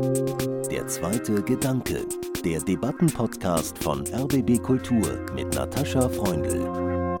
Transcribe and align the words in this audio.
Der 0.00 0.86
zweite 0.86 1.42
Gedanke, 1.42 2.06
der 2.42 2.60
Debattenpodcast 2.60 3.76
von 3.78 4.06
RBB 4.06 4.62
Kultur 4.62 5.26
mit 5.34 5.54
Natascha 5.54 6.08
Freundl. 6.08 7.18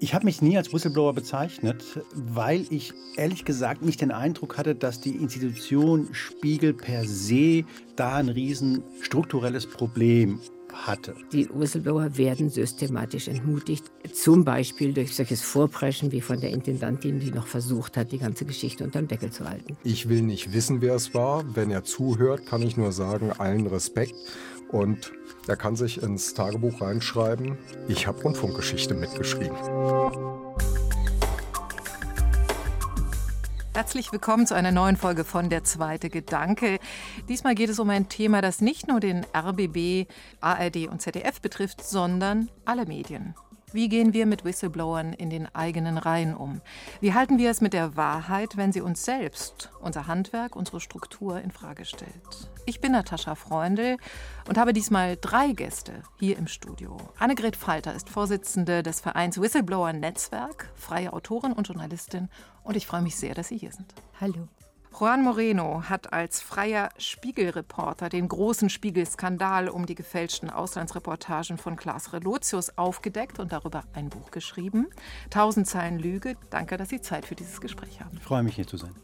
Ich 0.00 0.12
habe 0.12 0.24
mich 0.24 0.42
nie 0.42 0.56
als 0.56 0.72
Whistleblower 0.72 1.12
bezeichnet, 1.12 1.84
weil 2.14 2.66
ich 2.70 2.92
ehrlich 3.16 3.44
gesagt 3.44 3.82
nicht 3.82 4.00
den 4.00 4.10
Eindruck 4.10 4.58
hatte, 4.58 4.74
dass 4.74 5.00
die 5.00 5.14
Institution 5.14 6.08
Spiegel 6.10 6.74
per 6.74 7.04
se 7.04 7.64
da 7.94 8.16
ein 8.16 8.28
riesen 8.28 8.82
strukturelles 9.02 9.68
Problem 9.68 10.40
hatte. 10.72 11.14
Die 11.32 11.48
Whistleblower 11.52 12.16
werden 12.16 12.50
systematisch 12.50 13.28
entmutigt, 13.28 13.90
zum 14.12 14.44
Beispiel 14.44 14.92
durch 14.92 15.14
solches 15.14 15.42
Vorpreschen 15.42 16.12
wie 16.12 16.20
von 16.20 16.40
der 16.40 16.50
Intendantin, 16.50 17.20
die 17.20 17.30
noch 17.30 17.46
versucht 17.46 17.96
hat, 17.96 18.12
die 18.12 18.18
ganze 18.18 18.44
Geschichte 18.44 18.84
unterm 18.84 19.08
Deckel 19.08 19.30
zu 19.30 19.48
halten. 19.48 19.76
Ich 19.84 20.08
will 20.08 20.22
nicht 20.22 20.52
wissen, 20.52 20.80
wer 20.80 20.94
es 20.94 21.14
war. 21.14 21.44
Wenn 21.54 21.70
er 21.70 21.84
zuhört, 21.84 22.46
kann 22.46 22.62
ich 22.62 22.76
nur 22.76 22.92
sagen, 22.92 23.32
allen 23.32 23.66
Respekt. 23.66 24.14
Und 24.70 25.12
er 25.46 25.56
kann 25.56 25.76
sich 25.76 26.02
ins 26.02 26.34
Tagebuch 26.34 26.80
reinschreiben, 26.80 27.58
ich 27.88 28.06
habe 28.06 28.22
Rundfunkgeschichte 28.22 28.94
mitgeschrieben. 28.94 29.56
Herzlich 33.74 34.12
willkommen 34.12 34.46
zu 34.46 34.54
einer 34.54 34.70
neuen 34.70 34.98
Folge 34.98 35.24
von 35.24 35.48
Der 35.48 35.64
zweite 35.64 36.10
Gedanke. 36.10 36.78
Diesmal 37.30 37.54
geht 37.54 37.70
es 37.70 37.78
um 37.78 37.88
ein 37.88 38.10
Thema, 38.10 38.42
das 38.42 38.60
nicht 38.60 38.86
nur 38.86 39.00
den 39.00 39.24
RBB, 39.34 40.10
ARD 40.42 40.88
und 40.88 41.00
ZDF 41.00 41.40
betrifft, 41.40 41.82
sondern 41.82 42.50
alle 42.66 42.84
Medien. 42.84 43.34
Wie 43.72 43.88
gehen 43.88 44.12
wir 44.12 44.26
mit 44.26 44.44
Whistleblowern 44.44 45.14
in 45.14 45.30
den 45.30 45.52
eigenen 45.54 45.96
Reihen 45.96 46.36
um? 46.36 46.60
Wie 47.00 47.14
halten 47.14 47.38
wir 47.38 47.50
es 47.50 47.62
mit 47.62 47.72
der 47.72 47.96
Wahrheit, 47.96 48.58
wenn 48.58 48.72
sie 48.72 48.82
uns 48.82 49.06
selbst, 49.06 49.70
unser 49.80 50.06
Handwerk, 50.06 50.54
unsere 50.54 50.78
Struktur 50.78 51.40
in 51.40 51.50
Frage 51.50 51.86
stellt? 51.86 52.50
Ich 52.66 52.82
bin 52.82 52.92
Natascha 52.92 53.34
Freundl 53.34 53.96
und 54.46 54.58
habe 54.58 54.74
diesmal 54.74 55.16
drei 55.18 55.52
Gäste 55.52 56.02
hier 56.18 56.36
im 56.36 56.46
Studio. 56.46 56.98
Annegret 57.18 57.56
Falter 57.56 57.94
ist 57.94 58.10
Vorsitzende 58.10 58.82
des 58.82 59.00
Vereins 59.00 59.40
Whistleblower 59.40 59.94
Netzwerk, 59.94 60.70
freie 60.74 61.14
Autorin 61.14 61.54
und 61.54 61.66
Journalistin 61.66 62.28
und 62.64 62.76
ich 62.76 62.86
freue 62.86 63.02
mich 63.02 63.16
sehr, 63.16 63.34
dass 63.34 63.48
Sie 63.48 63.58
hier 63.58 63.72
sind. 63.72 63.92
Hallo. 64.20 64.48
Juan 64.98 65.22
Moreno 65.22 65.84
hat 65.88 66.12
als 66.12 66.42
freier 66.42 66.90
Spiegelreporter 66.98 68.10
den 68.10 68.28
großen 68.28 68.68
Spiegelskandal 68.68 69.70
um 69.70 69.86
die 69.86 69.94
gefälschten 69.94 70.50
Auslandsreportagen 70.50 71.56
von 71.56 71.76
Klaas 71.76 72.12
Relotius 72.12 72.76
aufgedeckt 72.76 73.38
und 73.38 73.52
darüber 73.52 73.84
ein 73.94 74.10
Buch 74.10 74.30
geschrieben. 74.30 74.88
Tausend 75.30 75.66
Zeilen 75.66 75.98
Lüge. 75.98 76.36
Danke, 76.50 76.76
dass 76.76 76.90
Sie 76.90 77.00
Zeit 77.00 77.24
für 77.24 77.34
dieses 77.34 77.60
Gespräch 77.60 78.00
haben. 78.02 78.18
Ich 78.18 78.22
freue 78.22 78.42
mich, 78.42 78.54
hier 78.54 78.66
zu 78.66 78.76
sein. 78.76 78.94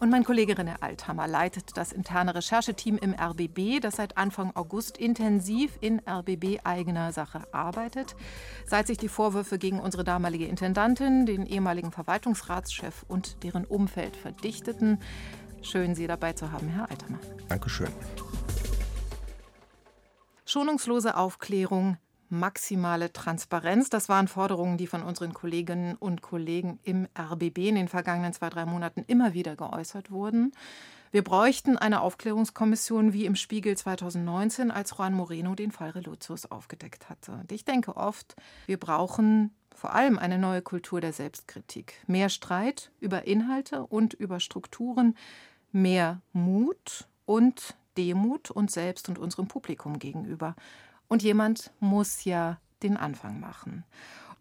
Und 0.00 0.10
mein 0.10 0.22
Kollege 0.22 0.52
René 0.52 0.80
Althammer 0.80 1.26
leitet 1.26 1.76
das 1.76 1.90
interne 1.90 2.32
Rechercheteam 2.32 2.98
im 2.98 3.14
RBB, 3.14 3.80
das 3.80 3.96
seit 3.96 4.16
Anfang 4.16 4.54
August 4.54 4.96
intensiv 4.96 5.72
in 5.80 6.00
RBB-eigener 6.08 7.12
Sache 7.12 7.42
arbeitet. 7.52 8.14
Seit 8.64 8.86
sich 8.86 8.96
die 8.96 9.08
Vorwürfe 9.08 9.58
gegen 9.58 9.80
unsere 9.80 10.04
damalige 10.04 10.46
Intendantin, 10.46 11.26
den 11.26 11.46
ehemaligen 11.46 11.90
Verwaltungsratschef 11.90 13.04
und 13.08 13.42
deren 13.42 13.64
Umfeld 13.64 14.16
verdichteten. 14.16 15.00
Schön, 15.62 15.96
Sie 15.96 16.06
dabei 16.06 16.32
zu 16.32 16.52
haben, 16.52 16.68
Herr 16.68 16.88
Althammer. 16.88 17.18
Dankeschön. 17.48 17.88
Schonungslose 20.44 21.16
Aufklärung, 21.16 21.96
maximale 22.30 23.12
Transparenz. 23.12 23.90
Das 23.90 24.08
waren 24.08 24.28
Forderungen, 24.28 24.78
die 24.78 24.86
von 24.86 25.02
unseren 25.02 25.34
Kolleginnen 25.34 25.96
und 25.96 26.22
Kollegen 26.22 26.78
im 26.82 27.08
RBB 27.18 27.68
in 27.68 27.74
den 27.74 27.88
vergangenen 27.88 28.32
zwei, 28.32 28.50
drei 28.50 28.66
Monaten 28.66 29.04
immer 29.06 29.34
wieder 29.34 29.56
geäußert 29.56 30.10
wurden. 30.10 30.52
Wir 31.10 31.24
bräuchten 31.24 31.78
eine 31.78 32.02
Aufklärungskommission 32.02 33.12
wie 33.14 33.24
im 33.24 33.34
Spiegel 33.34 33.76
2019, 33.76 34.70
als 34.70 34.94
Juan 34.96 35.14
Moreno 35.14 35.54
den 35.54 35.72
Fall 35.72 35.90
Relotius 35.90 36.46
aufgedeckt 36.46 37.08
hatte. 37.08 37.32
Und 37.32 37.50
ich 37.50 37.64
denke 37.64 37.96
oft, 37.96 38.36
wir 38.66 38.78
brauchen 38.78 39.54
vor 39.74 39.94
allem 39.94 40.18
eine 40.18 40.38
neue 40.38 40.60
Kultur 40.60 41.00
der 41.00 41.12
Selbstkritik. 41.12 41.94
Mehr 42.06 42.28
Streit 42.28 42.90
über 43.00 43.26
Inhalte 43.26 43.86
und 43.86 44.12
über 44.12 44.40
Strukturen, 44.40 45.16
mehr 45.72 46.20
Mut 46.32 47.06
und 47.24 47.76
Demut 47.96 48.50
uns 48.50 48.74
selbst 48.74 49.08
und 49.08 49.18
unserem 49.18 49.48
Publikum 49.48 49.98
gegenüber. 49.98 50.54
Und 51.08 51.22
jemand 51.22 51.72
muss 51.80 52.24
ja 52.24 52.60
den 52.82 52.96
Anfang 52.96 53.40
machen. 53.40 53.84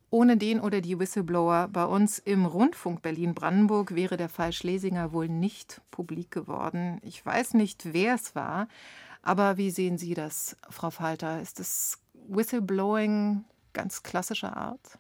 Ohne 0.10 0.38
den 0.38 0.62
oder 0.62 0.80
die 0.80 1.00
Whistleblower 1.00 1.68
bei 1.68 1.86
uns 1.86 2.20
im 2.20 2.46
Rundfunk 2.46 3.02
Berlin-Brandenburg 3.02 3.94
wäre 3.94 4.16
der 4.16 4.30
Fall 4.30 4.54
Schlesinger 4.54 5.12
wohl 5.12 5.28
nicht 5.28 5.82
publik 5.92 6.32
geworden. 6.32 7.00
Ich 7.02 7.26
weiß 7.26 7.56
nicht, 7.56 7.94
wer 7.94 8.16
es 8.16 8.34
war, 8.34 8.70
aber 9.22 9.58
wie 9.58 9.70
sehen 9.70 9.98
Sie 9.98 10.14
das, 10.14 10.56
Frau 10.70 10.92
Falter? 10.92 11.42
Ist 11.42 11.60
das 11.60 12.00
Whistleblowing 12.30 13.44
ganz 13.74 14.02
klassischer 14.04 14.56
Art? 14.56 14.98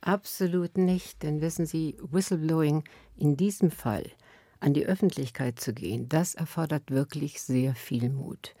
Absolut 0.00 0.78
nicht, 0.78 1.22
denn 1.22 1.40
wissen 1.40 1.66
Sie, 1.66 1.96
Whistleblowing 2.00 2.82
in 3.16 3.36
diesem 3.36 3.70
Fall 3.70 4.10
an 4.58 4.74
die 4.74 4.86
Öffentlichkeit 4.86 5.60
zu 5.60 5.72
gehen, 5.72 6.08
das 6.08 6.34
erfordert 6.34 6.90
wirklich 6.90 7.40
sehr 7.40 7.74
viel 7.74 8.10
Mut. 8.10 8.54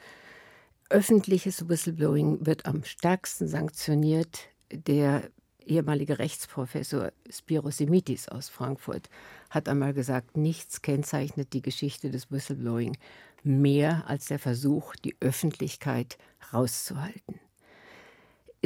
Öffentliches 0.90 1.68
Whistleblowing 1.68 2.44
wird 2.44 2.66
am 2.66 2.82
stärksten 2.82 3.46
sanktioniert. 3.46 4.48
Der 4.72 5.22
ehemalige 5.64 6.18
Rechtsprofessor 6.18 7.12
Spiros 7.30 7.76
Simitis 7.76 8.28
aus 8.28 8.48
Frankfurt 8.48 9.08
hat 9.50 9.68
einmal 9.68 9.94
gesagt, 9.94 10.36
nichts 10.36 10.82
kennzeichnet 10.82 11.52
die 11.52 11.62
Geschichte 11.62 12.10
des 12.10 12.32
Whistleblowing 12.32 12.96
mehr 13.44 14.02
als 14.08 14.26
der 14.26 14.40
Versuch, 14.40 14.96
die 14.96 15.16
Öffentlichkeit 15.20 16.18
rauszuhalten. 16.52 17.38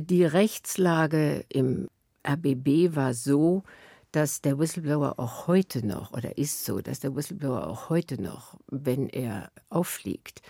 Die 0.01 0.25
Rechtslage 0.25 1.45
im 1.51 1.89
RBB 2.27 2.97
war 2.97 3.13
so, 3.13 3.65
dass 4.13 4.41
der 4.41 4.59
Whistleblower 4.59 5.19
auch 5.19 5.47
heute 5.47 5.87
noch, 5.87 6.13
oder 6.13 6.39
ist 6.39 6.65
so, 6.65 6.81
dass 6.81 7.01
der 7.01 7.15
Whistleblower 7.15 7.67
auch 7.67 7.91
heute 7.91 8.21
noch, 8.21 8.57
wenn 8.71 9.11
er 9.11 9.51
auffliegt, 9.69 10.41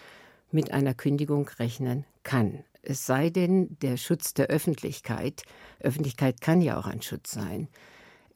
mit 0.55 0.73
einer 0.73 0.95
Kündigung 0.95 1.49
rechnen 1.59 2.05
kann. 2.23 2.65
Es 2.83 3.07
sei 3.07 3.31
denn, 3.31 3.77
der 3.81 3.97
Schutz 3.97 4.35
der 4.35 4.47
Öffentlichkeit, 4.47 5.43
Öffentlichkeit 5.81 6.41
kann 6.41 6.61
ja 6.61 6.79
auch 6.79 6.87
ein 6.87 7.03
Schutz 7.03 7.33
sein, 7.33 7.69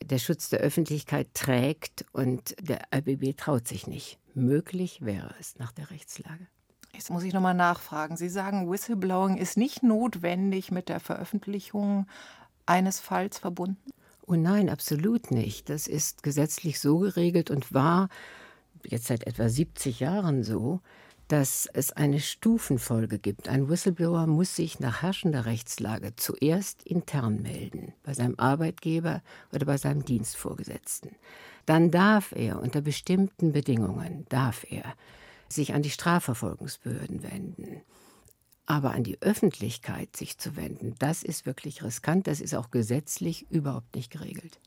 der 0.03 0.19
Schutz 0.19 0.49
der 0.49 0.61
Öffentlichkeit 0.61 1.29
trägt 1.35 2.05
und 2.13 2.55
der 2.61 2.81
RBB 2.95 3.37
traut 3.37 3.69
sich 3.69 3.87
nicht. 3.87 4.19
Möglich 4.35 5.05
wäre 5.05 5.35
es 5.41 5.59
nach 5.59 5.73
der 5.73 5.91
Rechtslage. 5.91 6.47
Jetzt 6.93 7.11
muss 7.11 7.25
ich 7.25 7.33
nochmal 7.33 7.55
nachfragen. 7.55 8.17
Sie 8.17 8.29
sagen, 8.29 8.71
Whistleblowing 8.71 9.37
ist 9.37 9.57
nicht 9.57 9.83
notwendig 9.83 10.71
mit 10.71 10.89
der 10.89 11.01
Veröffentlichung 11.01 12.07
eines 12.67 13.01
Falls 13.01 13.39
verbunden? 13.39 13.91
Oh 14.27 14.35
nein, 14.35 14.69
absolut 14.69 15.31
nicht. 15.31 15.69
Das 15.69 15.87
ist 15.87 16.23
gesetzlich 16.23 16.81
so 16.81 16.99
geregelt 16.99 17.51
und 17.51 17.73
war 17.73 18.09
jetzt 18.85 19.07
seit 19.07 19.27
etwa 19.27 19.49
70 19.49 20.01
Jahren 20.01 20.43
so, 20.43 20.81
dass 21.29 21.69
es 21.73 21.93
eine 21.93 22.21
Stufenfolge 22.21 23.19
gibt. 23.19 23.49
Ein 23.49 23.69
Whistleblower 23.69 24.27
muss 24.27 24.57
sich 24.57 24.81
nach 24.81 25.03
herrschender 25.03 25.45
Rechtslage 25.45 26.17
zuerst 26.17 26.83
intern 26.83 27.43
melden, 27.43 27.93
bei 28.03 28.15
seinem 28.15 28.39
Arbeitgeber 28.39 29.23
oder 29.53 29.67
bei 29.67 29.77
seinem 29.77 30.05
Dienstvorgesetzten. 30.05 31.13
Dann 31.67 31.91
darf 31.91 32.33
er 32.33 32.61
unter 32.61 32.81
bestimmten 32.81 33.53
Bedingungen, 33.53 34.25
darf 34.31 34.65
er 34.71 34.95
sich 35.51 35.75
an 35.75 35.83
die 35.83 35.91
Strafverfolgungsbehörden 35.91 37.23
wenden. 37.23 37.83
Aber 38.65 38.93
an 38.93 39.05
die 39.05 39.21
Öffentlichkeit 39.21 40.17
sich 40.17 40.39
zu 40.39 40.57
wenden, 40.57 40.95
das 40.99 41.23
ist 41.23 41.47
wirklich 41.47 41.83
riskant, 41.83 42.27
das 42.27 42.41
ist 42.41 42.55
auch 42.55 42.71
gesetzlich 42.71 43.51
überhaupt 43.51 43.95
nicht 43.95 44.11
geregelt. 44.11 44.59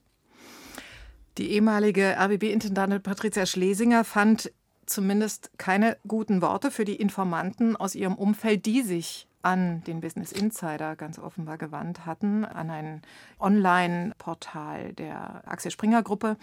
Die 1.38 1.52
ehemalige 1.52 2.18
RBB-Intendantin 2.20 3.02
Patricia 3.02 3.46
Schlesinger 3.46 4.04
fand 4.04 4.52
zumindest 4.92 5.52
keine 5.58 5.98
guten 6.08 6.42
Worte 6.42 6.72
für 6.72 6.86
die 6.86 6.96
Informanten 6.96 7.76
aus 7.76 7.96
ihrem 7.96 8.16
Umfeld, 8.16 8.66
die 8.66 8.82
sich 8.82 9.28
an 9.42 9.84
den 9.86 10.02
Business 10.02 10.32
Insider 10.32 10.96
ganz 10.96 11.18
offenbar 11.18 11.58
gewandt 11.58 12.06
hatten, 12.06 12.46
an 12.46 12.70
ein 12.70 13.02
Online-Portal 13.40 14.94
der 14.94 15.44
Axel 15.46 15.72
Springer 15.72 16.04
Gruppe. 16.04 16.38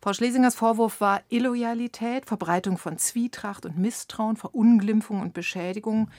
Frau 0.00 0.12
Schlesingers 0.12 0.54
Vorwurf 0.54 1.00
war 1.00 1.22
Illoyalität, 1.28 2.26
Verbreitung 2.26 2.78
von 2.78 2.98
Zwietracht 2.98 3.66
und 3.66 3.76
Misstrauen, 3.76 4.36
Verunglimpfung 4.36 5.20
und 5.20 5.34
Beschädigung. 5.34 6.10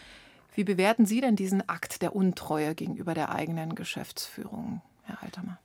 Wie 0.54 0.66
bewerten 0.66 1.06
Sie 1.06 1.22
denn 1.22 1.38
diesen 1.38 1.68
Akt 1.70 2.02
der 2.02 2.16
Untreue 2.16 2.76
gegenüber 2.76 3.14
der 3.14 3.30
eigenen 3.30 3.76
Geschäftsführung, 3.76 4.82
Herr 5.04 5.24
Altermann? 5.24 5.58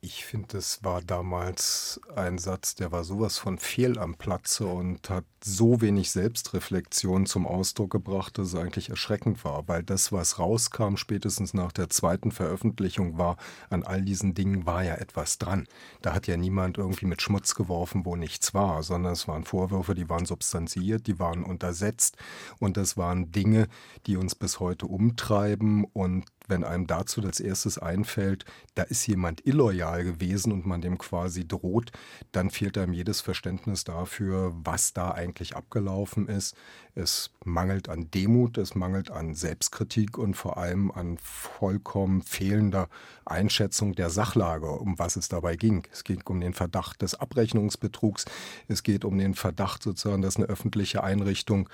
Ich 0.00 0.24
finde, 0.24 0.58
es 0.58 0.84
war 0.84 1.02
damals 1.02 2.00
ein 2.14 2.38
Satz, 2.38 2.76
der 2.76 2.92
war 2.92 3.02
sowas 3.02 3.36
von 3.36 3.58
fehl 3.58 3.98
am 3.98 4.14
Platze 4.14 4.64
und 4.64 5.10
hat 5.10 5.24
so 5.42 5.80
wenig 5.80 6.12
Selbstreflexion 6.12 7.26
zum 7.26 7.48
Ausdruck 7.48 7.90
gebracht, 7.90 8.38
dass 8.38 8.48
es 8.48 8.54
eigentlich 8.54 8.90
erschreckend 8.90 9.44
war, 9.44 9.66
weil 9.66 9.82
das, 9.82 10.12
was 10.12 10.38
rauskam, 10.38 10.94
spätestens 10.94 11.52
nach 11.52 11.72
der 11.72 11.90
zweiten 11.90 12.30
Veröffentlichung 12.30 13.18
war, 13.18 13.38
an 13.70 13.82
all 13.82 14.02
diesen 14.02 14.34
Dingen 14.34 14.66
war 14.66 14.84
ja 14.84 14.94
etwas 14.94 15.38
dran. 15.38 15.66
Da 16.00 16.14
hat 16.14 16.28
ja 16.28 16.36
niemand 16.36 16.78
irgendwie 16.78 17.06
mit 17.06 17.20
Schmutz 17.20 17.56
geworfen, 17.56 18.04
wo 18.04 18.14
nichts 18.14 18.54
war, 18.54 18.84
sondern 18.84 19.14
es 19.14 19.26
waren 19.26 19.42
Vorwürfe, 19.42 19.96
die 19.96 20.08
waren 20.08 20.26
substanziert, 20.26 21.08
die 21.08 21.18
waren 21.18 21.42
untersetzt 21.42 22.16
und 22.60 22.76
das 22.76 22.96
waren 22.96 23.32
Dinge, 23.32 23.66
die 24.06 24.16
uns 24.16 24.36
bis 24.36 24.60
heute 24.60 24.86
umtreiben 24.86 25.84
und 25.86 26.24
wenn 26.48 26.64
einem 26.64 26.86
dazu 26.86 27.22
als 27.22 27.40
erstes 27.40 27.78
einfällt, 27.78 28.44
da 28.74 28.82
ist 28.82 29.06
jemand 29.06 29.46
illoyal 29.46 30.04
gewesen 30.04 30.52
und 30.52 30.66
man 30.66 30.80
dem 30.80 30.98
quasi 30.98 31.46
droht, 31.46 31.92
dann 32.32 32.50
fehlt 32.50 32.76
einem 32.78 32.92
jedes 32.92 33.20
Verständnis 33.20 33.84
dafür, 33.84 34.52
was 34.54 34.92
da 34.92 35.12
eigentlich 35.12 35.56
abgelaufen 35.56 36.28
ist. 36.28 36.56
Es 36.98 37.30
mangelt 37.44 37.88
an 37.88 38.10
Demut, 38.10 38.58
es 38.58 38.74
mangelt 38.74 39.12
an 39.12 39.36
Selbstkritik 39.36 40.18
und 40.18 40.34
vor 40.34 40.58
allem 40.58 40.90
an 40.90 41.16
vollkommen 41.22 42.22
fehlender 42.22 42.88
Einschätzung 43.24 43.94
der 43.94 44.10
Sachlage, 44.10 44.68
um 44.68 44.98
was 44.98 45.14
es 45.14 45.28
dabei 45.28 45.54
ging. 45.54 45.86
Es 45.92 46.02
geht 46.02 46.26
um 46.26 46.40
den 46.40 46.54
Verdacht 46.54 47.02
des 47.02 47.14
Abrechnungsbetrugs, 47.14 48.24
es 48.66 48.82
geht 48.82 49.04
um 49.04 49.16
den 49.16 49.34
Verdacht 49.34 49.84
sozusagen, 49.84 50.22
dass 50.22 50.38
eine 50.38 50.46
öffentliche 50.46 51.04
Einrichtung 51.04 51.68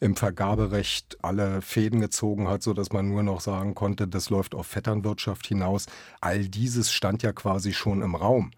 im 0.00 0.16
Vergaberecht 0.16 1.18
alle 1.20 1.60
Fäden 1.60 2.00
gezogen 2.00 2.48
hat, 2.48 2.62
sodass 2.62 2.90
man 2.90 3.06
nur 3.06 3.22
noch 3.22 3.42
sagen 3.42 3.74
konnte, 3.74 4.08
das 4.08 4.30
läuft 4.30 4.54
auf 4.54 4.66
Vetternwirtschaft 4.66 5.46
hinaus. 5.46 5.88
All 6.22 6.48
dieses 6.48 6.90
stand 6.90 7.22
ja 7.22 7.34
quasi 7.34 7.74
schon 7.74 8.00
im 8.00 8.14
Raum. 8.14 8.52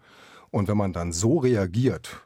Und 0.51 0.69
wenn 0.69 0.77
man 0.77 0.93
dann 0.93 1.11
so 1.11 1.39
reagiert, 1.39 2.21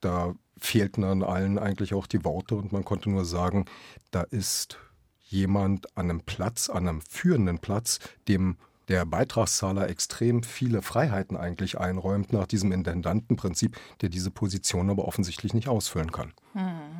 da 0.00 0.34
fehlten 0.62 1.04
an 1.04 1.22
allen 1.22 1.58
eigentlich 1.58 1.94
auch 1.94 2.06
die 2.06 2.24
Worte 2.24 2.54
und 2.54 2.72
man 2.72 2.84
konnte 2.84 3.10
nur 3.10 3.24
sagen, 3.24 3.66
da 4.10 4.22
ist 4.22 4.78
jemand 5.22 5.96
an 5.96 6.10
einem 6.10 6.20
Platz, 6.20 6.70
an 6.70 6.88
einem 6.88 7.00
führenden 7.00 7.58
Platz, 7.58 7.98
dem 8.28 8.56
der 8.88 9.06
Beitragszahler 9.06 9.88
extrem 9.88 10.42
viele 10.42 10.82
Freiheiten 10.82 11.36
eigentlich 11.36 11.78
einräumt 11.78 12.32
nach 12.32 12.46
diesem 12.46 12.72
Intendantenprinzip, 12.72 13.76
der 14.00 14.08
diese 14.08 14.30
Position 14.30 14.90
aber 14.90 15.06
offensichtlich 15.06 15.54
nicht 15.54 15.68
ausfüllen 15.68 16.12
kann. 16.12 16.32
Hm. 16.52 16.91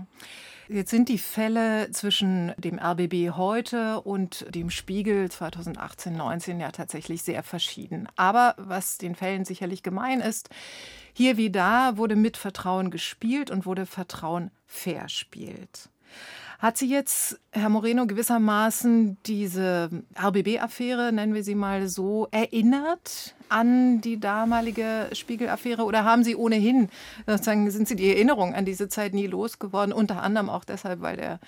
Jetzt 0.73 0.91
sind 0.91 1.11
die 1.11 1.19
Fälle 1.19 1.91
zwischen 1.91 2.55
dem 2.57 2.79
RBB 2.79 3.37
heute 3.37 4.01
und 4.01 4.47
dem 4.49 4.71
Spiegel 4.71 5.31
2018, 5.31 6.17
19 6.17 6.61
ja 6.61 6.71
tatsächlich 6.73 7.23
sehr 7.23 7.43
verschieden. 7.43 8.09
Aber 8.17 8.55
was 8.57 8.97
den 8.97 9.15
Fällen 9.15 9.45
sicherlich 9.45 9.83
gemein 9.83 10.21
ist, 10.21 10.49
hier 11.13 11.37
wie 11.37 11.51
da 11.51 11.99
wurde 11.99 12.17
mit 12.17 12.39
Vertrauen 12.39 12.91
gespielt 12.91 13.51
und 13.51 13.67
wurde 13.67 13.85
Vertrauen 13.85 14.51
verspielt. 14.67 15.91
Hat 16.63 16.79
Sie 16.79 16.89
jetzt, 16.89 17.41
Herr 17.51 17.69
Moreno, 17.71 18.07
gewissermaßen 18.07 19.17
diese 19.27 19.91
RBB-Affäre, 20.17 21.13
nennen 21.13 21.35
wir 21.35 21.43
sie 21.43 21.57
mal 21.57 21.89
so, 21.89 22.29
erinnert 22.31 23.35
an 23.49 24.01
die 24.01 24.21
damalige 24.21 25.09
Spiegel-Affäre 25.13 25.83
oder 25.83 26.05
haben 26.05 26.23
Sie 26.23 26.37
ohnehin, 26.37 26.89
sozusagen, 27.27 27.69
sind 27.73 27.89
Sie 27.89 27.97
die 27.97 28.11
Erinnerung 28.11 28.55
an 28.55 28.65
diese 28.65 28.89
Zeit 28.89 29.13
nie 29.13 29.27
losgeworden? 29.27 29.93
Unter 29.93 30.23
anderem 30.23 30.49
auch 30.49 30.63
deshalb, 30.63 31.01
weil 31.01 31.17
der 31.17 31.41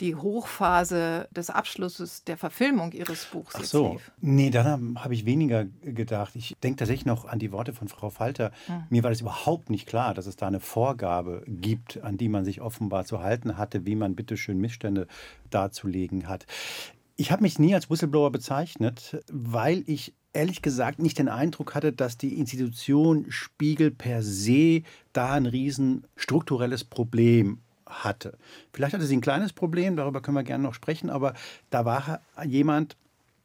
die 0.00 0.14
Hochphase 0.14 1.28
des 1.30 1.50
Abschlusses 1.50 2.24
der 2.24 2.36
Verfilmung 2.36 2.92
Ihres 2.92 3.24
Buchs 3.26 3.54
Ach 3.58 3.64
so. 3.64 3.92
lief. 3.92 4.10
Nee, 4.20 4.50
daran 4.50 5.02
habe 5.02 5.14
ich 5.14 5.24
weniger 5.24 5.64
gedacht. 5.82 6.36
Ich 6.36 6.56
denke 6.62 6.78
tatsächlich 6.78 7.06
noch 7.06 7.24
an 7.24 7.38
die 7.38 7.52
Worte 7.52 7.72
von 7.72 7.88
Frau 7.88 8.10
Falter. 8.10 8.52
Hm. 8.66 8.84
Mir 8.90 9.02
war 9.02 9.10
das 9.10 9.20
überhaupt 9.20 9.70
nicht 9.70 9.86
klar, 9.86 10.14
dass 10.14 10.26
es 10.26 10.36
da 10.36 10.46
eine 10.46 10.60
Vorgabe 10.60 11.42
gibt, 11.46 12.02
an 12.02 12.16
die 12.16 12.28
man 12.28 12.44
sich 12.44 12.60
offenbar 12.60 13.04
zu 13.04 13.20
halten 13.20 13.58
hatte, 13.58 13.86
wie 13.86 13.96
man 13.96 14.14
bitteschön 14.14 14.58
Missstände 14.58 15.06
darzulegen 15.50 16.28
hat. 16.28 16.46
Ich 17.16 17.32
habe 17.32 17.42
mich 17.42 17.58
nie 17.58 17.74
als 17.74 17.90
Whistleblower 17.90 18.30
bezeichnet, 18.30 19.20
weil 19.32 19.82
ich 19.86 20.14
ehrlich 20.32 20.62
gesagt 20.62 21.00
nicht 21.00 21.18
den 21.18 21.28
Eindruck 21.28 21.74
hatte, 21.74 21.92
dass 21.92 22.16
die 22.16 22.38
Institution 22.38 23.26
Spiegel 23.28 23.90
per 23.90 24.22
se 24.22 24.82
da 25.12 25.32
ein 25.32 25.46
riesen 25.46 26.06
strukturelles 26.14 26.84
Problem 26.84 27.58
hatte. 27.88 28.38
Vielleicht 28.72 28.94
hatte 28.94 29.06
sie 29.06 29.16
ein 29.16 29.20
kleines 29.20 29.52
Problem, 29.52 29.96
darüber 29.96 30.20
können 30.20 30.36
wir 30.36 30.44
gerne 30.44 30.64
noch 30.64 30.74
sprechen, 30.74 31.10
aber 31.10 31.34
da 31.70 31.84
war 31.84 32.20
jemand, 32.44 32.96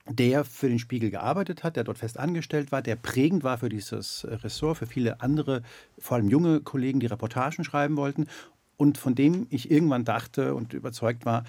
der 0.07 0.43
für 0.43 0.67
den 0.67 0.79
Spiegel 0.79 1.11
gearbeitet 1.11 1.63
hat, 1.63 1.75
der 1.75 1.85
dort 1.85 1.97
fest 1.97 2.19
angestellt 2.19 2.71
war, 2.71 2.81
der 2.81 2.97
prägend 2.97 3.43
war 3.43 3.57
für 3.57 3.69
dieses 3.69 4.27
Ressort, 4.29 4.77
für 4.77 4.87
viele 4.87 5.21
andere, 5.21 5.63
vor 5.97 6.17
allem 6.17 6.27
junge 6.27 6.59
Kollegen, 6.59 6.99
die 6.99 7.05
Reportagen 7.05 7.63
schreiben 7.63 7.95
wollten 7.95 8.27
und 8.75 8.97
von 8.97 9.15
dem 9.15 9.47
ich 9.49 9.71
irgendwann 9.71 10.03
dachte 10.03 10.55
und 10.55 10.73
überzeugt 10.73 11.25
war, 11.25 11.45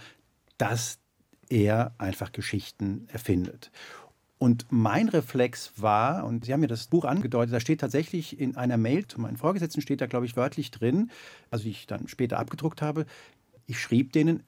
dass 0.56 0.98
er 1.48 1.94
einfach 1.98 2.32
Geschichten 2.32 3.08
erfindet. 3.12 3.70
Und 4.44 4.66
mein 4.68 5.08
Reflex 5.08 5.72
war, 5.78 6.26
und 6.26 6.44
Sie 6.44 6.52
haben 6.52 6.60
mir 6.60 6.66
das 6.66 6.88
Buch 6.88 7.06
angedeutet, 7.06 7.54
da 7.54 7.60
steht 7.60 7.80
tatsächlich 7.80 8.38
in 8.38 8.58
einer 8.58 8.76
Mail 8.76 9.06
zu 9.06 9.18
meinen 9.18 9.38
Vorgesetzten, 9.38 9.80
steht 9.80 10.02
da, 10.02 10.06
glaube 10.06 10.26
ich, 10.26 10.36
wörtlich 10.36 10.70
drin, 10.70 11.10
also 11.50 11.66
ich 11.66 11.86
dann 11.86 12.08
später 12.08 12.38
abgedruckt 12.38 12.82
habe, 12.82 13.06
ich 13.64 13.80
schrieb 13.80 14.12
denen, 14.12 14.42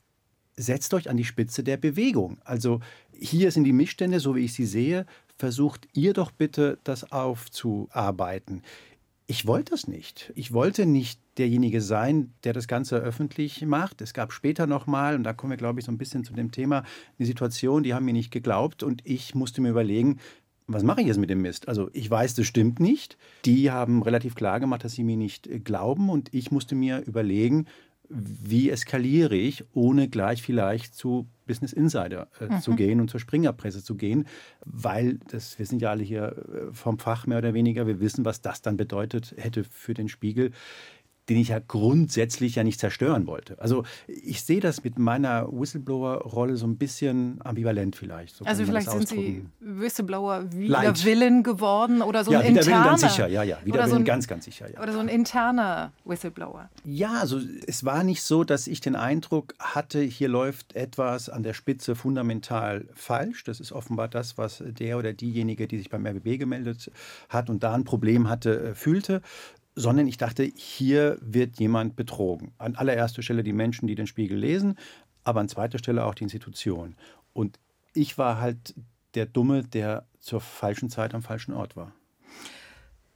setzt 0.55 0.93
euch 0.93 1.09
an 1.09 1.17
die 1.17 1.25
Spitze 1.25 1.65
der 1.65 1.79
Bewegung. 1.79 2.37
Also 2.45 2.81
hier 3.11 3.51
sind 3.51 3.65
die 3.65 3.73
Missstände, 3.73 4.21
so 4.21 4.37
wie 4.37 4.45
ich 4.45 4.53
sie 4.53 4.67
sehe, 4.67 5.07
versucht 5.39 5.89
ihr 5.95 6.13
doch 6.13 6.31
bitte 6.31 6.79
das 6.85 7.11
aufzuarbeiten. 7.11 8.61
Ich 9.27 9.47
wollte 9.47 9.71
das 9.71 9.89
nicht. 9.89 10.31
Ich 10.35 10.53
wollte 10.53 10.85
nicht 10.85 11.23
derjenige 11.39 11.81
sein, 11.81 12.33
der 12.45 12.53
das 12.53 12.69
Ganze 12.69 12.97
öffentlich 12.97 13.65
macht. 13.67 14.01
Es 14.01 14.15
gab 14.15 14.33
später 14.33 14.67
nochmal, 14.67 15.15
und 15.15 15.25
da 15.25 15.33
kommen 15.33 15.51
wir, 15.51 15.57
glaube 15.57 15.81
ich, 15.81 15.87
so 15.87 15.93
ein 15.93 15.99
bisschen 15.99 16.25
zu 16.25 16.33
dem 16.33 16.51
Thema, 16.51 16.85
eine 17.19 17.27
Situation, 17.27 17.83
die 17.83 17.95
haben 17.95 18.05
mir 18.05 18.13
nicht 18.13 18.31
geglaubt 18.31 18.83
und 18.83 19.03
ich 19.05 19.35
musste 19.35 19.61
mir 19.61 19.71
überlegen, 19.71 20.19
was 20.67 20.83
mache 20.83 21.01
ich 21.01 21.07
jetzt 21.07 21.19
mit 21.19 21.31
dem 21.31 21.43
Mist? 21.43 21.69
Also 21.69 21.91
ich 21.93 22.11
weiß, 22.11 22.35
das 22.35 22.47
stimmt 22.47 22.81
nicht. 22.81 23.17
Die 23.45 23.71
haben 23.71 24.03
relativ 24.03 24.35
klar 24.35 24.59
gemacht, 24.59 24.85
dass 24.85 24.95
sie 24.95 25.05
mir 25.05 25.17
nicht 25.17 25.65
glauben 25.65 26.11
und 26.11 26.35
ich 26.35 26.51
musste 26.51 26.75
mir 26.75 27.05
überlegen, 27.07 27.67
wie 28.09 28.71
eskaliere 28.71 29.35
ich, 29.35 29.65
ohne 29.73 30.09
gleich 30.09 30.43
vielleicht 30.43 30.95
zu 30.95 31.29
Business 31.47 31.73
Insider 31.73 32.29
äh, 32.41 32.47
mhm. 32.47 32.61
zu 32.61 32.75
gehen 32.75 33.01
und 33.01 33.11
zur 33.11 33.21
Springerpresse 33.21 33.83
zu 33.83 33.95
gehen, 33.95 34.27
weil 34.65 35.19
das, 35.29 35.59
wir 35.59 35.67
sind 35.67 35.83
ja 35.83 35.91
alle 35.91 36.03
hier 36.03 36.37
äh, 36.37 36.73
vom 36.73 36.99
Fach 36.99 37.27
mehr 37.27 37.39
oder 37.39 37.55
weniger, 37.55 37.87
wir 37.87 38.01
wissen, 38.01 38.25
was 38.25 38.41
das 38.41 38.63
dann 38.63 38.77
bedeutet 38.77 39.35
hätte 39.37 39.65
für 39.65 39.95
den 39.95 40.09
Spiegel 40.09 40.53
den 41.29 41.39
ich 41.39 41.49
ja 41.49 41.59
grundsätzlich 41.59 42.55
ja 42.55 42.65
nicht 42.65 42.81
zerstören 42.81 43.27
wollte. 43.27 43.61
Also 43.61 43.85
ich 44.07 44.43
sehe 44.43 44.61
das 44.61 44.85
mit 44.85 44.99
meiner 44.99 45.49
Whistleblower-Rolle 45.51 46.57
so 46.57 46.67
ein 46.67 46.77
bisschen 46.77 47.41
ambivalent 47.45 47.97
vielleicht. 47.97 48.37
So 48.37 48.45
also 48.45 48.65
vielleicht 48.65 48.91
sind 48.91 49.09
Sie 49.09 49.47
Whistleblower 49.61 50.53
wider 50.53 50.95
Willen 51.05 51.43
geworden 51.43 52.03
oder 52.03 52.25
so 52.25 52.33
ja, 52.33 52.41
ein 52.41 52.57
interner. 52.57 52.85
ganz 52.85 53.01
sicher, 53.01 53.27
ja, 53.27 53.43
ja, 53.43 53.59
wider 53.65 53.79
Willen 53.79 53.91
so 53.91 53.97
ein, 53.97 54.05
ganz, 54.05 54.29
ganz 54.29 54.45
sicher, 54.45 54.71
ja. 54.73 54.81
Oder 54.81 54.93
so 54.93 55.01
ein 55.01 55.09
interner 55.09 55.93
Whistleblower. 56.05 56.69
Ja, 56.85 57.15
also 57.21 57.41
es 57.67 57.85
war 57.85 58.05
nicht 58.05 58.23
so, 58.23 58.45
dass 58.45 58.67
ich 58.67 58.81
den 58.81 58.97
Eindruck 58.97 59.55
hatte, 59.59 60.01
hier 60.01 60.29
läuft 60.29 60.77
etwas 60.77 61.29
an 61.29 61.43
der 61.43 61.55
Spitze 61.55 61.95
fundamental 61.95 62.87
falsch. 62.95 63.45
Das 63.45 63.61
ist 63.61 63.73
offenbar 63.73 64.09
das, 64.09 64.39
was 64.39 64.63
der 64.65 64.99
oder 64.99 65.13
diejenige, 65.13 65.67
die 65.67 65.79
sich 65.79 65.91
beim 65.91 66.07
RBB 66.07 66.39
gemeldet 66.39 66.91
hat 67.29 67.51
und 67.51 67.63
da 67.63 67.75
ein 67.75 67.85
Problem 67.85 68.29
hatte, 68.29 68.61
äh, 68.61 68.75
fühlte 68.75 69.23
sondern 69.77 70.09
ich 70.09 70.17
dachte, 70.17 70.43
hier 70.43 71.19
wird 71.21 71.61
jemand 71.61 71.95
betrogen. 71.95 72.53
An 72.59 72.75
allererster 72.75 73.23
Stelle 73.23 73.45
die 73.45 73.53
Menschen, 73.53 73.87
die 73.87 73.95
den 73.95 74.07
Spiegel 74.07 74.39
lesen, 74.39 74.77
aber 75.23 75.41
an 75.41 75.49
zweiter 75.49 75.79
Stelle 75.79 76.05
auch 76.05 76.15
die 76.15 76.25
Institution. 76.25 76.97
Und 77.33 77.61
ich 77.93 78.17
war 78.19 78.41
halt 78.41 78.75
der 79.15 79.27
Dumme, 79.27 79.63
der 79.63 80.07
zur 80.19 80.41
falschen 80.41 80.89
Zeit 80.89 81.15
am 81.15 81.23
falschen 81.23 81.53
Ort 81.53 81.77
war. 81.77 81.93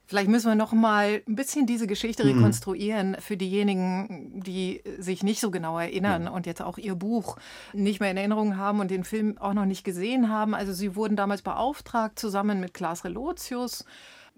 Vielleicht 0.05 0.29
müssen 0.29 0.49
wir 0.49 0.55
noch 0.55 0.73
mal 0.73 1.21
ein 1.25 1.35
bisschen 1.35 1.65
diese 1.65 1.87
Geschichte 1.87 2.25
mhm. 2.25 2.33
rekonstruieren 2.33 3.15
für 3.19 3.37
diejenigen, 3.37 4.41
die 4.43 4.83
sich 4.99 5.23
nicht 5.23 5.39
so 5.39 5.51
genau 5.51 5.79
erinnern 5.79 6.25
ja. 6.25 6.31
und 6.31 6.45
jetzt 6.45 6.61
auch 6.61 6.77
ihr 6.77 6.95
Buch 6.95 7.37
nicht 7.71 8.01
mehr 8.01 8.11
in 8.11 8.17
Erinnerung 8.17 8.57
haben 8.57 8.81
und 8.81 8.91
den 8.91 9.05
Film 9.05 9.37
auch 9.37 9.53
noch 9.53 9.65
nicht 9.65 9.85
gesehen 9.85 10.27
haben. 10.27 10.53
Also 10.53 10.73
sie 10.73 10.97
wurden 10.97 11.15
damals 11.15 11.43
beauftragt 11.43 12.19
zusammen 12.19 12.59
mit 12.59 12.73
Klaas 12.73 13.05
Relotius 13.05 13.85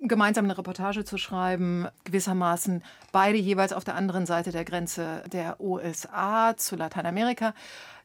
gemeinsam 0.07 0.45
eine 0.45 0.57
Reportage 0.57 1.05
zu 1.05 1.17
schreiben, 1.17 1.87
gewissermaßen 2.03 2.83
beide 3.11 3.37
jeweils 3.37 3.73
auf 3.73 3.83
der 3.83 3.95
anderen 3.95 4.25
Seite 4.25 4.51
der 4.51 4.65
Grenze 4.65 5.23
der 5.31 5.59
USA 5.59 6.55
zu 6.57 6.75
Lateinamerika. 6.75 7.53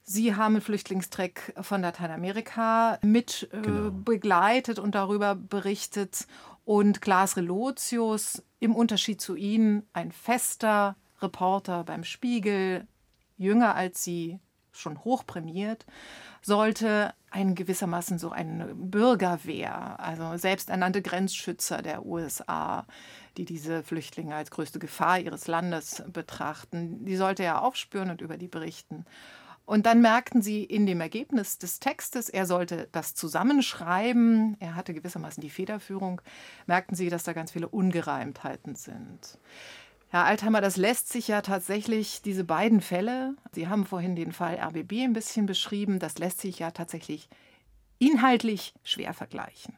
Sie 0.02 0.35
haben 0.35 0.55
einen 0.55 0.62
Flüchtlingstreck 0.62 1.55
von 1.61 1.83
Lateinamerika 1.83 2.99
mit 3.02 3.49
äh, 3.52 3.61
genau. 3.61 3.90
begleitet 3.90 4.78
und 4.78 4.95
darüber 4.95 5.35
berichtet. 5.35 6.26
Und 6.64 7.00
Klaas 7.00 7.37
Relotius, 7.37 8.43
im 8.59 8.75
Unterschied 8.75 9.21
zu 9.21 9.37
Ihnen, 9.37 9.87
ein 9.93 10.12
fester 10.12 10.97
Reporter 11.21 11.85
beim 11.85 12.05
Spiegel, 12.05 12.87
jünger 13.37 13.75
als 13.75 14.02
Sie, 14.05 14.38
schon 14.78 15.04
hoch 15.04 15.26
prämiert, 15.26 15.87
sollte 16.42 17.14
ein 17.30 17.54
gewissermaßen 17.54 18.18
so 18.18 18.30
eine 18.30 18.75
Bürgerwehr, 18.75 20.00
also 20.00 20.37
selbsternannte 20.37 21.02
Grenzschützer 21.02 21.82
der 21.82 22.06
USA, 22.06 22.87
die 23.37 23.44
diese 23.44 23.82
Flüchtlinge 23.82 24.35
als 24.35 24.50
größte 24.50 24.78
Gefahr 24.78 25.18
ihres 25.18 25.47
Landes 25.47 26.02
betrachten, 26.12 27.04
die 27.04 27.16
sollte 27.16 27.42
er 27.42 27.62
aufspüren 27.62 28.11
und 28.11 28.20
über 28.20 28.37
die 28.37 28.49
berichten. 28.49 29.04
Und 29.68 29.85
dann 29.85 30.00
merkten 30.00 30.40
sie 30.40 30.64
in 30.64 30.87
dem 30.87 31.02
Ergebnis 31.02 31.58
des 31.58 31.78
Textes, 31.78 32.30
er 32.30 32.47
sollte 32.47 32.88
das 32.90 33.14
zusammenschreiben, 33.14 34.56
er 34.61 34.75
hatte 34.75 34.94
gewissermaßen 34.94 35.42
die 35.42 35.50
Federführung, 35.50 36.23
merkten 36.66 36.97
sie, 36.97 37.11
dass 37.11 37.25
da 37.25 37.35
ganz 37.35 37.52
viele 37.52 37.68
Ungereimtheiten 37.68 38.76
sind. 38.76 39.38
Herr 40.10 40.24
Altheimer, 40.24 40.62
das 40.62 40.76
lässt 40.78 41.10
sich 41.10 41.28
ja 41.28 41.42
tatsächlich, 41.42 42.22
diese 42.22 42.44
beiden 42.44 42.80
Fälle, 42.80 43.34
Sie 43.52 43.68
haben 43.68 43.84
vorhin 43.84 44.16
den 44.16 44.32
Fall 44.32 44.56
RBB 44.56 45.04
ein 45.04 45.12
bisschen 45.12 45.44
beschrieben, 45.44 45.98
das 45.98 46.18
lässt 46.18 46.40
sich 46.40 46.58
ja 46.58 46.70
tatsächlich 46.70 47.28
inhaltlich 47.98 48.72
schwer 48.84 49.12
vergleichen. 49.12 49.74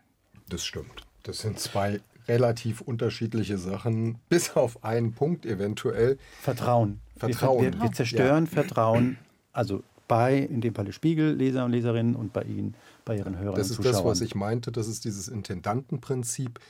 Das 0.49 0.65
stimmt. 0.65 1.05
Das 1.25 1.41
sind 1.41 1.59
zwei 1.59 2.01
relativ 2.29 2.81
unterschiedliche 2.81 3.59
Sachen, 3.59 4.19
bis 4.29 4.57
auf 4.57 4.85
einen 4.85 5.15
Punkt 5.15 5.47
eventuell. 5.47 6.17
Vertrauen. 6.41 7.01
Vertrauen. 7.17 7.65
Wir, 7.65 7.73
wir, 7.75 7.83
wir 7.83 7.93
zerstören 7.93 8.45
ja. 8.45 8.51
Vertrauen, 8.51 9.19
also 9.53 9.83
bei, 10.07 10.39
in 10.39 10.61
dem 10.61 10.75
Falle 10.75 10.93
Spiegelleser 10.93 11.65
und 11.65 11.73
Leserinnen 11.73 12.15
und 12.15 12.33
bei 12.33 12.43
Ihnen, 12.43 12.75
bei 13.05 13.17
Ihren 13.17 13.39
Hörern 13.39 13.57
das 13.57 13.71
und 13.71 13.77
Zuschauern. 13.77 13.93
Das 13.93 13.99
ist 13.99 14.05
das, 14.05 14.11
was 14.11 14.21
ich 14.21 14.35
meinte, 14.35 14.73
das 14.73 14.87
ist 14.87 15.05
dieses 15.05 15.29
Intendantenprinzip, 15.29 16.61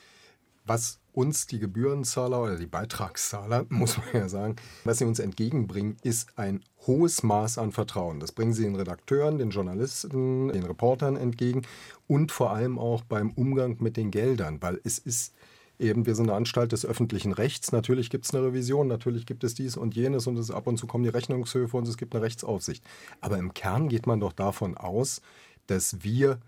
was 0.65 1.01
uns 1.13 1.47
die 1.47 1.59
Gebührenzahler 1.59 2.43
oder 2.43 2.57
die 2.57 2.67
Beitragszahler, 2.67 3.67
muss 3.69 3.99
man 3.99 4.07
ja 4.13 4.29
sagen, 4.29 4.57
was 4.85 4.99
sie 4.99 5.05
uns 5.05 5.19
entgegenbringen, 5.19 5.97
ist 6.03 6.39
ein 6.39 6.63
hohes 6.87 7.23
Maß 7.23 7.59
an 7.59 7.73
Vertrauen. 7.73 8.21
Das 8.21 8.33
bringen 8.33 8.55
sie 8.55 8.65
den 8.65 8.77
Redakteuren, 8.77 9.39
den 9.39 9.51
Journalisten, 9.51 10.49
den 10.49 10.65
Reportern 10.65 11.17
entgegen 11.17 11.63
und 12.07 12.33
vor 12.33 12.53
allem 12.53 12.79
auch 12.79 13.03
beim 13.03 13.31
Umgang 13.33 13.77
mit 13.81 13.97
den 13.97 14.11
Geldern, 14.11 14.63
weil 14.63 14.81
es 14.85 14.99
ist 14.99 15.35
eben, 15.81 16.07
wir 16.07 16.15
sind 16.15 16.29
eine 16.29 16.37
Anstalt 16.37 16.73
des 16.73 16.85
öffentlichen 16.85 17.33
Rechts. 17.33 17.73
Natürlich 17.73 18.11
gibt 18.11 18.27
es 18.27 18.35
eine 18.35 18.45
Revision, 18.45 18.87
natürlich 18.87 19.27
gibt 19.27 19.43
es 19.45 19.55
dies 19.55 19.77
und 19.77 19.97
jenes 19.97 20.27
und 20.27 20.37
es, 20.39 20.51
ab 20.51 20.67
und 20.67 20.77
zu 20.77 20.87
kommen 20.87 21.05
die 21.05 21.11
Rechnungshöfe 21.11 21.77
und 21.77 21.89
es 21.89 21.97
gibt 21.97 22.15
eine 22.15 22.25
Rechtsaufsicht. 22.25 22.85
Aber 23.21 23.39
im 23.39 23.55
Kern 23.55 23.89
geht 23.89 24.07
man 24.07 24.21
doch 24.21 24.33
davon 24.33 24.77
aus, 24.77 25.23
dass 25.67 26.05
wir 26.05 26.39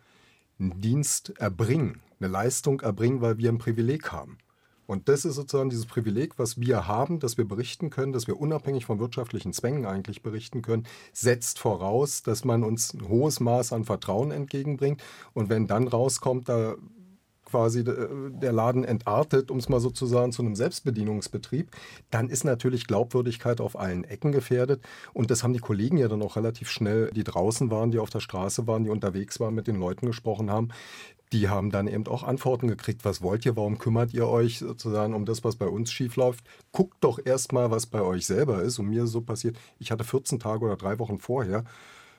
einen 0.59 0.81
Dienst 0.81 1.33
erbringen, 1.39 2.01
eine 2.23 2.33
Leistung 2.33 2.81
erbringen, 2.81 3.21
weil 3.21 3.39
wir 3.39 3.51
ein 3.51 3.59
Privileg 3.59 4.13
haben. 4.13 4.39
Und 4.87 5.09
das 5.09 5.25
ist 5.25 5.37
sozusagen 5.37 5.71
dieses 5.71 5.87
Privileg, 5.87 6.39
was 6.39 6.61
wir 6.61 6.87
haben, 6.87 7.19
dass 7.19 7.39
wir 7.39 7.47
berichten 7.47 7.89
können, 7.89 8.13
dass 8.13 8.27
wir 8.27 8.39
unabhängig 8.39 8.85
von 8.85 8.99
wirtschaftlichen 8.99 9.53
Zwängen 9.53 9.87
eigentlich 9.87 10.23
berichten 10.23 10.61
können, 10.61 10.87
setzt 11.13 11.59
voraus, 11.59 12.23
dass 12.23 12.45
man 12.45 12.65
uns 12.65 12.93
ein 12.93 13.09
hohes 13.09 13.41
Maß 13.41 13.73
an 13.73 13.85
Vertrauen 13.85 14.33
entgegenbringt. 14.33 15.03
Und 15.35 15.49
wenn 15.49 15.67
dann 15.67 15.89
rauskommt, 15.89 16.49
da 16.49 16.75
quasi 17.53 17.81
äh, 17.81 18.09
der 18.31 18.53
Laden 18.53 18.83
entartet, 18.83 19.51
um 19.51 19.59
es 19.59 19.69
mal 19.69 19.79
sozusagen 19.79 20.33
zu 20.33 20.43
einem 20.43 20.57
Selbstbedienungsbetrieb, 20.57 21.71
dann 22.11 22.29
ist 22.29 22.45
natürlich 22.45 22.87
Glaubwürdigkeit 22.87 23.61
auf 23.61 23.79
allen 23.79 24.05
Ecken 24.05 24.33
gefährdet. 24.33 24.83
Und 25.13 25.31
das 25.31 25.43
haben 25.43 25.53
die 25.53 25.61
Kollegen 25.61 25.99
ja 25.99 26.09
dann 26.09 26.23
auch 26.23 26.37
relativ 26.37 26.71
schnell, 26.71 27.11
die 27.13 27.25
draußen 27.25 27.71
waren, 27.71 27.91
die 27.93 27.99
auf 27.99 28.11
der 28.11 28.21
Straße 28.21 28.67
waren, 28.67 28.85
die 28.85 28.91
unterwegs 28.91 29.39
waren, 29.39 29.55
mit 29.55 29.67
den 29.67 29.77
Leuten 29.77 30.07
gesprochen 30.07 30.51
haben, 30.51 30.69
die 31.33 31.49
haben 31.49 31.71
dann 31.71 31.89
eben 31.89 32.07
auch 32.07 32.23
Antworten 32.23 32.69
gekriegt. 32.69 33.05
Was 33.05 33.23
wollt 33.23 33.47
ihr? 33.47 33.57
Warum 33.57 33.79
kümmert 33.79 34.13
ihr 34.13 34.29
euch 34.29 34.59
sozusagen 34.59 35.15
um 35.15 35.25
das, 35.25 35.43
was 35.45 35.57
bei 35.57 35.67
uns 35.67 35.91
schief 35.91 36.17
läuft? 36.17 36.45
Guckt 36.73 36.97
doch 37.01 37.19
erstmal, 37.25 37.71
was 37.71 37.87
bei 37.87 38.03
euch 38.03 38.27
selber 38.27 38.63
ist. 38.63 38.79
Und 38.79 38.89
mir 38.89 39.05
ist 39.05 39.11
so 39.11 39.23
passiert, 39.23 39.57
ich 39.79 39.91
hatte 39.91 40.05
14 40.05 40.39
Tage 40.39 40.65
oder 40.65 40.77
drei 40.77 40.99
Wochen 40.99 41.19
vorher 41.19 41.65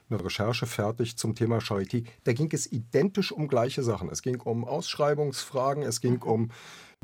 eine 0.10 0.24
Recherche 0.24 0.66
fertig 0.66 1.18
zum 1.18 1.36
Thema 1.36 1.60
Charité. 1.60 2.06
Da 2.24 2.34
ging 2.34 2.50
es 2.52 2.72
identisch 2.72 3.32
um 3.32 3.48
gleiche 3.48 3.84
Sachen. 3.84 4.10
Es 4.10 4.22
ging 4.22 4.42
um 4.42 4.66
Ausschreibungsfragen, 4.66 5.84
es 5.84 6.02
ging 6.02 6.22
um 6.22 6.50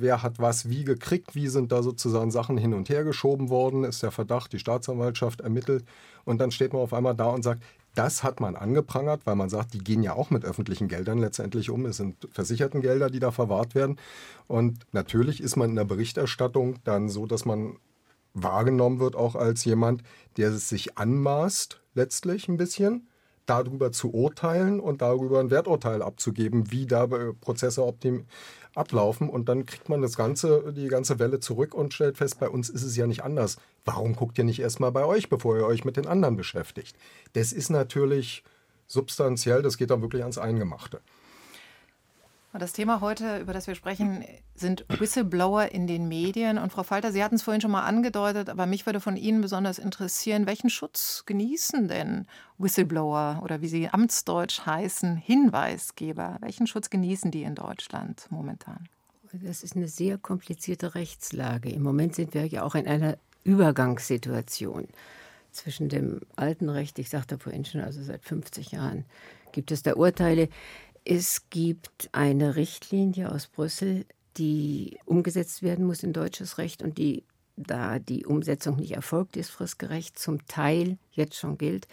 wer 0.01 0.23
hat 0.23 0.39
was 0.39 0.69
wie 0.69 0.83
gekriegt, 0.83 1.35
wie 1.35 1.47
sind 1.47 1.71
da 1.71 1.83
sozusagen 1.83 2.31
Sachen 2.31 2.57
hin 2.57 2.73
und 2.73 2.89
her 2.89 3.03
geschoben 3.03 3.49
worden, 3.49 3.83
ist 3.83 4.01
der 4.01 4.11
Verdacht, 4.11 4.53
die 4.53 4.59
Staatsanwaltschaft 4.59 5.41
ermittelt 5.41 5.85
und 6.25 6.39
dann 6.39 6.51
steht 6.51 6.73
man 6.73 6.81
auf 6.81 6.93
einmal 6.93 7.15
da 7.15 7.25
und 7.25 7.43
sagt, 7.43 7.63
das 7.99 8.23
hat 8.23 8.39
man 8.39 8.55
angeprangert, 8.55 9.25
weil 9.25 9.35
man 9.35 9.49
sagt, 9.49 9.73
die 9.73 9.79
gehen 9.79 10.03
ja 10.03 10.13
auch 10.13 10.29
mit 10.29 10.45
öffentlichen 10.45 10.87
Geldern 10.87 11.17
letztendlich 11.17 11.69
um. 11.69 11.85
Es 11.85 11.97
sind 11.97 12.15
versicherten 12.31 12.79
Gelder, 12.79 13.09
die 13.09 13.19
da 13.19 13.31
verwahrt 13.31 13.75
werden. 13.75 13.97
Und 14.47 14.85
natürlich 14.93 15.43
ist 15.43 15.57
man 15.57 15.71
in 15.71 15.75
der 15.75 15.83
Berichterstattung 15.83 16.77
dann 16.85 17.09
so, 17.09 17.25
dass 17.25 17.43
man 17.43 17.75
wahrgenommen 18.33 19.01
wird, 19.01 19.17
auch 19.17 19.35
als 19.35 19.65
jemand, 19.65 20.01
der 20.37 20.51
es 20.51 20.69
sich 20.69 20.97
anmaßt, 20.97 21.81
letztlich 21.93 22.47
ein 22.47 22.55
bisschen, 22.55 23.09
darüber 23.45 23.91
zu 23.91 24.13
urteilen 24.13 24.79
und 24.79 25.01
darüber 25.01 25.41
ein 25.41 25.51
Werturteil 25.51 26.01
abzugeben, 26.01 26.71
wie 26.71 26.85
da 26.85 27.05
Prozesse 27.41 27.83
optim 27.83 28.27
ablaufen. 28.75 29.29
Und 29.29 29.49
dann 29.49 29.65
kriegt 29.65 29.89
man 29.89 30.01
das 30.01 30.15
ganze, 30.15 30.73
die 30.73 30.87
ganze 30.87 31.19
Welle 31.19 31.39
zurück 31.39 31.73
und 31.73 31.93
stellt 31.93 32.17
fest, 32.17 32.39
bei 32.39 32.49
uns 32.49 32.69
ist 32.69 32.83
es 32.83 32.95
ja 32.95 33.07
nicht 33.07 33.23
anders. 33.23 33.57
Warum 33.85 34.15
guckt 34.15 34.37
ihr 34.37 34.43
nicht 34.43 34.59
erstmal 34.59 34.91
bei 34.91 35.05
euch, 35.05 35.29
bevor 35.29 35.57
ihr 35.57 35.65
euch 35.65 35.85
mit 35.85 35.97
den 35.97 36.07
anderen 36.07 36.35
beschäftigt? 36.35 36.95
Das 37.33 37.51
ist 37.51 37.69
natürlich 37.69 38.43
substanziell, 38.87 39.61
das 39.61 39.77
geht 39.77 39.89
dann 39.91 40.01
wirklich 40.01 40.23
ans 40.23 40.37
Eingemachte. 40.37 40.99
Das 42.51 42.73
Thema 42.73 42.99
heute, 42.99 43.37
über 43.39 43.53
das 43.53 43.67
wir 43.67 43.75
sprechen, 43.75 44.25
sind 44.55 44.83
Whistleblower 44.89 45.71
in 45.71 45.85
den 45.85 46.07
Medien. 46.07 46.57
Und 46.57 46.71
Frau 46.71 46.81
Falter, 46.81 47.11
Sie 47.11 47.23
hatten 47.23 47.35
es 47.35 47.43
vorhin 47.43 47.61
schon 47.61 47.69
mal 47.69 47.83
angedeutet, 47.83 48.49
aber 48.49 48.65
mich 48.65 48.87
würde 48.87 48.99
von 48.99 49.17
Ihnen 49.17 49.41
besonders 49.41 49.77
interessieren, 49.77 50.47
welchen 50.47 50.71
Schutz 50.71 51.23
genießen 51.27 51.87
denn 51.87 52.25
Whistleblower 52.57 53.41
oder 53.43 53.61
wie 53.61 53.67
sie 53.67 53.89
amtsdeutsch 53.89 54.65
heißen, 54.65 55.15
Hinweisgeber? 55.15 56.37
Welchen 56.41 56.65
Schutz 56.65 56.89
genießen 56.89 57.29
die 57.29 57.43
in 57.43 57.53
Deutschland 57.53 58.25
momentan? 58.31 58.89
Das 59.31 59.61
ist 59.61 59.75
eine 59.75 59.87
sehr 59.87 60.17
komplizierte 60.17 60.95
Rechtslage. 60.95 61.69
Im 61.69 61.83
Moment 61.83 62.15
sind 62.15 62.33
wir 62.33 62.47
ja 62.47 62.63
auch 62.63 62.73
in 62.73 62.87
einer 62.87 63.17
Übergangssituation 63.43 64.87
zwischen 65.51 65.87
dem 65.87 66.21
alten 66.35 66.69
Recht, 66.69 66.97
ich 66.99 67.09
sagte 67.09 67.37
vorhin 67.37 67.65
schon, 67.65 67.81
also 67.81 68.01
seit 68.01 68.23
50 68.23 68.71
Jahren 68.71 69.05
gibt 69.51 69.71
es 69.71 69.83
da 69.83 69.93
Urteile, 69.93 70.49
es 71.09 71.49
gibt 71.49 72.07
eine 72.11 72.55
Richtlinie 72.55 73.31
aus 73.31 73.47
Brüssel, 73.47 74.05
die 74.37 74.99
umgesetzt 75.05 75.63
werden 75.63 75.87
muss 75.87 76.03
in 76.03 76.13
deutsches 76.13 76.59
Recht 76.59 76.83
und 76.83 76.99
die, 76.99 77.23
da 77.57 77.97
die 77.97 78.27
Umsetzung 78.27 78.75
nicht 78.75 78.91
erfolgt 78.91 79.35
ist, 79.35 79.49
fristgerecht 79.49 80.19
zum 80.19 80.45
Teil 80.45 80.99
jetzt 81.11 81.35
schon 81.35 81.57
gilt. 81.57 81.87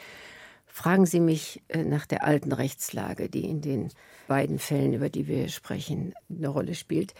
Fragen 0.66 1.06
Sie 1.06 1.20
mich 1.20 1.62
äh, 1.68 1.82
nach 1.82 2.04
der 2.04 2.24
alten 2.24 2.52
Rechtslage, 2.52 3.30
die 3.30 3.48
in 3.48 3.62
den 3.62 3.88
beiden 4.28 4.58
Fällen, 4.58 4.92
über 4.92 5.08
die 5.08 5.26
wir 5.26 5.48
sprechen, 5.48 6.12
eine 6.28 6.48
Rolle 6.48 6.74
spielt. 6.74 7.14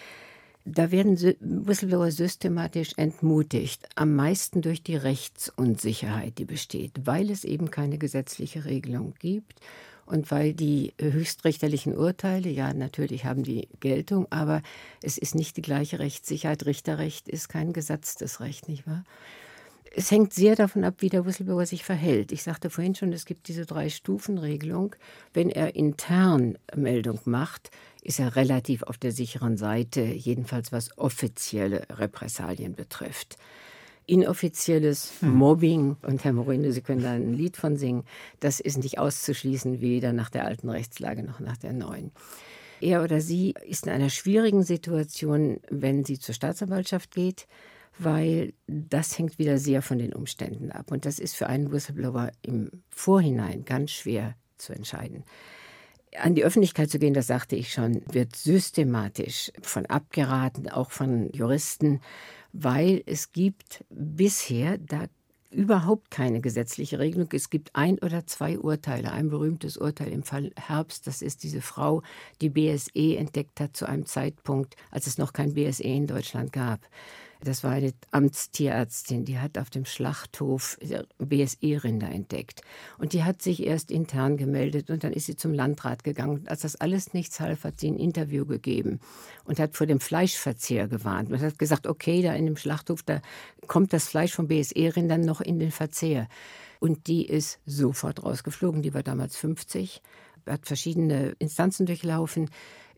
Da 0.66 0.90
werden 0.90 1.16
Whistleblower 1.40 2.10
systematisch 2.10 2.92
entmutigt, 2.98 3.88
am 3.94 4.14
meisten 4.14 4.60
durch 4.60 4.82
die 4.82 4.96
Rechtsunsicherheit, 4.96 6.36
die 6.36 6.44
besteht, 6.44 6.92
weil 7.06 7.30
es 7.30 7.44
eben 7.44 7.70
keine 7.70 7.96
gesetzliche 7.96 8.66
Regelung 8.66 9.14
gibt 9.18 9.62
und 10.06 10.30
weil 10.30 10.54
die 10.54 10.94
höchstrichterlichen 11.00 11.96
Urteile, 11.96 12.48
ja, 12.48 12.72
natürlich 12.72 13.24
haben 13.24 13.42
die 13.42 13.68
Geltung, 13.80 14.26
aber 14.30 14.62
es 15.02 15.18
ist 15.18 15.34
nicht 15.34 15.56
die 15.56 15.62
gleiche 15.62 15.98
Rechtssicherheit. 15.98 16.64
Richterrecht 16.66 17.28
ist 17.28 17.48
kein 17.48 17.72
gesatztes 17.72 18.40
Recht, 18.40 18.68
nicht 18.68 18.86
wahr? 18.86 19.04
Es 19.98 20.10
hängt 20.10 20.34
sehr 20.34 20.56
davon 20.56 20.84
ab, 20.84 20.96
wie 20.98 21.08
der 21.08 21.24
Whistleblower 21.24 21.64
sich 21.64 21.82
verhält. 21.82 22.30
Ich 22.30 22.42
sagte 22.42 22.68
vorhin 22.68 22.94
schon, 22.94 23.14
es 23.14 23.24
gibt 23.24 23.48
diese 23.48 23.64
Drei-Stufen-Regelung. 23.64 24.94
Wenn 25.32 25.48
er 25.48 25.74
intern 25.74 26.58
Meldung 26.74 27.20
macht, 27.24 27.70
ist 28.02 28.20
er 28.20 28.36
relativ 28.36 28.82
auf 28.82 28.98
der 28.98 29.12
sicheren 29.12 29.56
Seite, 29.56 30.02
jedenfalls 30.02 30.70
was 30.70 30.96
offizielle 30.98 31.86
Repressalien 31.90 32.74
betrifft 32.74 33.38
inoffizielles 34.06 35.12
hm. 35.20 35.34
Mobbing. 35.34 35.96
Und 36.02 36.24
Herr 36.24 36.32
Moreno, 36.32 36.70
Sie 36.70 36.82
können 36.82 37.02
da 37.02 37.12
ein 37.12 37.34
Lied 37.34 37.56
von 37.56 37.76
singen. 37.76 38.04
Das 38.40 38.60
ist 38.60 38.78
nicht 38.78 38.98
auszuschließen, 38.98 39.80
weder 39.80 40.12
nach 40.12 40.30
der 40.30 40.44
alten 40.44 40.70
Rechtslage 40.70 41.22
noch 41.22 41.40
nach 41.40 41.56
der 41.56 41.72
neuen. 41.72 42.12
Er 42.80 43.02
oder 43.02 43.20
sie 43.20 43.54
ist 43.66 43.86
in 43.86 43.92
einer 43.92 44.10
schwierigen 44.10 44.62
Situation, 44.62 45.60
wenn 45.70 46.04
sie 46.04 46.18
zur 46.18 46.34
Staatsanwaltschaft 46.34 47.10
geht, 47.10 47.46
weil 47.98 48.52
das 48.66 49.18
hängt 49.18 49.38
wieder 49.38 49.58
sehr 49.58 49.80
von 49.80 49.98
den 49.98 50.12
Umständen 50.12 50.70
ab. 50.70 50.90
Und 50.92 51.06
das 51.06 51.18
ist 51.18 51.34
für 51.34 51.46
einen 51.46 51.72
Whistleblower 51.72 52.30
im 52.42 52.70
Vorhinein 52.90 53.64
ganz 53.64 53.92
schwer 53.92 54.34
zu 54.58 54.74
entscheiden. 54.74 55.24
An 56.18 56.34
die 56.34 56.44
Öffentlichkeit 56.44 56.90
zu 56.90 56.98
gehen, 56.98 57.14
das 57.14 57.26
sagte 57.26 57.56
ich 57.56 57.72
schon, 57.72 58.02
wird 58.10 58.36
systematisch 58.36 59.50
von 59.62 59.86
abgeraten, 59.86 60.68
auch 60.68 60.90
von 60.90 61.30
Juristen, 61.32 62.00
weil 62.58 63.02
es 63.06 63.32
gibt 63.32 63.84
bisher 63.90 64.78
da 64.78 65.06
überhaupt 65.50 66.10
keine 66.10 66.40
gesetzliche 66.40 66.98
Regelung. 66.98 67.28
Es 67.32 67.50
gibt 67.50 67.74
ein 67.74 67.98
oder 67.98 68.26
zwei 68.26 68.58
Urteile. 68.58 69.12
Ein 69.12 69.28
berühmtes 69.28 69.76
Urteil 69.76 70.08
im 70.08 70.22
Fall 70.22 70.52
Herbst, 70.56 71.06
das 71.06 71.22
ist 71.22 71.42
diese 71.42 71.60
Frau, 71.60 72.02
die 72.40 72.50
BSE 72.50 73.16
entdeckt 73.16 73.60
hat 73.60 73.76
zu 73.76 73.86
einem 73.86 74.06
Zeitpunkt, 74.06 74.76
als 74.90 75.06
es 75.06 75.18
noch 75.18 75.32
kein 75.32 75.54
BSE 75.54 75.82
in 75.82 76.06
Deutschland 76.06 76.52
gab. 76.52 76.80
Das 77.44 77.62
war 77.64 77.72
eine 77.72 77.92
Amtstierärztin, 78.10 79.24
die 79.24 79.38
hat 79.38 79.58
auf 79.58 79.70
dem 79.70 79.84
Schlachthof 79.84 80.78
BSE-Rinder 81.18 82.10
entdeckt. 82.10 82.62
Und 82.98 83.12
die 83.12 83.24
hat 83.24 83.42
sich 83.42 83.66
erst 83.66 83.90
intern 83.90 84.36
gemeldet 84.36 84.90
und 84.90 85.04
dann 85.04 85.12
ist 85.12 85.26
sie 85.26 85.36
zum 85.36 85.52
Landrat 85.52 86.04
gegangen. 86.04 86.40
Und 86.40 86.48
als 86.48 86.60
das 86.62 86.76
alles 86.76 87.14
nichts 87.14 87.40
half, 87.40 87.64
hat 87.64 87.80
sie 87.80 87.88
ein 87.88 87.98
Interview 87.98 88.46
gegeben 88.46 89.00
und 89.44 89.58
hat 89.58 89.76
vor 89.76 89.86
dem 89.86 90.00
Fleischverzehr 90.00 90.88
gewarnt. 90.88 91.30
Und 91.30 91.40
hat 91.40 91.58
gesagt, 91.58 91.86
okay, 91.86 92.22
da 92.22 92.34
in 92.34 92.46
dem 92.46 92.56
Schlachthof, 92.56 93.02
da 93.02 93.20
kommt 93.66 93.92
das 93.92 94.08
Fleisch 94.08 94.32
von 94.32 94.48
BSE-Rindern 94.48 95.20
noch 95.20 95.40
in 95.40 95.58
den 95.58 95.70
Verzehr. 95.70 96.28
Und 96.78 97.06
die 97.06 97.26
ist 97.26 97.58
sofort 97.66 98.22
rausgeflogen. 98.22 98.82
Die 98.82 98.94
war 98.94 99.02
damals 99.02 99.36
50, 99.36 100.02
hat 100.46 100.66
verschiedene 100.66 101.34
Instanzen 101.38 101.86
durchlaufen 101.86 102.50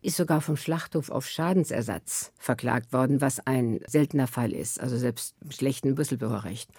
ist 0.02 0.16
sogar 0.16 0.40
vom 0.40 0.56
Schlachthof 0.56 1.10
auf 1.10 1.28
Schadensersatz 1.28 2.32
verklagt 2.38 2.92
worden, 2.92 3.20
was 3.20 3.40
ein 3.40 3.80
seltener 3.86 4.26
Fall 4.26 4.52
ist, 4.52 4.80
also 4.80 4.96
selbst 4.96 5.34
im 5.42 5.50
schlechten 5.50 5.96
Whistleblowerrecht. 5.96 6.70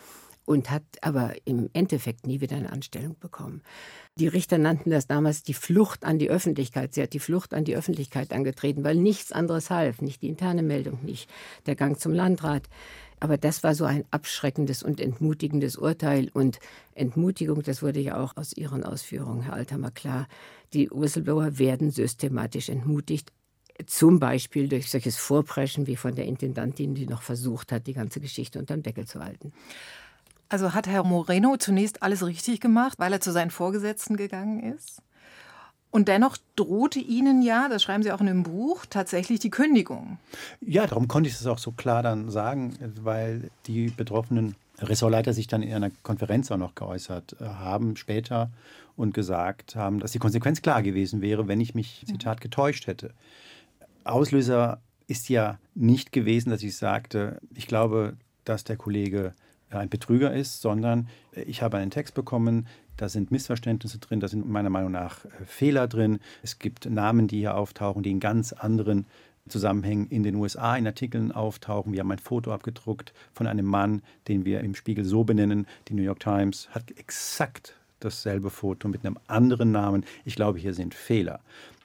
Und 0.45 0.71
hat 0.71 0.81
aber 1.01 1.33
im 1.45 1.69
Endeffekt 1.73 2.25
nie 2.25 2.41
wieder 2.41 2.55
eine 2.55 2.71
Anstellung 2.71 3.15
bekommen. 3.19 3.61
Die 4.15 4.27
Richter 4.27 4.57
nannten 4.57 4.89
das 4.89 5.05
damals 5.05 5.43
die 5.43 5.53
Flucht 5.53 6.03
an 6.03 6.17
die 6.17 6.31
Öffentlichkeit. 6.31 6.95
Sie 6.95 7.03
hat 7.03 7.13
die 7.13 7.19
Flucht 7.19 7.53
an 7.53 7.65
die 7.65 7.75
Öffentlichkeit 7.75 8.33
angetreten, 8.33 8.83
weil 8.83 8.95
nichts 8.95 9.31
anderes 9.31 9.69
half, 9.69 10.01
nicht 10.01 10.23
die 10.23 10.27
interne 10.27 10.63
Meldung, 10.63 11.03
nicht 11.03 11.29
der 11.67 11.75
Gang 11.75 11.99
zum 11.99 12.13
Landrat. 12.13 12.63
Aber 13.19 13.37
das 13.37 13.63
war 13.63 13.75
so 13.75 13.85
ein 13.85 14.05
abschreckendes 14.11 14.83
und 14.83 14.99
entmutigendes 14.99 15.75
Urteil. 15.75 16.29
Und 16.33 16.59
Entmutigung, 16.95 17.63
das 17.63 17.81
wurde 17.81 17.99
ja 17.99 18.17
auch 18.17 18.37
aus 18.37 18.53
Ihren 18.53 18.83
Ausführungen, 18.83 19.41
Herr 19.41 19.53
Althammer, 19.53 19.91
klar. 19.91 20.27
Die 20.73 20.89
Whistleblower 20.89 21.57
werden 21.57 21.91
systematisch 21.91 22.69
entmutigt. 22.69 23.31
Zum 23.85 24.19
Beispiel 24.19 24.67
durch 24.67 24.89
solches 24.89 25.17
Vorpreschen 25.17 25.87
wie 25.87 25.95
von 25.95 26.15
der 26.15 26.25
Intendantin, 26.25 26.95
die 26.95 27.07
noch 27.07 27.21
versucht 27.21 27.71
hat, 27.71 27.87
die 27.87 27.93
ganze 27.93 28.19
Geschichte 28.19 28.59
unterm 28.59 28.83
Deckel 28.83 29.05
zu 29.05 29.23
halten. 29.23 29.53
Also 30.49 30.73
hat 30.73 30.87
Herr 30.87 31.03
Moreno 31.03 31.57
zunächst 31.57 32.01
alles 32.01 32.25
richtig 32.25 32.59
gemacht, 32.59 32.97
weil 32.97 33.13
er 33.13 33.21
zu 33.21 33.31
seinen 33.31 33.51
Vorgesetzten 33.51 34.17
gegangen 34.17 34.59
ist? 34.61 35.01
Und 35.91 36.07
dennoch 36.07 36.37
drohte 36.55 36.99
Ihnen 36.99 37.41
ja, 37.41 37.67
das 37.67 37.81
schreiben 37.81 38.03
Sie 38.03 38.11
auch 38.11 38.21
in 38.21 38.27
dem 38.27 38.43
Buch, 38.43 38.85
tatsächlich 38.87 39.39
die 39.39 39.49
Kündigung. 39.49 40.19
Ja, 40.61 40.85
darum 40.85 41.07
konnte 41.07 41.29
ich 41.29 41.35
es 41.35 41.47
auch 41.47 41.57
so 41.57 41.71
klar 41.71 42.03
dann 42.03 42.29
sagen, 42.29 42.75
weil 43.01 43.49
die 43.65 43.89
betroffenen 43.89 44.55
Ressortleiter 44.77 45.33
sich 45.33 45.47
dann 45.47 45.63
in 45.63 45.73
einer 45.73 45.91
Konferenz 46.03 46.51
auch 46.51 46.57
noch 46.57 46.75
geäußert 46.75 47.35
äh, 47.39 47.45
haben 47.45 47.95
später 47.95 48.49
und 48.95 49.13
gesagt 49.13 49.75
haben, 49.75 49.99
dass 49.99 50.11
die 50.11 50.19
Konsequenz 50.19 50.61
klar 50.61 50.83
gewesen 50.83 51.21
wäre, 51.21 51.47
wenn 51.47 51.61
ich 51.61 51.73
mich, 51.73 52.03
Zitat, 52.05 52.41
getäuscht 52.41 52.87
hätte. 52.87 53.13
Auslöser 54.03 54.81
ist 55.07 55.29
ja 55.29 55.57
nicht 55.73 56.11
gewesen, 56.11 56.49
dass 56.49 56.63
ich 56.63 56.77
sagte, 56.77 57.39
ich 57.55 57.67
glaube, 57.67 58.15
dass 58.45 58.63
der 58.63 58.77
Kollege 58.77 59.33
ein 59.69 59.89
Betrüger 59.89 60.33
ist, 60.33 60.61
sondern 60.61 61.07
ich 61.33 61.61
habe 61.61 61.77
einen 61.77 61.91
Text 61.91 62.13
bekommen, 62.13 62.67
da 62.99 63.07
sind 63.07 63.31
Missverständnisse 63.31 63.99
drin, 63.99 64.19
da 64.19 64.27
sind 64.27 64.47
meiner 64.49 64.69
Meinung 64.69 64.91
nach 64.91 65.23
äh, 65.25 65.29
Fehler 65.45 65.87
drin. 65.87 66.19
Es 66.43 66.59
gibt 66.59 66.89
Namen, 66.89 67.27
die 67.27 67.39
hier 67.39 67.55
auftauchen, 67.55 68.03
die 68.03 68.11
in 68.11 68.19
ganz 68.19 68.51
anderen 68.51 69.05
Zusammenhängen 69.47 70.07
in 70.07 70.23
den 70.23 70.35
USA 70.35 70.75
in 70.75 70.85
Artikeln 70.85 71.31
auftauchen. 71.31 71.93
Wir 71.93 72.01
haben 72.01 72.11
ein 72.11 72.19
Foto 72.19 72.53
abgedruckt 72.53 73.13
von 73.33 73.47
einem 73.47 73.65
Mann, 73.65 74.01
den 74.27 74.45
wir 74.45 74.59
im 74.61 74.75
Spiegel 74.75 75.05
so 75.05 75.23
benennen. 75.23 75.65
Die 75.87 75.93
New 75.93 76.03
York 76.03 76.19
Times 76.19 76.69
hat 76.71 76.91
exakt 76.91 77.75
dasselbe 77.99 78.49
Foto 78.49 78.87
mit 78.87 79.05
einem 79.05 79.17
anderen 79.27 79.71
Namen. 79.71 80.05
Ich 80.25 80.35
glaube, 80.35 80.59
hier 80.59 80.73
sind 80.73 80.93
Fehler. 80.93 81.39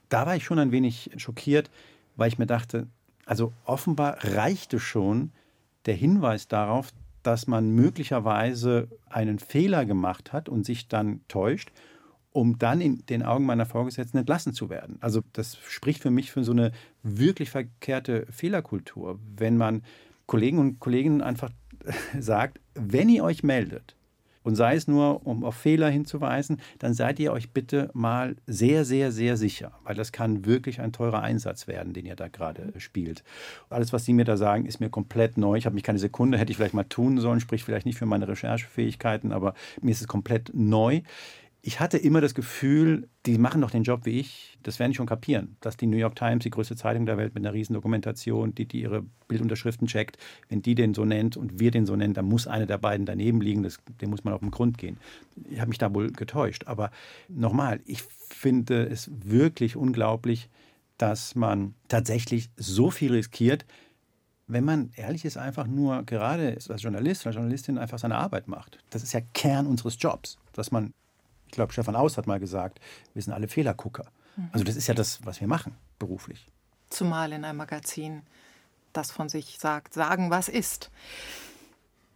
Da 0.08 0.26
war 0.26 0.36
ich 0.36 0.44
schon 0.44 0.58
ein 0.58 0.72
wenig 0.72 1.10
schockiert, 1.16 1.70
weil 2.16 2.28
ich 2.28 2.38
mir 2.38 2.46
dachte, 2.46 2.86
also 3.24 3.52
offenbar 3.64 4.18
reichte 4.22 4.78
schon 4.78 5.32
der 5.86 5.94
Hinweis 5.94 6.48
darauf, 6.48 6.90
dass 7.26 7.46
man 7.46 7.70
möglicherweise 7.70 8.88
einen 9.08 9.38
Fehler 9.38 9.84
gemacht 9.84 10.32
hat 10.32 10.48
und 10.48 10.64
sich 10.64 10.88
dann 10.88 11.20
täuscht, 11.28 11.72
um 12.32 12.58
dann 12.58 12.80
in 12.80 13.06
den 13.06 13.22
Augen 13.22 13.46
meiner 13.46 13.66
Vorgesetzten 13.66 14.18
entlassen 14.18 14.52
zu 14.52 14.68
werden. 14.68 14.98
Also 15.00 15.22
das 15.32 15.56
spricht 15.68 16.02
für 16.02 16.10
mich 16.10 16.32
für 16.32 16.44
so 16.44 16.52
eine 16.52 16.72
wirklich 17.02 17.50
verkehrte 17.50 18.26
Fehlerkultur, 18.30 19.18
wenn 19.36 19.56
man 19.56 19.82
Kollegen 20.26 20.58
und 20.58 20.80
Kolleginnen 20.80 21.22
einfach 21.22 21.50
sagt, 22.18 22.60
wenn 22.74 23.08
ihr 23.08 23.24
euch 23.24 23.42
meldet, 23.42 23.96
und 24.44 24.54
sei 24.54 24.76
es 24.76 24.86
nur, 24.86 25.26
um 25.26 25.42
auf 25.42 25.56
Fehler 25.56 25.88
hinzuweisen, 25.88 26.60
dann 26.78 26.94
seid 26.94 27.18
ihr 27.18 27.32
euch 27.32 27.50
bitte 27.50 27.90
mal 27.94 28.36
sehr, 28.46 28.84
sehr, 28.84 29.10
sehr 29.10 29.36
sicher, 29.36 29.72
weil 29.82 29.96
das 29.96 30.12
kann 30.12 30.44
wirklich 30.44 30.80
ein 30.80 30.92
teurer 30.92 31.22
Einsatz 31.22 31.66
werden, 31.66 31.94
den 31.94 32.06
ihr 32.06 32.14
da 32.14 32.28
gerade 32.28 32.72
spielt. 32.78 33.24
Alles, 33.70 33.92
was 33.92 34.04
Sie 34.04 34.12
mir 34.12 34.24
da 34.24 34.36
sagen, 34.36 34.66
ist 34.66 34.80
mir 34.80 34.90
komplett 34.90 35.38
neu. 35.38 35.56
Ich 35.56 35.66
habe 35.66 35.74
mich 35.74 35.82
keine 35.82 35.98
Sekunde, 35.98 36.38
hätte 36.38 36.52
ich 36.52 36.58
vielleicht 36.58 36.74
mal 36.74 36.84
tun 36.84 37.18
sollen, 37.18 37.40
spricht 37.40 37.64
vielleicht 37.64 37.86
nicht 37.86 37.98
für 37.98 38.06
meine 38.06 38.28
Recherchefähigkeiten, 38.28 39.32
aber 39.32 39.54
mir 39.80 39.90
ist 39.90 40.02
es 40.02 40.08
komplett 40.08 40.50
neu 40.52 41.00
ich 41.66 41.80
hatte 41.80 41.96
immer 41.96 42.20
das 42.20 42.34
Gefühl, 42.34 43.08
die 43.24 43.38
machen 43.38 43.62
doch 43.62 43.70
den 43.70 43.84
Job 43.84 44.04
wie 44.04 44.20
ich. 44.20 44.58
Das 44.62 44.78
werden 44.78 44.90
die 44.90 44.96
schon 44.96 45.06
kapieren, 45.06 45.56
dass 45.60 45.78
die 45.78 45.86
New 45.86 45.96
York 45.96 46.14
Times, 46.14 46.42
die 46.42 46.50
größte 46.50 46.76
Zeitung 46.76 47.06
der 47.06 47.16
Welt 47.16 47.34
mit 47.34 47.42
einer 47.42 47.54
riesen 47.54 47.72
Dokumentation, 47.72 48.54
die, 48.54 48.68
die 48.68 48.82
ihre 48.82 49.02
Bildunterschriften 49.28 49.86
checkt, 49.86 50.18
wenn 50.50 50.60
die 50.60 50.74
den 50.74 50.92
so 50.92 51.06
nennt 51.06 51.38
und 51.38 51.58
wir 51.58 51.70
den 51.70 51.86
so 51.86 51.96
nennen, 51.96 52.12
dann 52.12 52.26
muss 52.26 52.46
einer 52.46 52.66
der 52.66 52.76
beiden 52.76 53.06
daneben 53.06 53.40
liegen, 53.40 53.62
das, 53.62 53.78
dem 54.02 54.10
muss 54.10 54.24
man 54.24 54.34
auf 54.34 54.40
den 54.40 54.50
Grund 54.50 54.76
gehen. 54.76 54.98
Ich 55.48 55.58
habe 55.58 55.70
mich 55.70 55.78
da 55.78 55.94
wohl 55.94 56.12
getäuscht. 56.12 56.64
Aber 56.66 56.90
nochmal, 57.28 57.80
ich 57.86 58.02
finde 58.02 58.86
es 58.86 59.10
wirklich 59.24 59.74
unglaublich, 59.74 60.50
dass 60.98 61.34
man 61.34 61.74
tatsächlich 61.88 62.50
so 62.58 62.90
viel 62.90 63.12
riskiert, 63.12 63.64
wenn 64.46 64.64
man 64.64 64.90
ehrlich 64.96 65.24
ist, 65.24 65.38
einfach 65.38 65.66
nur 65.66 66.02
gerade 66.02 66.58
als 66.68 66.82
Journalist, 66.82 67.26
als 67.26 67.36
Journalistin 67.36 67.78
einfach 67.78 67.98
seine 67.98 68.16
Arbeit 68.16 68.48
macht. 68.48 68.76
Das 68.90 69.02
ist 69.02 69.14
ja 69.14 69.22
Kern 69.32 69.66
unseres 69.66 69.96
Jobs, 69.98 70.36
dass 70.52 70.70
man 70.70 70.92
glaube, 71.54 71.72
Stefan 71.72 71.96
Aus 71.96 72.16
hat 72.16 72.26
mal 72.26 72.40
gesagt, 72.40 72.80
wir 73.12 73.22
sind 73.22 73.32
alle 73.32 73.48
Fehlergucker. 73.48 74.06
Mhm. 74.36 74.48
Also 74.52 74.64
das 74.64 74.76
ist 74.76 74.86
ja 74.86 74.94
das, 74.94 75.24
was 75.24 75.40
wir 75.40 75.48
machen 75.48 75.74
beruflich. 75.98 76.46
Zumal 76.90 77.32
in 77.32 77.44
einem 77.44 77.58
Magazin, 77.58 78.22
das 78.92 79.10
von 79.10 79.28
sich 79.28 79.58
sagt, 79.58 79.94
sagen, 79.94 80.30
was 80.30 80.48
ist. 80.48 80.90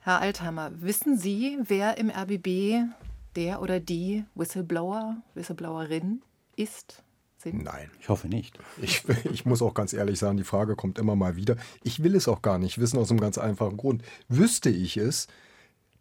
Herr 0.01 0.21
Althammer, 0.21 0.71
wissen 0.75 1.19
Sie, 1.19 1.59
wer 1.63 1.99
im 1.99 2.11
RBB 2.11 2.89
der 3.37 3.61
oder 3.61 3.81
die 3.81 4.25
Whistleblower, 4.35 5.17
Whistleblowerin 5.35 6.23
ist? 6.57 7.03
Sind? 7.39 7.63
Nein. 7.63 7.91
Ich 8.01 8.09
hoffe 8.09 8.27
nicht. 8.27 8.59
Ich, 8.83 9.05
ich, 9.33 9.45
muss 9.45 9.63
auch 9.63 9.75
ganz 9.75 9.93
ehrlich 9.93 10.19
sagen, 10.19 10.37
die 10.37 10.45
Frage 10.45 10.75
kommt 10.75 10.99
immer 10.99 11.15
mal 11.15 11.37
wieder. 11.37 11.57
Ich 11.85 12.03
will 12.03 12.17
es 12.17 12.27
auch 12.27 12.43
gar 12.43 12.59
nicht 12.59 12.79
wissen, 12.79 12.99
aus 12.99 13.11
einem 13.11 13.21
ganz 13.21 13.39
einfachen 13.39 13.77
Grund. 13.77 14.03
Wüsste 14.29 14.71
ich 14.71 14.97
es, 14.97 15.29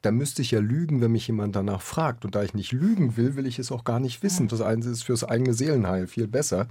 da 0.07 0.11
müsste 0.11 0.41
ich 0.41 0.51
ja 0.51 0.61
lügen, 0.61 1.01
wenn 1.01 1.11
mich 1.11 1.27
jemand 1.27 1.57
danach 1.57 1.81
fragt. 1.81 2.23
Und 2.23 2.33
da 2.33 2.41
ich 2.41 2.53
nicht 2.53 2.71
lügen 2.71 3.17
will, 3.17 3.35
will 3.35 3.45
ich 3.45 3.59
es 3.59 3.73
auch 3.73 3.83
gar 3.83 3.99
nicht 3.99 4.23
wissen. 4.23 4.47
Das 4.47 4.61
eine 4.61 4.85
ist 4.85 5.03
fürs 5.03 5.25
eigene 5.25 5.53
Seelenheil 5.53 6.07
viel 6.07 6.29
besser. 6.29 6.69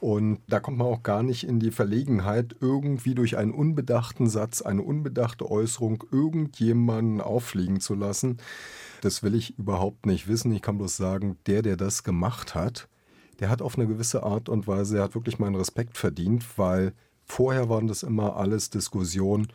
Und 0.00 0.38
da 0.46 0.60
kommt 0.60 0.78
man 0.78 0.86
auch 0.86 1.02
gar 1.02 1.24
nicht 1.24 1.42
in 1.42 1.58
die 1.58 1.72
Verlegenheit, 1.72 2.54
irgendwie 2.60 3.16
durch 3.16 3.36
einen 3.36 3.50
unbedachten 3.50 4.28
Satz, 4.28 4.62
eine 4.62 4.82
unbedachte 4.82 5.50
Äußerung 5.50 6.04
irgendjemanden 6.12 7.20
auffliegen 7.20 7.80
zu 7.80 7.96
lassen. 7.96 8.36
Das 9.00 9.24
will 9.24 9.34
ich 9.34 9.58
überhaupt 9.58 10.06
nicht 10.06 10.28
wissen. 10.28 10.52
Ich 10.52 10.62
kann 10.62 10.78
bloß 10.78 10.96
sagen, 10.96 11.36
der, 11.48 11.62
der 11.62 11.76
das 11.76 12.04
gemacht 12.04 12.54
hat, 12.54 12.86
der 13.40 13.50
hat 13.50 13.60
auf 13.60 13.76
eine 13.76 13.88
gewisse 13.88 14.22
Art 14.22 14.48
und 14.48 14.68
Weise, 14.68 14.98
er 14.98 15.02
hat 15.02 15.16
wirklich 15.16 15.40
meinen 15.40 15.56
Respekt 15.56 15.98
verdient, 15.98 16.44
weil 16.56 16.92
vorher 17.24 17.68
waren 17.68 17.88
das 17.88 18.04
immer 18.04 18.36
alles 18.36 18.70
Diskussionen, 18.70 19.48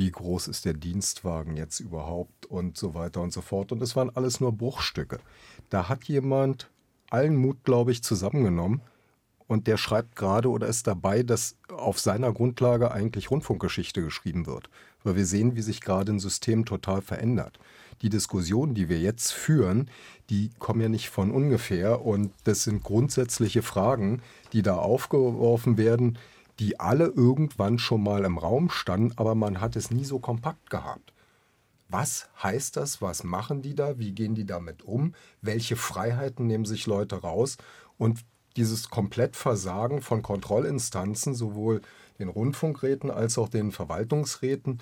wie 0.00 0.10
groß 0.10 0.48
ist 0.48 0.64
der 0.64 0.72
Dienstwagen 0.72 1.58
jetzt 1.58 1.78
überhaupt 1.78 2.46
und 2.46 2.78
so 2.78 2.94
weiter 2.94 3.20
und 3.20 3.34
so 3.34 3.42
fort. 3.42 3.70
Und 3.70 3.82
es 3.82 3.96
waren 3.96 4.08
alles 4.08 4.40
nur 4.40 4.50
Bruchstücke. 4.50 5.18
Da 5.68 5.90
hat 5.90 6.04
jemand 6.04 6.70
allen 7.10 7.36
Mut, 7.36 7.64
glaube 7.64 7.92
ich, 7.92 8.02
zusammengenommen 8.02 8.80
und 9.46 9.66
der 9.66 9.76
schreibt 9.76 10.16
gerade 10.16 10.48
oder 10.48 10.68
ist 10.68 10.86
dabei, 10.86 11.22
dass 11.22 11.56
auf 11.68 12.00
seiner 12.00 12.32
Grundlage 12.32 12.92
eigentlich 12.92 13.30
Rundfunkgeschichte 13.30 14.00
geschrieben 14.00 14.46
wird. 14.46 14.70
Weil 15.04 15.16
wir 15.16 15.26
sehen, 15.26 15.54
wie 15.54 15.60
sich 15.60 15.82
gerade 15.82 16.12
ein 16.12 16.18
System 16.18 16.64
total 16.64 17.02
verändert. 17.02 17.58
Die 18.00 18.08
Diskussionen, 18.08 18.74
die 18.74 18.88
wir 18.88 19.00
jetzt 19.00 19.32
führen, 19.32 19.90
die 20.30 20.48
kommen 20.58 20.80
ja 20.80 20.88
nicht 20.88 21.10
von 21.10 21.30
ungefähr 21.30 22.06
und 22.06 22.32
das 22.44 22.64
sind 22.64 22.82
grundsätzliche 22.82 23.60
Fragen, 23.60 24.22
die 24.54 24.62
da 24.62 24.76
aufgeworfen 24.76 25.76
werden, 25.76 26.16
die 26.60 26.78
alle 26.78 27.06
irgendwann 27.06 27.78
schon 27.78 28.02
mal 28.02 28.24
im 28.24 28.36
Raum 28.36 28.68
standen, 28.68 29.14
aber 29.16 29.34
man 29.34 29.60
hat 29.60 29.76
es 29.76 29.90
nie 29.90 30.04
so 30.04 30.18
kompakt 30.18 30.68
gehabt. 30.68 31.14
Was 31.88 32.28
heißt 32.40 32.76
das? 32.76 33.02
Was 33.02 33.24
machen 33.24 33.62
die 33.62 33.74
da? 33.74 33.98
Wie 33.98 34.12
gehen 34.12 34.34
die 34.34 34.44
damit 34.44 34.82
um? 34.82 35.14
Welche 35.40 35.74
Freiheiten 35.74 36.46
nehmen 36.46 36.66
sich 36.66 36.86
Leute 36.86 37.16
raus? 37.16 37.56
Und 37.98 38.20
dieses 38.56 38.90
Komplettversagen 38.90 40.02
von 40.02 40.22
Kontrollinstanzen, 40.22 41.34
sowohl 41.34 41.80
den 42.18 42.28
Rundfunkräten 42.28 43.10
als 43.10 43.38
auch 43.38 43.48
den 43.48 43.72
Verwaltungsräten, 43.72 44.78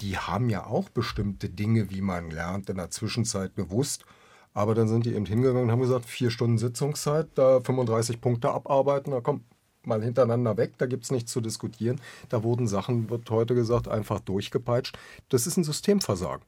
die 0.00 0.18
haben 0.18 0.50
ja 0.50 0.66
auch 0.66 0.88
bestimmte 0.88 1.48
Dinge, 1.48 1.90
wie 1.90 2.00
man 2.00 2.30
lernt, 2.30 2.68
in 2.68 2.76
der 2.76 2.90
Zwischenzeit 2.90 3.54
gewusst. 3.54 4.04
Aber 4.52 4.74
dann 4.74 4.88
sind 4.88 5.06
die 5.06 5.14
eben 5.14 5.26
hingegangen 5.26 5.62
und 5.62 5.70
haben 5.70 5.80
gesagt, 5.80 6.06
vier 6.06 6.30
Stunden 6.30 6.58
Sitzungszeit, 6.58 7.28
da 7.36 7.60
35 7.60 8.20
Punkte 8.20 8.50
abarbeiten, 8.50 9.12
da 9.12 9.20
kommt 9.20 9.44
mal 9.86 10.02
hintereinander 10.02 10.56
weg, 10.56 10.72
da 10.78 10.86
gibt 10.86 11.04
es 11.04 11.10
nichts 11.10 11.32
zu 11.32 11.40
diskutieren. 11.40 12.00
Da 12.28 12.42
wurden 12.42 12.66
Sachen, 12.66 13.10
wird 13.10 13.30
heute 13.30 13.54
gesagt, 13.54 13.88
einfach 13.88 14.20
durchgepeitscht. 14.20 14.98
Das 15.28 15.46
ist 15.46 15.56
ein 15.56 15.64
Systemversagen. 15.64 16.44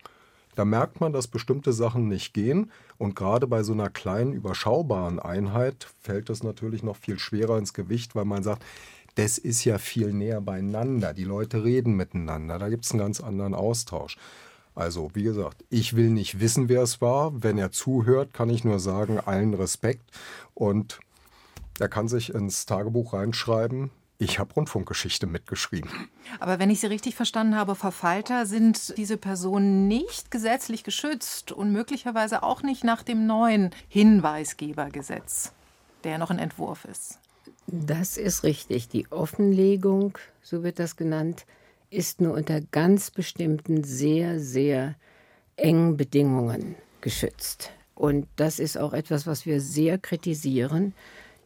Da 0.55 0.64
merkt 0.64 1.01
man, 1.01 1.12
dass 1.12 1.29
bestimmte 1.29 1.73
Sachen 1.73 2.09
nicht 2.09 2.35
gehen. 2.35 2.71
Und 2.99 3.16
gerade 3.16 3.47
bei 3.47 3.62
so 3.62 3.73
einer 3.73 3.88
kleinen, 3.88 4.33
überschaubaren 4.33 5.18
Einheit 5.18 5.88
fällt 6.03 6.29
das 6.29 6.42
natürlich 6.42 6.83
noch 6.83 6.97
viel 6.97 7.18
schwerer 7.18 7.59
ins 7.59 7.73
Gewicht, 7.73 8.14
weil 8.14 8.27
man 8.27 8.42
sagt, 8.42 8.62
das 9.14 9.38
ist 9.38 9.64
ja 9.64 9.79
viel 9.79 10.12
näher 10.12 10.40
beieinander. 10.40 11.12
Die 11.14 11.25
Leute 11.25 11.64
reden 11.64 11.95
miteinander. 11.95 12.59
Da 12.59 12.68
gibt 12.68 12.85
es 12.85 12.92
einen 12.92 13.01
ganz 13.01 13.21
anderen 13.21 13.55
Austausch. 13.55 14.16
Also, 14.75 15.11
wie 15.14 15.23
gesagt, 15.23 15.64
ich 15.68 15.97
will 15.97 16.09
nicht 16.09 16.40
wissen, 16.40 16.68
wer 16.71 16.83
es 16.83 17.03
war. 17.03 17.42
Wenn 17.42 17.59
er 17.59 17.73
zuhört, 17.73 18.33
kann 18.33 18.49
ich 18.49 18.64
nur 18.64 18.79
sagen, 18.79 19.21
allen 19.21 19.53
Respekt. 19.53 20.05
Und 20.55 21.01
er 21.83 21.88
kann 21.88 22.07
sich 22.07 22.33
ins 22.33 22.64
Tagebuch 22.64 23.12
reinschreiben, 23.12 23.90
ich 24.18 24.38
habe 24.38 24.55
Rundfunkgeschichte 24.55 25.27
mitgeschrieben. 25.27 25.90
Aber 26.38 26.61
wenn 26.61 26.71
ich 26.71 26.79
Sie 26.79 26.87
richtig 26.87 27.16
verstanden 27.16 27.57
habe, 27.57 27.75
Frau 27.75 27.90
Falter, 27.90 28.47
sind 28.47 28.97
diese 28.97 29.16
Personen 29.16 29.88
nicht 29.88 30.31
gesetzlich 30.31 30.85
geschützt 30.85 31.51
und 31.51 31.73
möglicherweise 31.73 32.45
auch 32.45 32.62
nicht 32.62 32.85
nach 32.85 33.03
dem 33.03 33.27
neuen 33.27 33.71
Hinweisgebergesetz, 33.88 35.53
der 36.05 36.18
noch 36.18 36.31
ein 36.31 36.38
Entwurf 36.38 36.85
ist. 36.85 37.18
Das 37.66 38.16
ist 38.16 38.45
richtig. 38.45 38.88
Die 38.88 39.11
Offenlegung, 39.11 40.16
so 40.40 40.62
wird 40.62 40.79
das 40.79 40.95
genannt, 40.95 41.47
ist 41.90 42.21
nur 42.21 42.35
unter 42.35 42.61
ganz 42.61 43.11
bestimmten, 43.11 43.83
sehr, 43.83 44.38
sehr 44.38 44.95
engen 45.57 45.97
Bedingungen 45.97 46.77
geschützt. 47.01 47.73
Und 47.97 48.29
das 48.37 48.61
ist 48.61 48.79
auch 48.79 48.92
etwas, 48.92 49.27
was 49.27 49.47
wir 49.47 49.61
sehr 49.61 49.99
kritisieren 49.99 50.95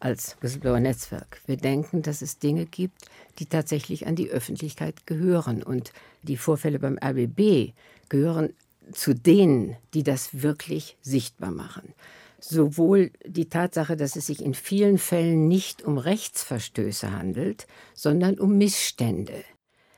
als 0.01 0.37
Whistleblower-Netzwerk. 0.41 1.41
Wir 1.47 1.57
denken, 1.57 2.03
dass 2.03 2.23
es 2.23 2.39
Dinge 2.39 2.67
gibt, 2.67 3.07
die 3.39 3.47
tatsächlich 3.47 4.07
an 4.07 4.17
die 4.17 4.31
Öffentlichkeit 4.31 5.07
gehören. 5.07 5.63
Und 5.63 5.93
die 6.23 6.37
Vorfälle 6.37 6.79
beim 6.79 6.99
RBB 7.03 7.73
gehören 8.09 8.53
zu 8.93 9.15
denen, 9.15 9.77
die 9.95 10.03
das 10.03 10.43
wirklich 10.43 10.97
sichtbar 11.03 11.51
machen. 11.51 11.95
Sowohl 12.39 13.11
die 13.25 13.49
Tatsache, 13.49 13.97
dass 13.97 14.15
es 14.15 14.27
sich 14.27 14.45
in 14.45 14.55
vielen 14.55 14.99
Fällen 14.99 15.49
nicht 15.49 15.83
um 15.83 15.99
Rechtsverstöße 15.99 17.11
handelt, 17.11 17.67
sondern 17.95 18.39
um 18.39 18.59
Missstände 18.59 19.43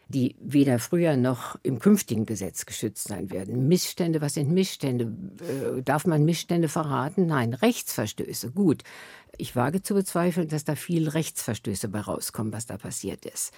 die 0.08 0.36
weder 0.40 0.78
früher 0.78 1.16
noch 1.16 1.58
im 1.62 1.78
künftigen 1.78 2.24
Gesetz 2.24 2.64
geschützt 2.64 3.08
sein 3.08 3.30
werden. 3.30 3.68
Missstände, 3.68 4.20
was 4.22 4.34
sind 4.34 4.50
Missstände? 4.50 5.12
Äh, 5.76 5.82
darf 5.82 6.06
man 6.06 6.24
Missstände 6.24 6.68
verraten? 6.68 7.26
Nein, 7.26 7.52
Rechtsverstöße. 7.52 8.50
Gut. 8.50 8.82
Ich 9.36 9.54
wage 9.54 9.82
zu 9.82 9.94
bezweifeln, 9.94 10.48
dass 10.48 10.64
da 10.64 10.74
viel 10.74 11.08
Rechtsverstöße 11.08 11.88
bei 11.88 12.00
rauskommen, 12.00 12.52
was 12.52 12.66
da 12.66 12.78
passiert 12.78 13.26
ist. 13.26 13.52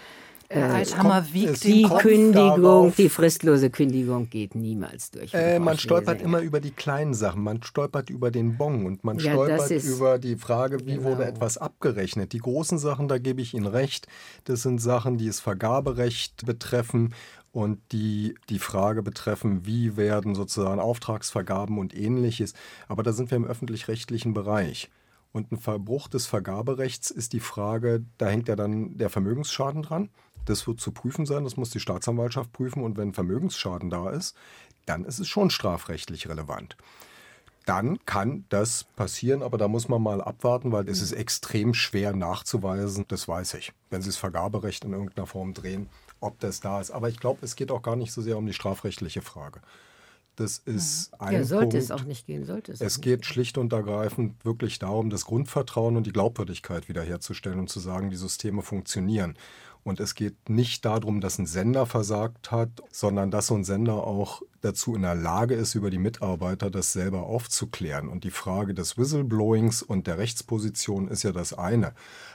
Der 0.53 0.75
Althammer 0.75 1.19
äh, 1.29 1.33
wiegt 1.33 1.63
die 1.63 1.85
Kündigung, 1.85 2.93
die 2.97 3.09
fristlose 3.09 3.71
Kündigung 3.71 4.29
geht 4.29 4.57
niemals 4.57 5.13
durch. 5.13 5.33
Äh, 5.33 5.61
man 5.61 5.79
stolpert 5.79 6.21
immer 6.21 6.41
über 6.41 6.61
die 6.61 6.73
kleinen 6.73 7.15
Sachen. 7.15 7.43
Man 7.43 7.63
stolpert 7.63 8.11
über 8.11 8.33
den 8.33 8.57
Bon 8.57 8.85
und 8.85 9.05
man 9.05 9.19
ja, 9.19 9.33
stolpert 9.33 9.71
über 9.71 10.19
die 10.19 10.37
Frage, 10.37 10.81
wie 10.87 10.97
genau. 10.97 11.11
wurde 11.11 11.25
etwas 11.25 11.57
abgerechnet. 11.57 12.33
Die 12.33 12.39
großen 12.39 12.79
Sachen, 12.79 13.07
da 13.07 13.19
gebe 13.19 13.41
ich 13.41 13.55
Ihnen 13.55 13.67
recht, 13.67 14.09
das 14.45 14.63
sind 14.63 14.81
Sachen, 14.81 15.19
die 15.19 15.29
das 15.29 15.39
Vergaberecht 15.39 16.45
betreffen 16.45 17.15
und 17.53 17.79
die 17.93 18.35
die 18.49 18.59
Frage 18.59 19.03
betreffen, 19.03 19.67
wie 19.67 19.97
werden 19.97 20.35
sozusagen 20.35 20.81
Auftragsvergaben 20.81 21.79
und 21.79 21.97
ähnliches. 21.97 22.55
Aber 22.89 23.05
da 23.05 23.13
sind 23.13 23.31
wir 23.31 23.37
im 23.37 23.45
öffentlich-rechtlichen 23.45 24.35
Bereich. 24.35 24.91
Und 25.33 25.53
ein 25.53 25.59
Verbruch 25.59 26.09
des 26.09 26.27
Vergaberechts 26.27 27.11
ist 27.11 27.33
die 27.33 27.41
Frage, 27.41 28.05
da 28.19 28.27
hängt 28.27 28.49
ja 28.49 28.57
dann 28.57 28.97
der 28.99 29.11
Vermögensschaden 29.11 29.83
dran. 29.83 30.11
Das 30.45 30.67
wird 30.67 30.81
zu 30.81 30.93
prüfen 30.93 31.27
sein, 31.27 31.45
das 31.45 31.57
muss 31.57 31.71
die 31.71 31.81
Staatsanwaltschaft 31.81 32.53
prüfen. 32.53 32.83
Und 32.83 32.97
wenn 32.97 33.13
Vermögensschaden 33.13 33.91
da 33.91 34.11
ist, 34.11 34.37
dann 34.87 35.05
ist 35.05 35.19
es 35.19 35.29
schon 35.29 35.51
strafrechtlich 35.51 36.29
relevant. 36.29 36.77
Dann 37.67 38.05
kann 38.07 38.47
das 38.49 38.85
passieren, 38.97 39.43
aber 39.43 39.59
da 39.59 39.69
muss 39.69 39.89
man 39.89 40.03
mal 40.03 40.21
abwarten, 40.21 40.73
weil 40.73 40.89
es 40.89 41.03
ist 41.03 41.13
extrem 41.13 41.75
schwer 41.75 42.15
nachzuweisen. 42.15 43.05
Das 43.09 43.29
weiß 43.29 43.55
ich. 43.55 43.73
Wenn 43.91 44.03
Sie 44.03 44.09
das 44.09 44.17
Vergaberecht 44.17 44.85
in 44.85 44.93
irgendeiner 44.93 45.27
Form 45.27 45.55
drehen, 45.55 45.89
ob 46.21 46.41
das 46.41 46.61
da 46.61 46.81
ist. 46.81 46.91
Aber 46.91 47.09
ich 47.09 47.21
glaube, 47.21 47.41
es 47.43 47.57
geht 47.57 47.71
auch 47.71 47.83
gar 47.83 47.97
nicht 47.97 48.13
so 48.13 48.23
sehr 48.23 48.39
um 48.39 48.47
die 48.47 48.55
strafrechtliche 48.55 49.23
Frage. 49.23 49.61
Das 50.41 50.57
ist 50.57 51.13
ein 51.21 51.35
ja, 51.35 51.45
sollte 51.45 51.77
Punkt. 51.77 51.85
es 51.85 51.91
auch 51.91 52.05
nicht 52.05 52.27
gehen, 52.27 52.47
sollte 52.47 52.73
es. 52.73 52.81
Es 52.81 53.03
geht 53.03 53.27
schlicht 53.27 53.59
und 53.59 53.75
ergreifend 53.75 54.43
wirklich 54.43 54.79
darum, 54.79 55.11
das 55.11 55.27
Grundvertrauen 55.27 55.99
und 55.99 56.07
die 56.07 56.13
Glaubwürdigkeit 56.13 56.89
wiederherzustellen 56.89 57.59
und 57.59 57.69
zu 57.69 57.79
sagen, 57.79 58.09
die 58.09 58.17
Systeme 58.17 58.63
funktionieren. 58.63 59.37
Und 59.85 60.01
es 60.01 60.15
geht 60.15 60.49
nicht 60.49 60.87
darum, 60.87 61.21
dass 61.21 61.39
ein 61.39 61.45
Sender 61.45 61.85
versagt 61.85 62.51
hat, 62.51 62.71
sondern 62.91 63.31
dass 63.31 63.49
so 63.49 63.55
ein 63.55 63.65
Sender 63.65 64.07
auch 64.07 64.41
dazu 64.63 64.95
in 64.95 65.03
der 65.03 65.15
Lage 65.15 65.55
ist, 65.55 65.75
über 65.75 65.91
die 65.91 65.99
Mitarbeiter 65.99 66.71
das 66.71 66.95
selber 66.95 67.25
aufzuklären. 67.25 68.09
Und 68.09 68.25
die 68.25 68.31
Frage 68.31 68.73
des 68.73 68.97
Whistleblowings 68.97 69.83
und 69.83 70.07
der 70.07 70.17
Rechtsposition 70.17 71.09
ist 71.09 71.23
ja 71.23 71.33
das 71.33 71.53
eine. 71.53 71.93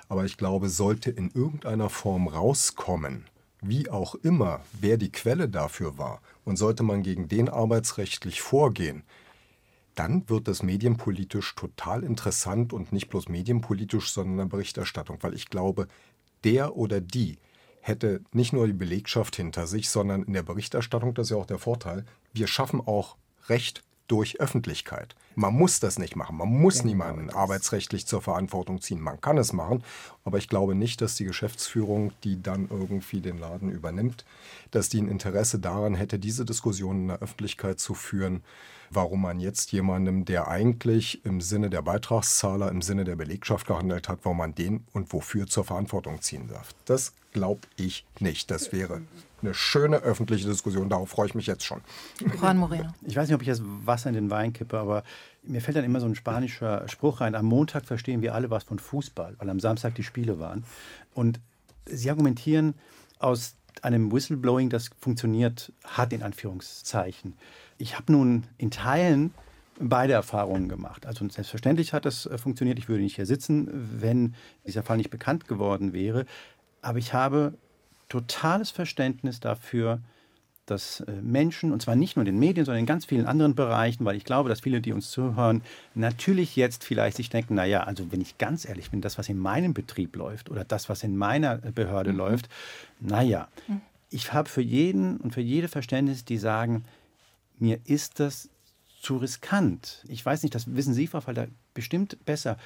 Aber 0.10 0.26
ich 0.26 0.38
glaube, 0.38 0.70
sollte 0.70 1.10
in 1.10 1.32
irgendeiner 1.32 1.90
Form 1.90 2.28
rauskommen, 2.28 3.26
wie 3.68 3.90
auch 3.90 4.16
immer, 4.16 4.62
wer 4.80 4.98
die 4.98 5.12
Quelle 5.12 5.50
dafür 5.50 5.98
war, 5.98 6.22
und 6.44 6.58
sollte 6.58 6.84
man 6.84 7.04
gegen 7.04 7.28
den 7.28 7.50
arbeitsrechtlich 7.50 8.42
vorgehen, 8.42 9.04
dann 9.96 10.30
wird 10.30 10.48
das 10.48 10.62
medienpolitisch 10.62 11.56
total 11.56 12.04
interessant 12.04 12.74
und 12.74 12.92
nicht 12.92 13.10
bloß 13.10 13.30
medienpolitisch, 13.30 14.12
sondern 14.12 14.34
in 14.34 14.38
der 14.40 14.46
Berichterstattung, 14.46 15.18
weil 15.22 15.34
ich 15.34 15.50
glaube, 15.50 15.88
der 16.44 16.76
oder 16.76 17.02
die 17.02 17.38
hätte 17.82 18.22
nicht 18.32 18.52
nur 18.52 18.68
die 18.68 18.74
Belegschaft 18.74 19.36
hinter 19.36 19.68
sich, 19.68 19.90
sondern 19.90 20.24
in 20.24 20.34
der 20.34 20.44
Berichterstattung, 20.44 21.14
das 21.14 21.28
ist 21.28 21.32
ja 21.32 21.38
auch 21.38 21.46
der 21.46 21.60
Vorteil, 21.60 22.06
wir 22.34 22.48
schaffen 22.48 22.82
auch 22.82 23.16
Recht 23.48 23.84
durch 24.08 24.40
Öffentlichkeit. 24.40 25.16
Man 25.36 25.54
muss 25.54 25.80
das 25.80 26.00
nicht 26.00 26.16
machen. 26.16 26.38
Man 26.38 26.50
muss 26.50 26.76
genau 26.76 26.88
niemanden 26.88 27.28
das. 27.28 27.36
arbeitsrechtlich 27.36 28.06
zur 28.06 28.22
Verantwortung 28.22 28.82
ziehen. 28.82 29.02
Man 29.02 29.20
kann 29.20 29.38
es 29.38 29.52
machen, 29.52 29.84
aber 30.24 30.38
ich 30.38 30.48
glaube 30.48 30.76
nicht, 30.76 31.02
dass 31.02 31.16
die 31.16 31.26
Geschäftsführung, 31.26 32.14
die 32.24 32.42
dann 32.42 32.68
irgendwie 32.70 33.22
den 33.22 33.38
Laden 33.38 33.70
übernimmt, 33.70 34.26
dass 34.72 34.90
die 34.90 35.02
ein 35.02 35.10
Interesse 35.10 35.60
daran 35.60 35.96
hätte, 35.96 36.20
diese 36.20 36.46
Diskussion 36.46 37.02
in 37.02 37.08
der 37.10 37.20
Öffentlichkeit 37.20 37.80
zu 37.80 37.94
führen, 37.94 38.44
warum 38.92 39.22
man 39.22 39.40
jetzt 39.40 39.72
jemandem, 39.72 40.26
der 40.26 40.48
eigentlich 40.48 41.26
im 41.26 41.42
Sinne 41.42 41.70
der 41.70 41.82
Beitragszahler, 41.82 42.70
im 42.70 42.82
Sinne 42.82 43.04
der 43.04 43.16
Belegschaft 43.16 43.68
gehandelt 43.68 44.08
hat, 44.08 44.20
warum 44.24 44.38
man 44.38 44.56
den 44.56 44.86
und 44.94 45.12
wofür 45.12 45.48
zur 45.48 45.66
Verantwortung 45.66 46.22
ziehen 46.22 46.48
darf. 46.48 46.74
Das 46.86 47.14
glaube 47.34 47.68
ich 47.76 48.06
nicht. 48.20 48.52
Das 48.52 48.72
wäre 48.72 49.02
eine 49.42 49.54
schöne 49.54 49.98
öffentliche 49.98 50.48
Diskussion. 50.48 50.90
Darauf 50.90 51.10
freue 51.10 51.28
ich 51.28 51.36
mich 51.36 51.48
jetzt 51.48 51.64
schon. 51.64 51.82
Juan 52.40 52.58
Moreno. 52.58 52.94
Ich 53.06 53.16
weiß 53.16 53.28
nicht, 53.28 53.36
ob 53.36 53.42
ich 53.42 53.48
jetzt 53.48 53.62
Wasser 53.64 54.10
in 54.10 54.16
den 54.16 54.30
Wein 54.30 54.54
kippe, 54.54 54.78
aber 54.78 55.04
mir 55.44 55.62
fällt 55.62 55.78
dann 55.78 55.84
immer 55.84 56.00
so 56.00 56.06
ein 56.06 56.16
spanischer 56.16 56.88
Spruch 56.88 57.22
rein. 57.22 57.36
Am 57.36 57.46
Montag 57.46 57.86
verstehen 57.86 58.22
wir 58.22 58.34
alle 58.34 58.50
was 58.50 58.64
von 58.64 58.80
Fußball, 58.80 59.36
weil 59.38 59.50
am 59.50 59.60
Samstag 59.60 59.96
die 59.96 60.04
Spiele 60.04 60.40
waren. 60.40 60.64
Und 61.14 61.40
Sie 61.88 62.10
argumentieren 62.10 62.74
aus 63.20 63.56
einem 63.82 64.12
Whistleblowing, 64.12 64.70
das 64.70 64.90
funktioniert 65.00 65.72
hat, 65.84 66.14
in 66.14 66.24
Anführungszeichen. 66.24 67.34
Ich 67.78 67.96
habe 67.96 68.12
nun 68.12 68.46
in 68.58 68.72
Teilen 68.72 69.34
beide 69.80 70.14
Erfahrungen 70.14 70.70
gemacht. 70.70 71.06
Also 71.06 71.28
selbstverständlich 71.28 71.94
hat 71.94 72.06
das 72.06 72.26
äh, 72.26 72.38
funktioniert. 72.38 72.80
Ich 72.80 72.88
würde 72.88 73.04
nicht 73.04 73.16
hier 73.16 73.26
sitzen, 73.26 73.68
wenn 74.00 74.36
dieser 74.66 74.84
Fall 74.84 74.98
nicht 74.98 75.10
bekannt 75.10 75.48
geworden 75.48 75.94
wäre. 75.94 76.26
Aber 76.82 76.98
ich 76.98 77.14
habe 77.14 77.54
totales 78.10 78.72
Verständnis 78.72 79.40
dafür, 79.40 80.00
dass 80.66 81.02
äh, 81.02 81.12
Menschen, 81.22 81.72
und 81.72 81.82
zwar 81.82 81.96
nicht 81.96 82.16
nur 82.16 82.22
in 82.22 82.34
den 82.34 82.40
Medien, 82.40 82.66
sondern 82.66 82.80
in 82.80 82.86
ganz 82.86 83.06
vielen 83.06 83.28
anderen 83.28 83.56
Bereichen, 83.56 84.04
weil 84.06 84.16
ich 84.16 84.24
glaube, 84.24 84.50
dass 84.50 84.62
viele, 84.62 84.82
die 84.82 84.94
uns 84.94 85.12
zuhören, 85.12 85.62
natürlich 85.94 86.56
jetzt 86.56 86.84
vielleicht 86.84 87.18
sich 87.18 87.30
denken, 87.30 87.56
naja, 87.56 87.84
also 87.84 88.12
wenn 88.12 88.22
ich 88.22 88.38
ganz 88.38 88.68
ehrlich 88.68 88.90
bin, 88.90 89.02
das, 89.02 89.18
was 89.18 89.30
in 89.30 89.38
meinem 89.38 89.74
Betrieb 89.74 90.16
läuft 90.16 90.50
oder 90.50 90.64
das, 90.64 90.90
was 90.90 91.04
in 91.04 91.18
meiner 91.18 91.58
Behörde 91.58 92.12
mhm. 92.12 92.18
läuft, 92.18 92.50
naja, 93.00 93.48
mhm. 93.68 93.82
ich 94.10 94.34
habe 94.34 94.50
für 94.50 94.62
jeden 94.62 95.18
und 95.18 95.34
für 95.34 95.42
jede 95.42 95.68
Verständnis, 95.68 96.26
die 96.26 96.38
sagen, 96.38 96.86
mir 97.60 97.80
ist 97.86 98.20
das 98.20 98.50
zu 99.02 99.18
riskant. 99.18 100.04
Ich 100.08 100.26
weiß 100.26 100.42
nicht, 100.42 100.56
das 100.56 100.76
wissen 100.76 100.96
Sie, 100.96 101.06
Frau 101.06 101.22
Falter, 101.22 101.48
bestimmt 101.76 102.18
besser 102.26 102.58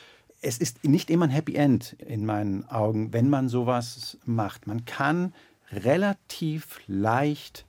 es 0.42 0.58
ist 0.58 0.84
nicht 0.84 1.10
immer 1.10 1.26
ein 1.26 1.32
Happy 1.32 1.56
End 1.56 1.96
in 2.06 2.26
meinen 2.26 2.68
Augen, 2.70 3.14
wenn 3.14 3.30
man 3.30 3.50
sowas 3.50 4.18
macht. 4.26 4.68
Man 4.68 4.86
kann 4.86 5.34
relativ 5.72 6.80
leicht, 6.88 7.66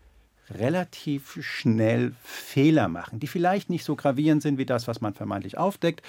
relativ 0.50 1.38
schnell 1.40 2.14
Fehler 2.22 2.88
machen, 2.88 3.20
die 3.20 3.26
vielleicht 3.26 3.70
nicht 3.70 3.84
so 3.84 3.96
gravierend 3.96 4.42
sind 4.42 4.58
wie 4.58 4.66
das, 4.66 4.88
was 4.88 5.00
man 5.00 5.14
vermeintlich 5.14 5.58
aufdeckt. 5.58 6.02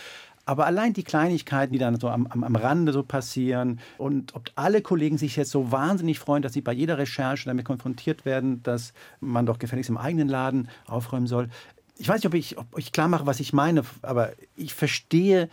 Aber 0.46 0.66
allein 0.66 0.94
die 0.94 1.04
Kleinigkeiten, 1.04 1.72
die 1.72 1.80
dann 1.80 2.00
so 2.00 2.10
am, 2.10 2.26
am, 2.28 2.44
am 2.44 2.56
Rande 2.56 2.94
so 2.94 3.04
passieren 3.04 3.80
und 4.00 4.36
ob 4.36 4.50
alle 4.56 4.82
Kollegen 4.82 5.18
sich 5.18 5.36
jetzt 5.36 5.52
so 5.52 5.72
wahnsinnig 5.72 6.18
freuen, 6.20 6.42
dass 6.42 6.54
sie 6.54 6.62
bei 6.62 6.74
jeder 6.74 6.98
Recherche 6.98 7.46
damit 7.46 7.66
konfrontiert 7.66 8.26
werden, 8.26 8.64
dass 8.64 8.94
man 9.20 9.46
doch 9.46 9.60
gefälligst 9.60 9.90
im 9.90 9.98
eigenen 9.98 10.28
Laden 10.28 10.68
aufräumen 10.88 11.28
soll. 11.28 11.50
Ich 11.98 12.10
weiß 12.10 12.18
nicht, 12.18 12.26
ob 12.26 12.34
ich, 12.34 12.58
ob 12.58 12.78
ich 12.78 12.92
klar 12.92 13.08
mache, 13.08 13.28
was 13.28 13.40
ich 13.40 13.54
meine, 13.54 13.84
aber 14.02 14.32
ich 14.56 14.74
verstehe 14.74 15.48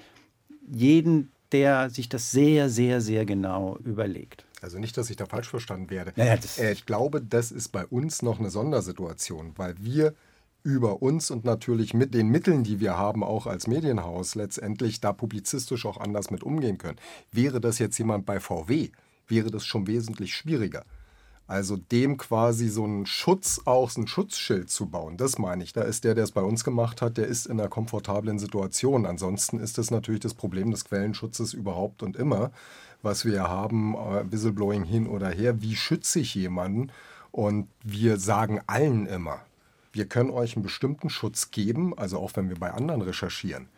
jeden, 0.70 1.30
der 1.52 1.90
sich 1.90 2.08
das 2.08 2.30
sehr, 2.30 2.68
sehr, 2.68 3.00
sehr 3.00 3.24
genau 3.24 3.78
überlegt. 3.84 4.44
Also 4.60 4.78
nicht, 4.78 4.96
dass 4.96 5.08
ich 5.10 5.16
da 5.16 5.26
falsch 5.26 5.48
verstanden 5.48 5.90
werde. 5.90 6.12
Naja, 6.16 6.36
äh, 6.58 6.72
ich 6.72 6.84
glaube, 6.84 7.20
das 7.22 7.52
ist 7.52 7.68
bei 7.68 7.86
uns 7.86 8.22
noch 8.22 8.38
eine 8.38 8.50
Sondersituation, 8.50 9.52
weil 9.56 9.74
wir 9.78 10.14
über 10.64 11.00
uns 11.02 11.30
und 11.30 11.44
natürlich 11.44 11.94
mit 11.94 12.12
den 12.12 12.28
Mitteln, 12.28 12.64
die 12.64 12.80
wir 12.80 12.96
haben, 12.98 13.22
auch 13.22 13.46
als 13.46 13.66
Medienhaus 13.66 14.34
letztendlich 14.34 15.00
da 15.00 15.12
publizistisch 15.12 15.86
auch 15.86 15.98
anders 15.98 16.30
mit 16.30 16.42
umgehen 16.42 16.78
können. 16.78 16.98
Wäre 17.30 17.60
das 17.60 17.78
jetzt 17.78 17.96
jemand 17.98 18.26
bei 18.26 18.40
VW, 18.40 18.90
wäre 19.28 19.50
das 19.50 19.64
schon 19.64 19.86
wesentlich 19.86 20.34
schwieriger. 20.34 20.84
Also 21.48 21.78
dem 21.78 22.18
quasi 22.18 22.68
so 22.68 22.84
einen 22.84 23.06
Schutz, 23.06 23.62
auch 23.64 23.96
ein 23.96 24.06
Schutzschild 24.06 24.68
zu 24.68 24.84
bauen, 24.84 25.16
das 25.16 25.38
meine 25.38 25.64
ich. 25.64 25.72
Da 25.72 25.80
ist 25.80 26.04
der, 26.04 26.14
der 26.14 26.24
es 26.24 26.32
bei 26.32 26.42
uns 26.42 26.62
gemacht 26.62 27.00
hat, 27.00 27.16
der 27.16 27.26
ist 27.26 27.46
in 27.46 27.58
einer 27.58 27.70
komfortablen 27.70 28.38
Situation. 28.38 29.06
Ansonsten 29.06 29.58
ist 29.58 29.78
das 29.78 29.90
natürlich 29.90 30.20
das 30.20 30.34
Problem 30.34 30.70
des 30.70 30.84
Quellenschutzes 30.84 31.54
überhaupt 31.54 32.02
und 32.02 32.16
immer, 32.16 32.50
was 33.00 33.24
wir 33.24 33.44
haben, 33.44 33.94
äh, 33.94 34.30
Whistleblowing 34.30 34.84
hin 34.84 35.06
oder 35.06 35.30
her. 35.30 35.62
Wie 35.62 35.74
schütze 35.74 36.20
ich 36.20 36.34
jemanden? 36.34 36.92
Und 37.32 37.66
wir 37.82 38.18
sagen 38.18 38.60
allen 38.66 39.06
immer, 39.06 39.40
wir 39.92 40.04
können 40.04 40.30
euch 40.30 40.54
einen 40.54 40.62
bestimmten 40.62 41.08
Schutz 41.08 41.50
geben, 41.50 41.96
also 41.96 42.18
auch 42.18 42.32
wenn 42.34 42.50
wir 42.50 42.56
bei 42.56 42.72
anderen 42.72 43.00
recherchieren. 43.00 43.68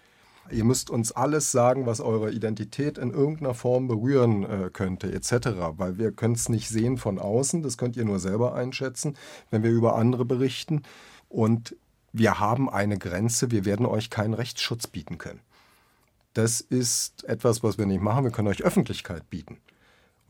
Ihr 0.51 0.65
müsst 0.65 0.91
uns 0.91 1.13
alles 1.13 1.53
sagen, 1.53 1.87
was 1.87 2.01
eure 2.01 2.33
Identität 2.33 2.99
in 2.99 3.11
irgendeiner 3.11 3.55
Form 3.55 3.89
berühren 3.89 4.45
äh, 4.45 4.71
könnte, 4.73 5.13
etc. 5.13 5.49
Weil 5.77 5.99
wir 5.99 6.13
können 6.13 6.35
es 6.35 6.49
nicht 6.49 6.69
sehen 6.69 6.99
von 6.99 7.19
außen, 7.19 7.63
das 7.63 7.79
könnt 7.79 7.97
ihr 7.97 8.05
nur 8.05 8.19
selber 8.19 8.55
einschätzen, 8.55 9.17
wenn 9.51 9.63
wir 9.63 9.71
über 9.71 9.97
andere 9.97 10.25
berichten. 10.25 10.83
Und 11.29 11.77
wir 12.13 12.41
haben 12.41 12.69
eine 12.69 12.99
Grenze, 12.99 13.51
wir 13.51 13.65
werden 13.65 13.87
euch 13.87 14.11
keinen 14.11 14.35
Rechtsschutz 14.35 14.87
bieten 14.87 15.19
können. 15.19 15.41
Das 16.35 16.61
ist 16.61 17.25
etwas, 17.25 17.63
was 17.63 17.79
wir 17.79 17.87
nicht 17.87 18.03
machen, 18.03 18.25
wir 18.25 18.31
können 18.31 18.49
euch 18.49 18.63
Öffentlichkeit 18.63 19.29
bieten. 19.31 19.59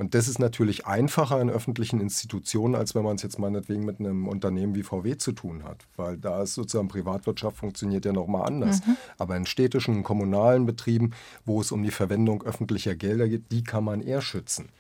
Und 0.01 0.15
das 0.15 0.29
ist 0.29 0.39
natürlich 0.39 0.87
einfacher 0.87 1.43
in 1.43 1.51
öffentlichen 1.51 2.01
Institutionen, 2.01 2.75
als 2.75 2.95
wenn 2.95 3.03
man 3.03 3.17
es 3.17 3.23
jetzt 3.23 3.39
meinetwegen 3.39 3.85
mit 3.85 4.01
einem 4.01 4.29
Unternehmen 4.29 4.75
wie 4.75 4.83
VW 4.83 5.19
zu 5.19 5.33
tun 5.33 5.63
hat. 5.63 5.87
Weil 5.95 6.17
da 6.17 6.43
ist 6.43 6.55
sozusagen 6.55 6.89
Privatwirtschaft 6.89 7.59
funktioniert 7.59 8.07
ja 8.07 8.15
nochmal 8.15 8.47
anders. 8.47 8.81
Mhm. 8.87 8.97
Aber 9.19 9.37
in 9.37 9.45
städtischen, 9.45 10.03
kommunalen 10.03 10.65
Betrieben, 10.65 11.11
wo 11.45 11.61
es 11.61 11.71
um 11.71 11.83
die 11.83 11.91
Verwendung 11.91 12.43
öffentlicher 12.43 12.95
Gelder 12.95 13.29
geht, 13.29 13.53
die 13.53 13.63
kann 13.63 13.85
man 13.85 14.01
eher 14.01 14.23
schützen. 14.23 14.71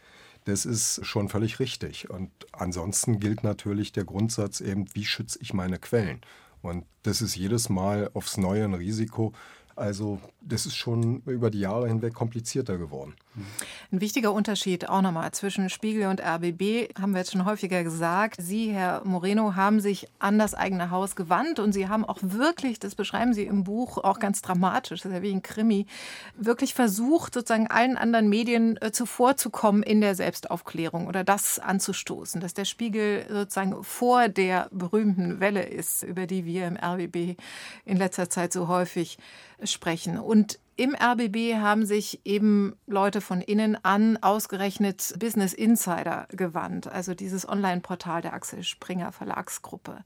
Das 0.46 0.64
ist 0.64 1.04
schon 1.04 1.28
völlig 1.28 1.60
richtig. 1.60 2.08
Und 2.08 2.30
ansonsten 2.52 3.20
gilt 3.20 3.44
natürlich 3.44 3.92
der 3.92 4.04
Grundsatz 4.04 4.62
eben, 4.62 4.86
wie 4.94 5.04
schütze 5.04 5.38
ich 5.42 5.52
meine 5.52 5.78
Quellen? 5.78 6.22
Und 6.62 6.86
das 7.02 7.20
ist 7.20 7.36
jedes 7.36 7.68
Mal 7.68 8.10
aufs 8.14 8.38
Neue 8.38 8.64
ein 8.64 8.72
Risiko, 8.72 9.34
also 9.76 10.20
das 10.40 10.66
ist 10.66 10.76
schon 10.76 11.22
über 11.26 11.50
die 11.50 11.60
Jahre 11.60 11.88
hinweg 11.88 12.14
komplizierter 12.14 12.78
geworden. 12.78 13.14
Ein 13.92 14.00
wichtiger 14.00 14.32
Unterschied 14.32 14.88
auch 14.88 15.02
nochmal 15.02 15.30
zwischen 15.32 15.70
Spiegel 15.70 16.08
und 16.08 16.20
RBB 16.20 16.98
haben 17.00 17.12
wir 17.12 17.18
jetzt 17.18 17.32
schon 17.32 17.44
häufiger 17.44 17.84
gesagt. 17.84 18.36
Sie, 18.40 18.72
Herr 18.72 19.02
Moreno, 19.04 19.54
haben 19.54 19.80
sich 19.80 20.08
an 20.18 20.38
das 20.38 20.54
eigene 20.54 20.90
Haus 20.90 21.14
gewandt 21.14 21.58
und 21.58 21.72
Sie 21.72 21.88
haben 21.88 22.04
auch 22.04 22.18
wirklich, 22.22 22.78
das 22.80 22.94
beschreiben 22.94 23.32
Sie 23.34 23.44
im 23.44 23.64
Buch 23.64 23.98
auch 23.98 24.18
ganz 24.18 24.42
dramatisch, 24.42 25.02
das 25.02 25.12
ist 25.12 25.16
ja 25.16 25.22
wie 25.22 25.32
ein 25.32 25.42
Krimi, 25.42 25.86
wirklich 26.36 26.74
versucht, 26.74 27.34
sozusagen 27.34 27.68
allen 27.68 27.96
anderen 27.96 28.28
Medien 28.28 28.76
äh, 28.80 28.90
zuvorzukommen 28.92 29.82
in 29.82 30.00
der 30.00 30.14
Selbstaufklärung 30.14 31.06
oder 31.06 31.22
das 31.22 31.58
anzustoßen, 31.58 32.40
dass 32.40 32.54
der 32.54 32.64
Spiegel 32.64 33.26
sozusagen 33.28 33.84
vor 33.84 34.28
der 34.28 34.68
berühmten 34.72 35.40
Welle 35.40 35.62
ist, 35.62 36.02
über 36.02 36.26
die 36.26 36.44
wir 36.44 36.66
im 36.66 36.76
RBB 36.76 37.38
in 37.84 37.96
letzter 37.96 38.28
Zeit 38.28 38.52
so 38.52 38.68
häufig 38.68 39.18
sprechen. 39.64 40.18
Und 40.18 40.58
im 40.76 40.94
RBB 40.94 41.56
haben 41.56 41.84
sich 41.84 42.20
eben 42.24 42.74
Leute 42.86 43.20
von 43.20 43.40
innen 43.40 43.76
an 43.84 44.16
ausgerechnet 44.22 45.14
Business 45.18 45.52
Insider 45.52 46.26
gewandt, 46.30 46.86
also 46.86 47.14
dieses 47.14 47.48
Online-Portal 47.48 48.22
der 48.22 48.32
Axel 48.32 48.62
Springer 48.62 49.12
Verlagsgruppe. 49.12 49.98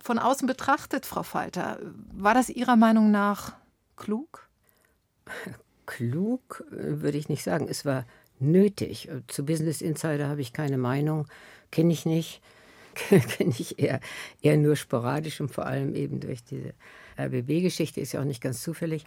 Von 0.00 0.18
außen 0.18 0.46
betrachtet, 0.46 1.04
Frau 1.04 1.22
Falter, 1.22 1.78
war 2.12 2.32
das 2.32 2.48
Ihrer 2.48 2.76
Meinung 2.76 3.10
nach 3.10 3.52
klug? 3.96 4.48
Klug 5.86 6.64
äh, 6.70 7.02
würde 7.02 7.18
ich 7.18 7.28
nicht 7.28 7.42
sagen. 7.42 7.66
Es 7.68 7.84
war 7.84 8.06
nötig. 8.38 9.10
Zu 9.26 9.44
Business 9.44 9.82
Insider 9.82 10.28
habe 10.28 10.40
ich 10.40 10.52
keine 10.52 10.78
Meinung, 10.78 11.26
kenne 11.70 11.92
ich 11.92 12.06
nicht. 12.06 12.40
kenne 13.08 13.54
ich 13.58 13.78
eher, 13.78 14.00
eher 14.42 14.56
nur 14.56 14.76
sporadisch 14.76 15.40
und 15.40 15.50
vor 15.50 15.66
allem 15.66 15.94
eben 15.94 16.20
durch 16.20 16.42
diese 16.42 16.74
RBB-Geschichte, 17.18 18.00
ist 18.00 18.12
ja 18.12 18.20
auch 18.20 18.24
nicht 18.24 18.40
ganz 18.40 18.62
zufällig. 18.62 19.04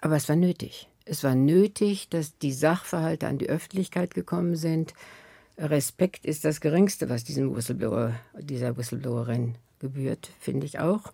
Aber 0.00 0.16
es 0.16 0.28
war 0.28 0.36
nötig. 0.36 0.88
Es 1.04 1.22
war 1.22 1.34
nötig, 1.34 2.08
dass 2.08 2.36
die 2.38 2.52
Sachverhalte 2.52 3.28
an 3.28 3.38
die 3.38 3.48
Öffentlichkeit 3.48 4.14
gekommen 4.14 4.56
sind. 4.56 4.94
Respekt 5.58 6.26
ist 6.26 6.44
das 6.44 6.60
Geringste, 6.60 7.08
was 7.08 7.24
diesem 7.24 7.54
Whistleblower, 7.54 8.14
dieser 8.38 8.76
Whistleblowerin 8.76 9.56
gebührt, 9.78 10.30
finde 10.40 10.66
ich 10.66 10.78
auch. 10.78 11.12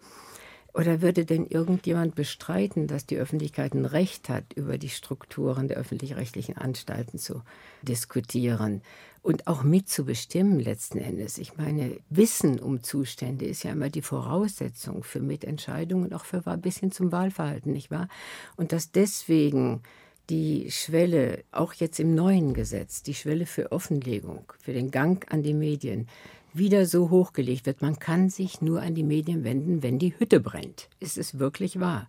Oder 0.75 1.03
würde 1.03 1.27
denn 1.27 1.47
irgendjemand 1.47 2.15
bestreiten, 2.15 2.87
dass 2.87 3.05
die 3.05 3.19
Öffentlichkeit 3.19 3.75
ein 3.75 3.85
Recht 3.85 4.31
hat, 4.31 4.55
über 4.55 4.79
die 4.79 4.89
Strukturen 4.89 5.69
der 5.69 5.77
öffentlich-rechtlichen 5.77 6.57
Anstalten 6.57 7.19
zu 7.19 7.43
diskutieren 7.83 8.81
und 9.21 9.47
auch 9.47 9.65
mitzubestimmen 9.65 10.59
letzten 10.59 10.99
Endes? 10.99 11.37
Ich 11.37 11.59
meine, 11.59 11.99
Wissen 12.09 12.59
um 12.59 12.83
Zustände 12.83 13.45
ist 13.45 13.65
ja 13.65 13.73
immer 13.73 13.91
die 13.91 14.01
Voraussetzung 14.01 15.03
für 15.03 15.21
Mitentscheidungen 15.21 16.07
und 16.07 16.15
auch 16.15 16.25
für 16.25 16.47
ein 16.47 16.63
bisschen 16.63 16.91
zum 16.91 17.13
Wahlverhalten, 17.13 17.73
nicht 17.73 17.91
wahr? 17.91 18.09
Und 18.57 18.73
dass 18.73 18.93
deswegen 18.93 19.83
die 20.31 20.71
Schwelle, 20.71 21.45
auch 21.51 21.75
jetzt 21.75 22.01
im 22.01 22.15
neuen 22.15 22.55
Gesetz, 22.55 23.03
die 23.03 23.15
Schwelle 23.15 23.45
für 23.45 23.73
Offenlegung, 23.73 24.51
für 24.59 24.73
den 24.73 24.91
Gang 24.91 25.31
an 25.31 25.43
die 25.43 25.53
Medien, 25.53 26.09
wieder 26.55 26.87
so 26.87 27.11
hochgelegt 27.11 27.67
wird. 27.67 27.83
Man 27.83 27.99
kann 27.99 28.29
sich 28.29 28.61
nur 28.61 28.83
an 28.83 28.95
die 28.95 29.03
Medien 29.03 29.45
wenden, 29.45 29.83
wenn 29.83 29.99
die 29.99 30.15
Hütte 30.19 30.41
brennt. 30.41 30.89
Ist 31.01 31.19
es 31.19 31.39
wirklich 31.39 31.81
wahr? 31.81 32.09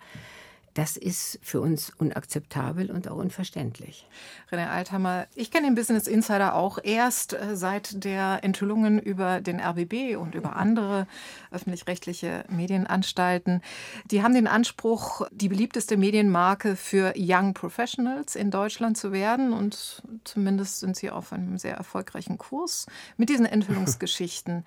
Das 0.73 0.97
ist 0.97 1.39
für 1.43 1.61
uns 1.61 1.91
unakzeptabel 1.97 2.89
und 2.89 3.07
auch 3.07 3.17
unverständlich. 3.17 4.07
René 4.51 4.69
Althammer, 4.69 5.27
ich 5.35 5.51
kenne 5.51 5.67
den 5.67 5.75
Business 5.75 6.07
Insider 6.07 6.55
auch 6.55 6.79
erst 6.83 7.33
äh, 7.33 7.55
seit 7.55 8.03
der 8.03 8.39
Enthüllungen 8.41 8.99
über 8.99 9.39
den 9.39 9.59
RBB 9.59 10.17
und 10.17 10.33
über 10.33 10.55
andere 10.55 11.07
öffentlich-rechtliche 11.51 12.45
Medienanstalten. 12.49 13.61
Die 14.09 14.23
haben 14.23 14.33
den 14.33 14.47
Anspruch, 14.47 15.27
die 15.31 15.49
beliebteste 15.49 15.95
Medienmarke 15.95 16.75
für 16.75 17.13
Young 17.15 17.53
Professionals 17.53 18.35
in 18.35 18.49
Deutschland 18.49 18.97
zu 18.97 19.11
werden 19.11 19.53
und 19.53 20.01
zumindest 20.23 20.79
sind 20.79 20.95
sie 20.95 21.11
auf 21.11 21.33
einem 21.33 21.59
sehr 21.59 21.75
erfolgreichen 21.75 22.39
Kurs 22.39 22.87
mit 23.17 23.29
diesen 23.29 23.45
Enthüllungsgeschichten. 23.53 24.65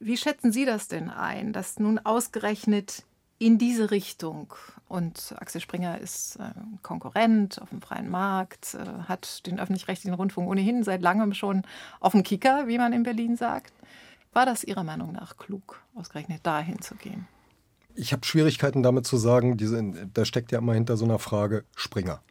Wie 0.00 0.16
schätzen 0.16 0.50
Sie 0.50 0.64
das 0.64 0.88
denn 0.88 1.10
ein, 1.10 1.52
dass 1.52 1.78
nun 1.78 2.00
ausgerechnet 2.00 3.04
in 3.42 3.58
diese 3.58 3.90
Richtung. 3.90 4.54
Und 4.88 5.34
Axel 5.38 5.60
Springer 5.60 5.98
ist 5.98 6.36
äh, 6.36 6.50
Konkurrent 6.82 7.60
auf 7.60 7.70
dem 7.70 7.82
freien 7.82 8.08
Markt, 8.08 8.74
äh, 8.74 9.08
hat 9.08 9.46
den 9.46 9.58
öffentlich-rechtlichen 9.58 10.14
Rundfunk 10.14 10.48
ohnehin 10.48 10.84
seit 10.84 11.02
langem 11.02 11.34
schon 11.34 11.62
auf 11.98 12.12
dem 12.12 12.22
Kicker, 12.22 12.68
wie 12.68 12.78
man 12.78 12.92
in 12.92 13.02
Berlin 13.02 13.36
sagt. 13.36 13.72
War 14.32 14.46
das 14.46 14.64
Ihrer 14.64 14.84
Meinung 14.84 15.12
nach 15.12 15.36
klug, 15.36 15.82
ausgerechnet 15.94 16.46
dahin 16.46 16.80
zu 16.80 16.94
gehen? 16.94 17.26
Ich 17.94 18.12
habe 18.12 18.24
Schwierigkeiten 18.24 18.82
damit 18.82 19.06
zu 19.06 19.16
sagen, 19.16 19.56
diese, 19.56 19.82
da 20.14 20.24
steckt 20.24 20.52
ja 20.52 20.58
immer 20.58 20.74
hinter 20.74 20.96
so 20.96 21.04
einer 21.04 21.18
Frage 21.18 21.64
Springer. 21.74 22.22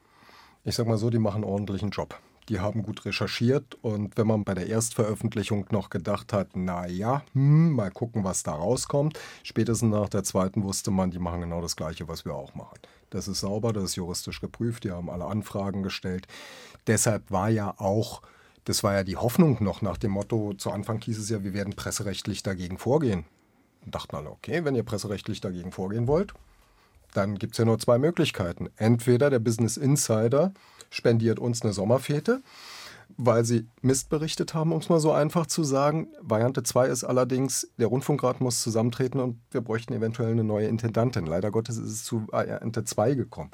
Ich 0.63 0.75
sage 0.75 0.89
mal 0.89 0.97
so, 0.97 1.09
die 1.09 1.19
machen 1.19 1.43
einen 1.43 1.51
ordentlichen 1.51 1.89
Job 1.89 2.19
die 2.49 2.59
haben 2.59 2.83
gut 2.83 3.05
recherchiert 3.05 3.77
und 3.81 4.17
wenn 4.17 4.27
man 4.27 4.43
bei 4.43 4.53
der 4.53 4.67
Erstveröffentlichung 4.67 5.67
noch 5.71 5.89
gedacht 5.89 6.33
hat, 6.33 6.55
naja, 6.55 7.23
hm, 7.33 7.71
mal 7.71 7.91
gucken, 7.91 8.23
was 8.23 8.43
da 8.43 8.53
rauskommt, 8.53 9.19
spätestens 9.43 9.91
nach 9.91 10.09
der 10.09 10.23
zweiten 10.23 10.63
wusste 10.63 10.91
man, 10.91 11.11
die 11.11 11.19
machen 11.19 11.41
genau 11.41 11.61
das 11.61 11.75
Gleiche, 11.75 12.07
was 12.07 12.25
wir 12.25 12.35
auch 12.35 12.55
machen. 12.55 12.79
Das 13.09 13.27
ist 13.27 13.41
sauber, 13.41 13.73
das 13.73 13.83
ist 13.83 13.95
juristisch 13.95 14.41
geprüft, 14.41 14.83
die 14.83 14.91
haben 14.91 15.09
alle 15.09 15.25
Anfragen 15.25 15.83
gestellt. 15.83 16.27
Deshalb 16.87 17.29
war 17.29 17.49
ja 17.49 17.73
auch, 17.77 18.21
das 18.65 18.83
war 18.83 18.93
ja 18.93 19.03
die 19.03 19.17
Hoffnung 19.17 19.63
noch 19.63 19.81
nach 19.81 19.97
dem 19.97 20.11
Motto, 20.11 20.53
zu 20.53 20.71
Anfang 20.71 21.01
hieß 21.01 21.19
es 21.19 21.29
ja, 21.29 21.43
wir 21.43 21.53
werden 21.53 21.75
presserechtlich 21.75 22.43
dagegen 22.43 22.77
vorgehen. 22.77 23.25
Und 23.83 23.95
dachten 23.95 24.15
alle, 24.15 24.29
okay, 24.29 24.63
wenn 24.63 24.75
ihr 24.75 24.83
presserechtlich 24.83 25.41
dagegen 25.41 25.71
vorgehen 25.71 26.07
wollt, 26.07 26.33
dann 27.13 27.37
gibt 27.37 27.53
es 27.53 27.57
ja 27.57 27.65
nur 27.65 27.79
zwei 27.79 27.97
Möglichkeiten. 27.97 28.69
Entweder 28.77 29.29
der 29.29 29.39
Business 29.39 29.77
Insider 29.77 30.53
spendiert 30.89 31.39
uns 31.39 31.61
eine 31.61 31.73
Sommerfete, 31.73 32.41
weil 33.17 33.45
sie 33.45 33.67
Mist 33.81 34.09
berichtet 34.09 34.53
haben, 34.53 34.71
um 34.71 34.79
es 34.79 34.89
mal 34.89 34.99
so 34.99 35.11
einfach 35.11 35.45
zu 35.45 35.63
sagen. 35.63 36.07
Variante 36.21 36.63
2 36.63 36.87
ist 36.87 37.03
allerdings, 37.03 37.69
der 37.77 37.87
Rundfunkrat 37.87 38.41
muss 38.41 38.61
zusammentreten 38.61 39.19
und 39.19 39.39
wir 39.51 39.61
bräuchten 39.61 39.93
eventuell 39.93 40.31
eine 40.31 40.43
neue 40.43 40.67
Intendantin. 40.67 41.25
Leider 41.25 41.51
Gottes 41.51 41.77
ist 41.77 41.89
es 41.89 42.03
zu 42.03 42.27
Variante 42.29 42.83
2 42.83 43.15
gekommen. 43.15 43.51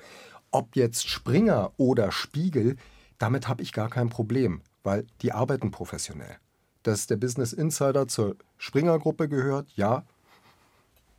Ob 0.51 0.75
jetzt 0.75 1.09
Springer 1.09 1.71
oder 1.77 2.11
Spiegel, 2.11 2.77
damit 3.17 3.47
habe 3.47 3.63
ich 3.63 3.73
gar 3.73 3.89
kein 3.89 4.09
Problem, 4.09 4.61
weil 4.83 5.05
die 5.21 5.31
arbeiten 5.31 5.71
professionell. 5.71 6.37
Dass 6.83 7.07
der 7.07 7.17
Business 7.17 7.51
Insider 7.51 8.07
zur 8.07 8.37
Springer-Gruppe 8.57 9.27
gehört, 9.27 9.69
ja, 9.75 10.05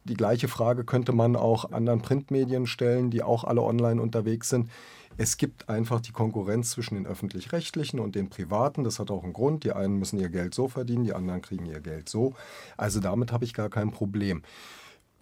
die 0.08 0.14
gleiche 0.14 0.48
Frage 0.48 0.84
könnte 0.84 1.12
man 1.12 1.36
auch 1.36 1.72
anderen 1.72 2.02
Printmedien 2.02 2.66
stellen, 2.66 3.10
die 3.10 3.22
auch 3.22 3.44
alle 3.44 3.62
online 3.62 4.00
unterwegs 4.00 4.48
sind. 4.48 4.70
Es 5.16 5.36
gibt 5.36 5.68
einfach 5.68 6.00
die 6.00 6.12
Konkurrenz 6.12 6.70
zwischen 6.70 6.94
den 6.94 7.06
öffentlich-rechtlichen 7.06 7.98
und 7.98 8.14
den 8.14 8.30
privaten. 8.30 8.84
Das 8.84 8.98
hat 8.98 9.10
auch 9.10 9.24
einen 9.24 9.32
Grund. 9.32 9.64
Die 9.64 9.72
einen 9.72 9.98
müssen 9.98 10.18
ihr 10.18 10.28
Geld 10.28 10.54
so 10.54 10.68
verdienen, 10.68 11.04
die 11.04 11.12
anderen 11.12 11.42
kriegen 11.42 11.66
ihr 11.66 11.80
Geld 11.80 12.08
so. 12.08 12.34
Also 12.76 13.00
damit 13.00 13.32
habe 13.32 13.44
ich 13.44 13.52
gar 13.52 13.68
kein 13.68 13.90
Problem. 13.90 14.42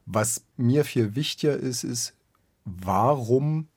Was 0.05 0.45
mir 0.57 0.85
viel 0.85 1.17
wichtiger 1.17 1.57
ist, 1.57 1.83
ist, 1.83 2.15
warum 2.65 3.69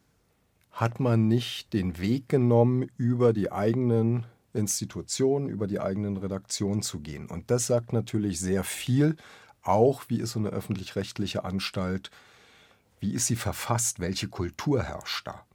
hat 0.72 1.00
man 1.00 1.28
nicht 1.28 1.74
den 1.74 2.00
Weg 2.00 2.30
genommen, 2.30 2.90
über 2.98 3.34
die 3.34 3.52
eigenen 3.52 4.26
Institutionen, 4.54 5.48
über 5.48 5.68
die 5.68 5.80
eigenen 5.80 6.18
Redaktionen 6.18 6.82
zu 6.82 7.00
gehen? 7.00 7.28
Und 7.28 7.50
das 7.50 7.68
sagt 7.68 7.94
natürlich 7.94 8.40
sehr 8.40 8.64
viel, 8.64 9.16
auch 9.62 10.04
wie 10.08 10.20
ist 10.20 10.32
so 10.32 10.40
eine 10.40 10.50
öffentlich-rechtliche 10.50 11.44
Anstalt, 11.44 12.12
wie 13.00 13.14
ist 13.14 13.28
sie 13.28 13.36
verfasst, 13.36 14.00
welche 14.00 14.28
Kultur 14.28 14.84
herrscht 14.84 15.28
da? 15.28 15.46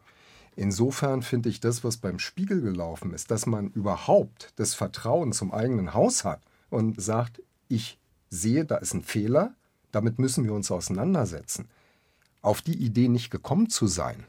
Insofern 0.57 1.23
finde 1.23 1.49
ich 1.49 1.61
das, 1.61 1.83
was 1.83 1.97
beim 1.97 2.19
Spiegel 2.19 2.61
gelaufen 2.61 3.13
ist, 3.13 3.31
dass 3.31 3.47
man 3.47 3.71
überhaupt 3.71 4.53
das 4.57 4.75
Vertrauen 4.75 5.33
zum 5.33 5.53
eigenen 5.53 5.95
Haus 5.95 6.25
hat 6.25 6.41
und 6.71 7.01
sagt, 7.01 7.43
ich 7.69 7.99
sehe, 8.31 8.65
da 8.65 8.77
ist 8.77 8.95
ein 8.95 9.03
Fehler, 9.03 9.55
damit 9.91 10.19
müssen 10.19 10.45
wir 10.45 10.55
uns 10.55 10.71
auseinandersetzen. 10.71 11.69
Auf 12.41 12.63
die 12.63 12.77
Idee 12.77 13.09
nicht 13.09 13.31
gekommen 13.31 13.69
zu 13.69 13.87
sein, 13.87 14.25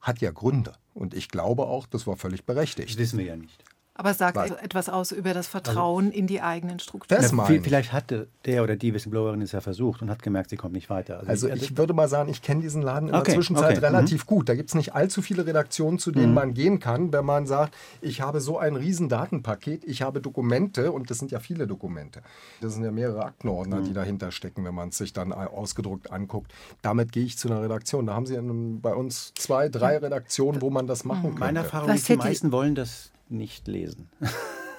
hat 0.00 0.20
ja 0.20 0.30
Gründe. 0.30 0.74
Und 0.94 1.14
ich 1.14 1.28
glaube 1.28 1.64
auch, 1.64 1.86
das 1.86 2.06
war 2.06 2.16
völlig 2.16 2.44
berechtigt. 2.44 2.90
Das 2.90 2.98
wissen 2.98 3.18
wir 3.18 3.26
ja 3.26 3.36
nicht. 3.36 3.64
Aber 4.00 4.14
sagt 4.14 4.36
Was? 4.36 4.50
etwas 4.52 4.88
aus 4.88 5.12
über 5.12 5.34
das 5.34 5.46
Vertrauen 5.46 6.06
also, 6.06 6.18
in 6.18 6.26
die 6.26 6.40
eigenen 6.40 6.78
Strukturen. 6.78 7.20
Das 7.20 7.32
meine 7.32 7.60
Vielleicht 7.60 7.92
hatte 7.92 8.28
der 8.46 8.62
oder 8.62 8.74
die 8.74 8.94
Whistleblowerin 8.94 9.42
es 9.42 9.52
ja 9.52 9.60
versucht 9.60 10.00
und 10.00 10.08
hat 10.08 10.22
gemerkt, 10.22 10.48
sie 10.48 10.56
kommt 10.56 10.72
nicht 10.72 10.88
weiter. 10.88 11.18
Also, 11.18 11.28
also 11.30 11.48
ich, 11.50 11.64
ich, 11.64 11.76
würde 11.76 11.92
mal 11.92 12.08
sagen, 12.08 12.30
ich 12.30 12.40
kenne 12.40 12.62
diesen 12.62 12.80
Laden 12.80 13.10
in 13.10 13.14
okay, 13.14 13.24
der 13.26 13.34
Zwischenzeit 13.34 13.76
okay. 13.76 13.86
relativ 13.86 14.24
mhm. 14.24 14.26
gut. 14.26 14.48
Da 14.48 14.54
gibt 14.54 14.70
es 14.70 14.74
nicht 14.74 14.94
allzu 14.94 15.20
viele 15.20 15.46
Redaktionen, 15.46 15.98
zu 15.98 16.12
denen 16.12 16.28
mhm. 16.28 16.34
man 16.34 16.54
gehen 16.54 16.80
kann, 16.80 17.12
wenn 17.12 17.26
man 17.26 17.46
sagt, 17.46 17.74
ich 18.00 18.22
habe 18.22 18.40
so 18.40 18.56
ein 18.56 18.74
riesen 18.74 19.10
Datenpaket, 19.10 19.84
ich 19.84 20.00
habe 20.00 20.22
Dokumente 20.22 20.92
und 20.92 21.10
das 21.10 21.18
sind 21.18 21.30
ja 21.30 21.38
viele 21.38 21.66
Dokumente. 21.66 22.22
Das 22.62 22.72
sind 22.72 22.84
ja 22.84 22.92
mehrere 22.92 23.22
Aktenordner, 23.22 23.80
mhm. 23.80 23.84
die 23.84 23.92
dahinter 23.92 24.30
stecken, 24.30 24.64
wenn 24.64 24.74
man 24.74 24.88
es 24.88 24.96
sich 24.96 25.12
dann 25.12 25.30
ausgedruckt 25.30 26.10
anguckt. 26.10 26.54
Damit 26.80 27.12
gehe 27.12 27.26
ich 27.26 27.36
zu 27.36 27.48
einer 27.48 27.60
Redaktion. 27.62 28.06
Da 28.06 28.14
haben 28.14 28.24
sie 28.24 28.38
bei 28.80 28.94
uns 28.94 29.34
zwei, 29.34 29.68
drei 29.68 29.98
Redaktionen, 29.98 30.62
wo 30.62 30.70
man 30.70 30.86
das 30.86 31.04
machen 31.04 31.32
kann. 31.32 31.40
Meine 31.40 31.58
Erfahrung 31.58 31.90
ist, 31.90 32.08
die 32.08 32.16
meisten 32.16 32.50
wollen 32.50 32.74
das 32.74 33.10
nicht 33.30 33.68
lesen. 33.68 34.08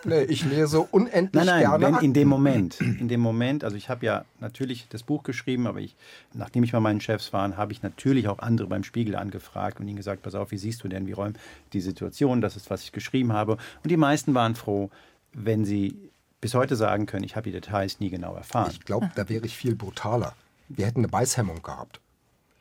Nee, 0.04 0.24
ich 0.24 0.44
lese 0.46 0.82
unendlich 0.82 1.34
nein, 1.34 1.46
nein, 1.46 1.60
gerne. 1.60 1.86
Wenn 1.86 2.04
in 2.04 2.14
dem 2.14 2.28
Moment, 2.28 2.82
in 2.82 3.08
dem 3.08 3.20
Moment, 3.20 3.64
also 3.64 3.78
ich 3.78 3.90
habe 3.90 4.06
ja 4.06 4.26
natürlich 4.40 4.88
das 4.90 5.04
Buch 5.04 5.24
geschrieben, 5.24 5.68
aber 5.68 5.80
ich, 5.80 5.96
nachdem 6.34 6.64
ich 6.64 6.72
bei 6.72 6.80
meinen 6.80 7.02
Chefs 7.02 7.34
war, 7.34 7.56
habe 7.56 7.72
ich 7.72 7.84
natürlich 7.84 8.28
auch 8.28 8.40
andere 8.40 8.68
beim 8.68 8.84
Spiegel 8.84 9.16
angefragt 9.16 9.80
und 9.80 9.88
ihnen 9.88 9.98
gesagt, 9.98 10.24
pass 10.24 10.36
auf, 10.36 10.52
wie 10.52 10.58
siehst 10.58 10.84
du 10.84 10.88
denn, 10.88 11.08
wie 11.08 11.12
räumt 11.12 11.38
die 11.74 11.82
Situation, 11.82 12.42
das 12.42 12.56
ist, 12.56 12.70
was 12.70 12.84
ich 12.84 12.92
geschrieben 12.92 13.34
habe. 13.34 13.54
Und 13.84 13.92
die 13.92 13.98
meisten 13.98 14.34
waren 14.34 14.56
froh, 14.56 14.90
wenn 15.34 15.66
sie 15.66 15.96
bis 16.40 16.56
heute 16.56 16.76
sagen 16.76 17.06
können, 17.06 17.24
ich 17.24 17.36
habe 17.36 17.44
die 17.44 17.52
Details 17.52 18.00
nie 18.00 18.10
genau 18.10 18.34
erfahren. 18.36 18.72
Ich 18.72 18.82
glaube, 18.82 19.12
da 19.16 19.30
wäre 19.30 19.46
ich 19.46 19.56
viel 19.56 19.76
brutaler. 19.76 20.34
Wir 20.68 20.88
hätten 20.88 21.02
eine 21.02 21.10
Beißhemmung 21.10 21.62
gehabt. 21.62 22.02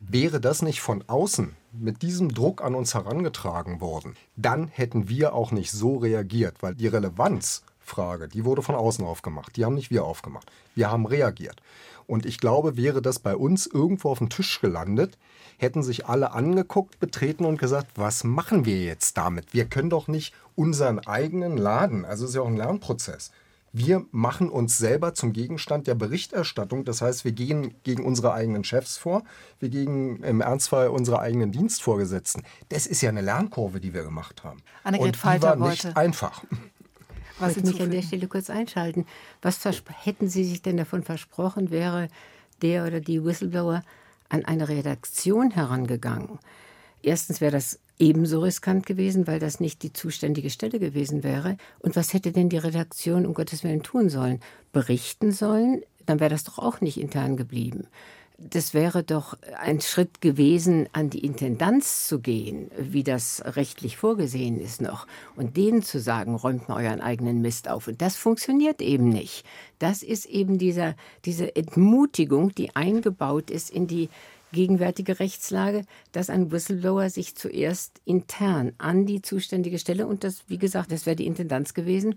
Wäre 0.03 0.41
das 0.41 0.63
nicht 0.63 0.81
von 0.81 1.05
außen 1.07 1.55
mit 1.73 2.01
diesem 2.01 2.33
Druck 2.33 2.65
an 2.65 2.75
uns 2.75 2.95
herangetragen 2.95 3.83
worden, 3.83 4.17
dann 4.35 4.67
hätten 4.67 5.11
wir 5.11 5.35
auch 5.35 5.53
nicht 5.53 5.71
so 5.71 5.99
reagiert, 5.99 6.63
weil 6.63 6.75
die 6.75 6.87
Relevanzfrage, 6.87 8.27
die 8.27 8.47
wurde 8.47 8.63
von 8.63 8.75
außen 8.75 9.05
aufgemacht. 9.05 9.57
Die 9.57 9.65
haben 9.67 9.75
nicht 9.75 9.91
wir 9.91 10.05
aufgemacht. 10.05 10.51
Wir 10.75 10.91
haben 10.91 11.05
reagiert. 11.05 11.61
Und 12.07 12.25
ich 12.25 12.41
glaube, 12.41 12.79
wäre 12.79 13.03
das 13.03 13.19
bei 13.19 13.37
uns 13.37 13.67
irgendwo 13.67 14.09
auf 14.09 14.19
dem 14.19 14.31
Tisch 14.31 14.63
gelandet, 14.63 15.19
hätten 15.59 15.83
sich 15.83 16.07
alle 16.07 16.33
angeguckt, 16.33 16.99
betreten 16.99 17.45
und 17.45 17.59
gesagt, 17.59 17.91
was 17.97 18.25
machen 18.25 18.65
wir 18.65 18.83
jetzt 18.83 19.19
damit? 19.19 19.53
Wir 19.53 19.67
können 19.67 19.91
doch 19.91 20.09
nicht 20.09 20.35
unseren 20.57 21.01
eigenen 21.01 21.59
Laden, 21.59 22.07
also 22.07 22.25
es 22.25 22.31
ist 22.31 22.37
ja 22.37 22.43
auch 22.43 22.49
ein 22.49 22.57
Lernprozess, 22.57 23.31
wir 23.73 24.05
machen 24.11 24.49
uns 24.49 24.79
selber 24.79 25.15
zum 25.15 25.33
Gegenstand 25.33 25.87
der 25.87 25.95
Berichterstattung. 25.95 26.85
Das 26.85 27.03
heißt, 27.03 27.25
wir 27.25 27.33
gehen 27.33 27.75
gegen 27.85 28.05
unsere 28.05 28.33
eigenen 28.33 28.65
Chefs 28.65 28.97
vor, 28.97 29.23
wir 29.59 29.69
gehen 29.69 30.23
im 30.23 30.41
Ernstfall 30.41 30.89
unsere 30.89 31.21
eigenen 31.21 31.53
Dienstvorgesetzten. 31.53 32.43
Das 32.69 32.87
ist 32.87 33.01
ja 33.01 33.11
eine 33.11 33.21
Lernkurve, 33.21 33.81
die 33.81 33.95
wir 33.95 34.03
gemacht 34.03 34.43
haben. 34.43 34.63
Annegret 34.83 35.25
Und 35.25 35.35
die 35.35 35.43
war 35.43 35.57
nicht 35.57 35.85
wollte. 35.85 35.97
einfach. 35.97 36.43
Was 37.39 37.57
ich 37.57 37.65
mich 37.65 37.81
an 37.81 37.91
der 37.91 38.03
Stelle 38.03 38.29
kurz 38.29 38.51
einschalten. 38.51 39.07
Was 39.41 39.61
hätten 39.65 40.29
Sie 40.29 40.45
sich 40.45 40.63
denn 40.63 40.77
davon 40.77 41.03
versprochen, 41.03 41.71
wäre 41.71 42.09
der 42.61 42.87
oder 42.87 43.01
die 43.01 43.25
Whistleblower 43.25 43.83
an 44.29 44.45
eine 44.45 44.69
Redaktion 44.69 45.51
herangegangen? 45.51 46.39
Erstens 47.03 47.41
wäre 47.41 47.53
das 47.53 47.79
ebenso 48.01 48.41
riskant 48.41 48.87
gewesen, 48.87 49.27
weil 49.27 49.39
das 49.39 49.61
nicht 49.61 49.83
die 49.83 49.93
zuständige 49.93 50.51
Stelle 50.51 50.81
gewesen 50.81 51.23
wäre. 51.23 51.57
Und 51.79 51.97
was 51.97 52.15
hätte 52.15 52.33
denn 52.33 52.49
die 52.49 52.59
Redaktion 52.59 53.27
um 53.27 53.35
Gottes 53.35 53.63
Willen 53.63 53.83
tun 53.83 54.09
sollen? 54.09 54.41
Berichten 54.73 55.33
sollen? 55.33 55.83
Dann 56.07 56.19
wäre 56.19 56.31
das 56.31 56.45
doch 56.45 56.59
auch 56.59 56.81
nicht 56.81 56.99
intern 56.99 57.37
geblieben. 57.37 57.87
Das 58.39 58.73
wäre 58.73 59.03
doch 59.03 59.37
ein 59.59 59.83
Schritt 59.83 60.23
gewesen, 60.23 60.89
an 60.95 61.11
die 61.11 61.23
Intendanz 61.27 62.09
zu 62.09 62.21
gehen, 62.21 62.71
wie 62.79 63.05
das 63.05 63.43
rechtlich 63.45 63.99
vorgesehen 63.99 64.59
ist 64.59 64.81
noch, 64.81 65.07
und 65.37 65.59
denen 65.59 65.83
zu 65.83 66.01
sagen, 66.01 66.35
räumt 66.35 66.67
mal 66.67 66.83
euren 66.83 67.03
eigenen 67.03 67.43
Mist 67.43 67.69
auf. 67.69 67.87
Und 67.87 68.01
das 68.01 68.17
funktioniert 68.17 68.81
eben 68.81 69.11
nicht. 69.11 69.45
Das 69.79 70.03
ist 70.03 70.25
eben 70.25 70.57
dieser, 70.57 70.97
diese 71.27 71.55
Entmutigung, 71.55 72.55
die 72.55 72.75
eingebaut 72.75 73.51
ist 73.51 73.69
in 73.69 73.87
die 73.87 74.09
gegenwärtige 74.53 75.21
Rechtslage, 75.21 75.85
dass 76.13 76.31
ein 76.31 76.51
Whistleblower 76.51 77.11
sich 77.11 77.35
zuerst 77.35 78.01
intern 78.05 78.73
an 78.79 79.07
die 79.07 79.23
zuständige 79.23 79.79
Stelle 79.79 80.07
und 80.07 80.25
das, 80.25 80.45
wie 80.49 80.59
gesagt, 80.59 80.93
das 80.93 81.07
wäre 81.07 81.17
die 81.17 81.27
Intendanz 81.27 81.75
gewesen, 81.75 82.17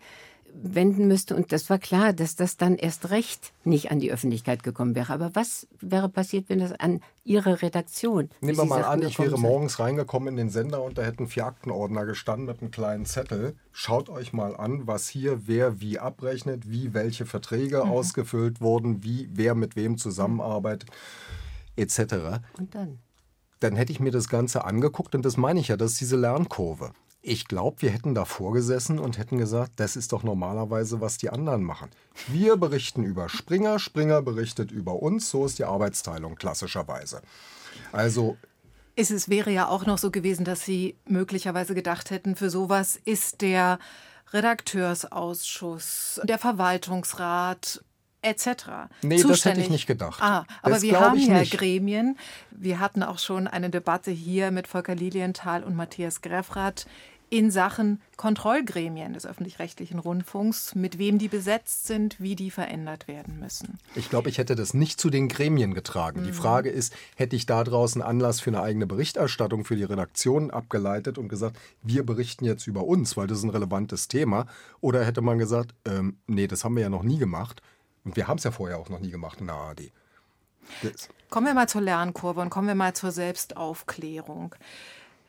wenden 0.54 1.08
müsste. 1.08 1.36
Und 1.36 1.52
das 1.52 1.70
war 1.70 1.80
klar, 1.80 2.14
dass 2.14 2.36
das 2.36 2.58
dann 2.58 2.76
erst 2.76 3.10
recht 3.10 3.54
nicht 3.64 3.92
an 3.92 4.00
die 4.00 4.12
Öffentlichkeit 4.12 4.64
gekommen 4.64 4.96
wäre. 4.96 5.14
Aber 5.14 5.32
was 5.34 5.68
wäre 5.80 6.10
passiert, 6.10 6.46
wenn 6.48 6.60
das 6.60 6.74
an 6.74 7.02
Ihre 7.26 7.62
Redaktion. 7.62 8.30
Nehmen 8.42 8.58
wir 8.58 8.66
mal 8.66 8.84
an, 8.84 9.02
ich 9.02 9.18
wäre 9.18 9.40
morgens 9.40 9.80
reingekommen 9.80 10.28
in 10.30 10.36
den 10.36 10.50
Sender 10.50 10.84
und 10.84 10.98
da 10.98 11.04
hätten 11.04 11.28
vier 11.28 11.46
Aktenordner 11.46 12.06
gestanden 12.06 12.48
mit 12.48 12.62
einem 12.62 12.70
kleinen 12.70 13.06
Zettel. 13.06 13.56
Schaut 13.72 14.10
euch 14.10 14.34
mal 14.34 14.58
an, 14.58 14.88
was 14.88 15.08
hier 15.08 15.48
wer 15.48 15.80
wie 15.80 16.00
abrechnet, 16.00 16.70
wie 16.70 16.94
welche 16.94 17.26
Verträge 17.26 17.86
mhm. 17.86 17.92
ausgefüllt 17.92 18.60
wurden, 18.60 19.04
wie 19.04 19.30
wer 19.34 19.56
mit 19.56 19.78
wem 19.78 19.98
zusammenarbeitet. 19.98 20.90
Mhm 20.90 21.43
etc. 21.76 22.42
Und 22.58 22.76
dann? 22.76 23.00
Dann 23.60 23.76
hätte 23.76 23.92
ich 23.92 24.00
mir 24.00 24.12
das 24.12 24.30
Ganze 24.30 24.66
angeguckt 24.66 25.16
und 25.16 25.24
das 25.24 25.38
meine 25.38 25.60
ich 25.60 25.70
ja, 25.70 25.78
das 25.78 25.94
ist 25.94 26.02
diese 26.02 26.18
Lernkurve. 26.18 26.92
Ich 27.26 27.48
glaube, 27.48 27.82
wir 27.82 27.90
hätten 27.90 28.14
da 28.14 28.26
vorgesessen 28.26 29.00
und 29.00 29.18
hätten 29.18 29.38
gesagt, 29.38 29.74
das 29.78 29.96
ist 29.96 30.12
doch 30.12 30.24
normalerweise, 30.24 31.00
was 31.00 31.18
die 31.18 31.30
anderen 31.30 31.64
machen. 31.64 31.90
Wir 32.28 32.58
berichten 32.58 33.04
über 33.04 33.30
Springer, 33.30 33.80
Springer 33.80 34.22
berichtet 34.22 34.72
über 34.72 35.02
uns, 35.02 35.30
so 35.30 35.46
ist 35.46 35.58
die 35.58 35.64
Arbeitsteilung 35.64 36.36
klassischerweise. 36.36 37.22
Also 37.94 38.36
es 38.96 39.10
ist, 39.10 39.30
wäre 39.30 39.52
ja 39.52 39.68
auch 39.70 39.86
noch 39.86 39.98
so 39.98 40.12
gewesen, 40.12 40.44
dass 40.44 40.66
Sie 40.66 40.98
möglicherweise 41.08 41.74
gedacht 41.74 42.12
hätten, 42.12 42.36
für 42.36 42.50
sowas 42.50 43.00
ist 43.06 43.42
der 43.42 43.80
Redakteursausschuss, 44.34 46.22
der 46.24 46.38
Verwaltungsrat 46.38 47.84
etc. 48.24 48.90
Nee, 49.02 49.18
zuständig. 49.18 49.28
das 49.28 49.46
hätte 49.46 49.62
ich 49.62 49.70
nicht 49.70 49.88
gedacht. 49.88 50.22
Ah, 50.22 50.46
aber 50.62 50.76
das 50.76 50.82
wir 50.82 51.00
haben 51.00 51.20
ja 51.20 51.40
nicht. 51.40 51.58
Gremien. 51.58 52.18
Wir 52.52 52.80
hatten 52.80 53.04
auch 53.04 53.20
schon 53.20 53.48
eine 53.48 53.70
Debatte 53.70 54.12
hier 54.12 54.52
mit 54.52 54.68
Volker 54.68 54.96
Lilienthal 54.96 55.64
und 55.64 55.76
Matthias 55.76 56.22
Greffrath 56.22 56.86
in 57.34 57.50
Sachen 57.50 58.00
Kontrollgremien 58.16 59.14
des 59.14 59.26
öffentlich-rechtlichen 59.26 59.98
Rundfunks, 59.98 60.76
mit 60.76 61.00
wem 61.00 61.18
die 61.18 61.30
besetzt 61.30 61.88
sind, 61.88 62.16
wie 62.20 62.36
die 62.36 62.52
verändert 62.52 63.08
werden 63.08 63.40
müssen. 63.40 63.80
Ich 63.96 64.12
glaube, 64.12 64.30
ich 64.30 64.38
hätte 64.38 64.54
das 64.54 64.76
nicht 64.76 65.02
zu 65.02 65.10
den 65.10 65.30
Gremien 65.30 65.74
getragen. 65.74 66.22
Mhm. 66.22 66.26
Die 66.28 66.32
Frage 66.32 66.70
ist, 66.70 66.94
hätte 67.16 67.36
ich 67.36 67.48
da 67.48 67.64
draußen 67.64 68.04
Anlass 68.04 68.40
für 68.40 68.52
eine 68.52 68.62
eigene 68.62 68.86
Berichterstattung 68.86 69.66
für 69.66 69.76
die 69.76 69.84
Redaktion 69.84 70.52
abgeleitet 70.52 71.18
und 71.18 71.28
gesagt, 71.28 71.58
wir 71.82 72.06
berichten 72.06 72.46
jetzt 72.46 72.68
über 72.68 72.84
uns, 72.84 73.18
weil 73.18 73.26
das 73.26 73.40
ist 73.40 73.46
ein 73.46 73.50
relevantes 73.50 74.08
Thema, 74.08 74.46
oder 74.80 75.04
hätte 75.04 75.22
man 75.22 75.40
gesagt, 75.40 75.74
ähm, 75.86 76.18
nee, 76.28 76.46
das 76.46 76.64
haben 76.64 76.76
wir 76.76 76.84
ja 76.84 76.90
noch 76.90 77.04
nie 77.04 77.18
gemacht 77.18 77.64
und 78.04 78.16
wir 78.16 78.28
haben 78.28 78.38
es 78.38 78.44
ja 78.44 78.52
vorher 78.52 78.78
auch 78.78 78.90
noch 78.90 79.00
nie 79.00 79.12
gemacht 79.12 79.40
in 79.42 79.48
der 79.48 79.56
ARD. 79.56 79.92
Das. 80.82 81.10
Kommen 81.30 81.48
wir 81.48 81.54
mal 81.54 81.68
zur 81.68 81.82
Lernkurve 81.82 82.42
und 82.42 82.50
kommen 82.50 82.68
wir 82.68 82.76
mal 82.76 82.94
zur 82.94 83.12
Selbstaufklärung. 83.12 84.56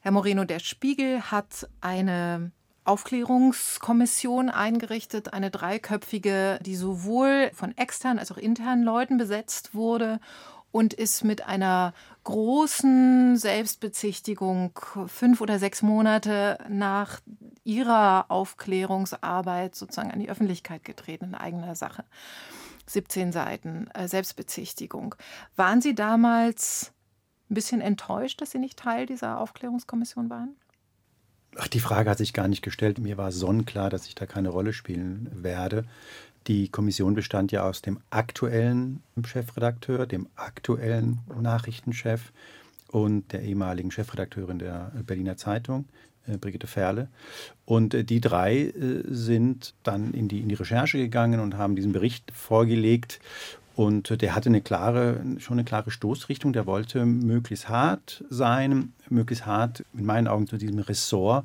Herr 0.01 0.13
Moreno, 0.13 0.45
der 0.45 0.59
Spiegel 0.59 1.23
hat 1.23 1.69
eine 1.81 2.53
Aufklärungskommission 2.85 4.51
eingerichtet, 4.51 5.33
eine 5.33 5.51
dreiköpfige, 5.51 6.59
die 6.63 6.77
sowohl 6.77 7.51
von 7.55 7.77
externen 7.77 8.19
als 8.19 8.31
auch 8.31 8.37
internen 8.37 8.85
Leuten 8.85 9.17
besetzt 9.17 9.75
wurde 9.75 10.21
und 10.71 10.93
ist 10.93 11.25
mit 11.25 11.47
einer 11.47 11.95
großen 12.25 13.37
Selbstbezichtigung 13.37 14.79
fünf 15.07 15.41
oder 15.41 15.59
sechs 15.59 15.83
Monate 15.83 16.59
nach 16.69 17.21
ihrer 17.63 18.27
Aufklärungsarbeit 18.29 19.75
sozusagen 19.75 20.11
an 20.11 20.21
die 20.21 20.29
Öffentlichkeit 20.29 20.85
getreten 20.85 21.27
in 21.27 21.35
eigener 21.35 21.75
Sache. 21.77 22.05
17 22.87 23.33
Seiten 23.33 23.89
äh, 23.95 24.09
Selbstbezichtigung. 24.09 25.15
Waren 25.57 25.81
Sie 25.81 25.95
damals 25.95 26.93
ein 27.51 27.55
bisschen 27.55 27.81
enttäuscht, 27.81 28.41
dass 28.41 28.51
Sie 28.51 28.59
nicht 28.59 28.79
Teil 28.79 29.07
dieser 29.07 29.41
Aufklärungskommission 29.41 30.31
waren? 30.31 30.57
Ach, 31.57 31.69
die 31.69 31.81
Frage 31.81 32.11
hat 32.11 32.19
sich 32.19 32.33
gar 32.33 32.49
nicht 32.49 32.63
gestellt. 32.63 32.99
Mir 32.99 33.17
war 33.17 33.31
sonnenklar, 33.31 33.91
dass 33.91 34.07
ich 34.07 34.15
da 34.15 34.27
keine 34.27 34.49
Rolle 34.49 34.73
spielen 34.73 35.31
werde. 35.33 35.85
Die 36.47 36.69
Kommission 36.69 37.15
bestand 37.15 37.53
ja 37.53 37.63
aus 37.63 37.81
dem 37.81 38.01
aktuellen 38.11 39.03
Chefredakteur, 39.25 40.07
dem 40.07 40.29
aktuellen 40.35 41.21
Nachrichtenchef 41.41 42.33
und 42.89 43.33
der 43.33 43.43
ehemaligen 43.43 43.91
Chefredakteurin 43.91 44.59
der 44.59 44.93
Berliner 45.07 45.37
Zeitung, 45.37 45.87
Brigitte 46.40 46.66
Ferle. 46.66 47.08
Und 47.64 47.94
äh, 47.94 48.04
die 48.04 48.20
drei 48.20 48.66
äh, 48.66 49.02
sind 49.06 49.75
dann 49.83 50.12
in 50.12 50.29
die, 50.29 50.40
in 50.40 50.48
die 50.48 50.54
Recherche 50.54 50.98
gegangen 50.98 51.40
und 51.40 51.56
haben 51.56 51.77
diesen 51.77 51.92
Bericht 51.92 52.31
vorgelegt. 52.33 53.20
Und 53.77 54.22
der 54.22 54.37
hatte 54.37 54.50
eine 54.50 54.60
klare, 54.60 55.20
schon 55.38 55.58
eine 55.58 55.64
klare 55.64 55.90
Stoßrichtung. 55.90 56.52
Der 56.52 56.66
wollte 56.66 57.04
möglichst 57.04 57.68
hart 57.68 58.25
sein, 58.31 58.92
möglichst 59.08 59.46
hart 59.46 59.85
in 59.94 60.04
meinen 60.04 60.29
Augen 60.29 60.46
zu 60.46 60.58
diesem 60.58 60.79
Ressort 60.79 61.44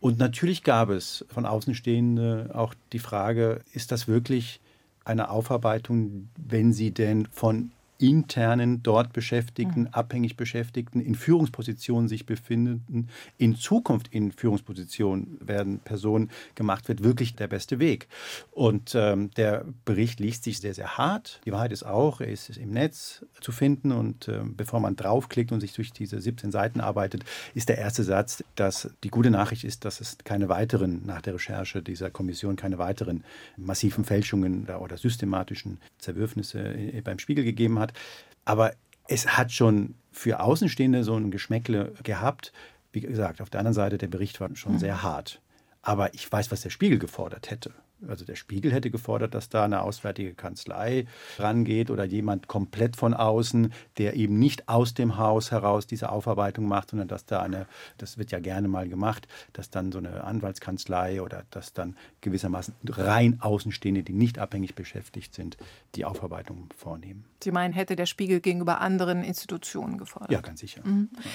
und 0.00 0.18
natürlich 0.18 0.62
gab 0.62 0.90
es 0.90 1.24
von 1.28 1.46
Außenstehenden 1.46 2.52
auch 2.52 2.74
die 2.92 2.98
Frage, 2.98 3.62
ist 3.72 3.92
das 3.92 4.06
wirklich 4.06 4.60
eine 5.04 5.30
Aufarbeitung, 5.30 6.28
wenn 6.36 6.72
sie 6.72 6.90
denn 6.90 7.26
von 7.30 7.70
internen, 7.98 8.82
dort 8.82 9.12
Beschäftigten, 9.12 9.82
mhm. 9.82 9.88
abhängig 9.88 10.36
Beschäftigten, 10.36 11.00
in 11.00 11.14
Führungspositionen 11.14 12.08
sich 12.08 12.26
befindenden, 12.26 13.08
in 13.38 13.56
Zukunft 13.56 14.08
in 14.08 14.32
Führungspositionen 14.32 15.38
werden 15.40 15.80
Personen 15.80 16.30
gemacht 16.54 16.88
wird, 16.88 17.02
wirklich 17.02 17.34
der 17.36 17.48
beste 17.48 17.78
Weg. 17.78 18.08
Und 18.50 18.94
ähm, 18.94 19.30
der 19.36 19.64
Bericht 19.84 20.20
liest 20.20 20.44
sich 20.44 20.60
sehr, 20.60 20.74
sehr 20.74 20.98
hart. 20.98 21.40
Die 21.44 21.52
Wahrheit 21.52 21.72
ist 21.72 21.84
auch, 21.84 22.20
er 22.20 22.28
ist 22.28 22.56
im 22.56 22.70
Netz 22.70 23.24
zu 23.40 23.52
finden 23.52 23.92
und 23.92 24.28
äh, 24.28 24.40
bevor 24.44 24.80
man 24.80 24.96
draufklickt 24.96 25.52
und 25.52 25.60
sich 25.60 25.72
durch 25.72 25.92
diese 25.92 26.20
17 26.20 26.50
Seiten 26.50 26.80
arbeitet, 26.80 27.24
ist 27.54 27.68
der 27.68 27.78
erste 27.78 28.04
Satz, 28.04 28.44
dass 28.54 28.90
die 29.04 29.10
gute 29.10 29.30
Nachricht 29.30 29.64
ist, 29.64 29.84
dass 29.84 30.00
es 30.00 30.18
keine 30.24 30.48
weiteren, 30.48 31.04
nach 31.06 31.22
der 31.22 31.34
Recherche 31.34 31.82
dieser 31.82 32.10
Kommission, 32.10 32.56
keine 32.56 32.78
weiteren 32.78 33.24
massiven 33.56 34.04
Fälschungen 34.04 34.66
oder 34.66 34.96
systematischen 34.96 35.78
Zerwürfnisse 35.98 36.58
äh, 36.58 37.00
beim 37.00 37.18
Spiegel 37.18 37.44
gegeben 37.44 37.78
hat 37.78 37.85
hat. 37.88 37.98
Aber 38.44 38.72
es 39.08 39.36
hat 39.36 39.52
schon 39.52 39.94
für 40.12 40.40
Außenstehende 40.40 41.04
so 41.04 41.14
ein 41.14 41.30
Geschmäckle 41.30 41.92
gehabt. 42.02 42.52
Wie 42.92 43.00
gesagt, 43.00 43.40
auf 43.40 43.50
der 43.50 43.60
anderen 43.60 43.74
Seite, 43.74 43.98
der 43.98 44.08
Bericht 44.08 44.40
war 44.40 44.54
schon 44.54 44.74
mhm. 44.74 44.78
sehr 44.78 45.02
hart. 45.02 45.40
Aber 45.82 46.14
ich 46.14 46.30
weiß, 46.30 46.50
was 46.50 46.62
der 46.62 46.70
Spiegel 46.70 46.98
gefordert 46.98 47.50
hätte. 47.50 47.72
Also 48.06 48.24
der 48.24 48.36
Spiegel 48.36 48.72
hätte 48.72 48.90
gefordert, 48.90 49.34
dass 49.34 49.48
da 49.48 49.64
eine 49.64 49.82
auswärtige 49.82 50.34
Kanzlei 50.34 51.06
rangeht 51.38 51.90
oder 51.90 52.04
jemand 52.04 52.46
komplett 52.46 52.96
von 52.96 53.14
außen, 53.14 53.72
der 53.96 54.14
eben 54.16 54.38
nicht 54.38 54.68
aus 54.68 54.92
dem 54.94 55.16
Haus 55.16 55.50
heraus 55.50 55.86
diese 55.86 56.10
Aufarbeitung 56.10 56.68
macht, 56.68 56.90
sondern 56.90 57.08
dass 57.08 57.24
da 57.24 57.40
eine, 57.40 57.66
das 57.98 58.18
wird 58.18 58.32
ja 58.32 58.38
gerne 58.38 58.68
mal 58.68 58.88
gemacht, 58.88 59.26
dass 59.54 59.70
dann 59.70 59.92
so 59.92 59.98
eine 59.98 60.24
Anwaltskanzlei 60.24 61.22
oder 61.22 61.44
dass 61.50 61.72
dann 61.72 61.96
gewissermaßen 62.20 62.74
rein 62.86 63.40
Außenstehende, 63.40 64.02
die 64.02 64.12
nicht 64.12 64.38
abhängig 64.38 64.74
beschäftigt 64.74 65.34
sind, 65.34 65.56
die 65.94 66.04
Aufarbeitung 66.04 66.68
vornehmen. 66.76 67.24
Sie 67.42 67.50
meinen, 67.50 67.72
hätte 67.72 67.96
der 67.96 68.06
Spiegel 68.06 68.40
gegenüber 68.40 68.80
anderen 68.80 69.24
Institutionen 69.24 69.96
gefordert? 69.96 70.32
Ja, 70.32 70.40
ganz 70.40 70.60
sicher. 70.60 70.82
Mhm. 70.84 71.08
Ja. 71.16 71.30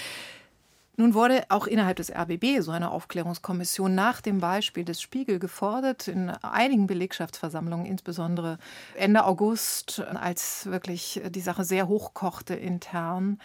Nun 0.98 1.14
wurde 1.14 1.46
auch 1.50 1.68
innerhalb 1.68 1.98
des 1.98 2.12
RBB 2.12 2.60
so 2.60 2.72
eine 2.72 2.92
Aufklärungskommission 2.92 3.96
nach 3.96 4.22
dem 4.22 4.40
Beispiel 4.40 4.84
des 4.84 5.02
Spiegel 5.02 5.40
gefordert, 5.40 6.08
in 6.08 6.30
einigen 6.30 6.86
Belegschaftsversammlungen, 6.86 7.86
insbesondere 7.86 8.58
Ende 8.96 9.24
August, 9.24 10.02
als 10.02 10.66
wirklich 10.66 11.22
die 11.30 11.42
Sache 11.42 11.64
sehr 11.64 11.88
hochkochte 11.88 12.56
intern. 12.56 13.40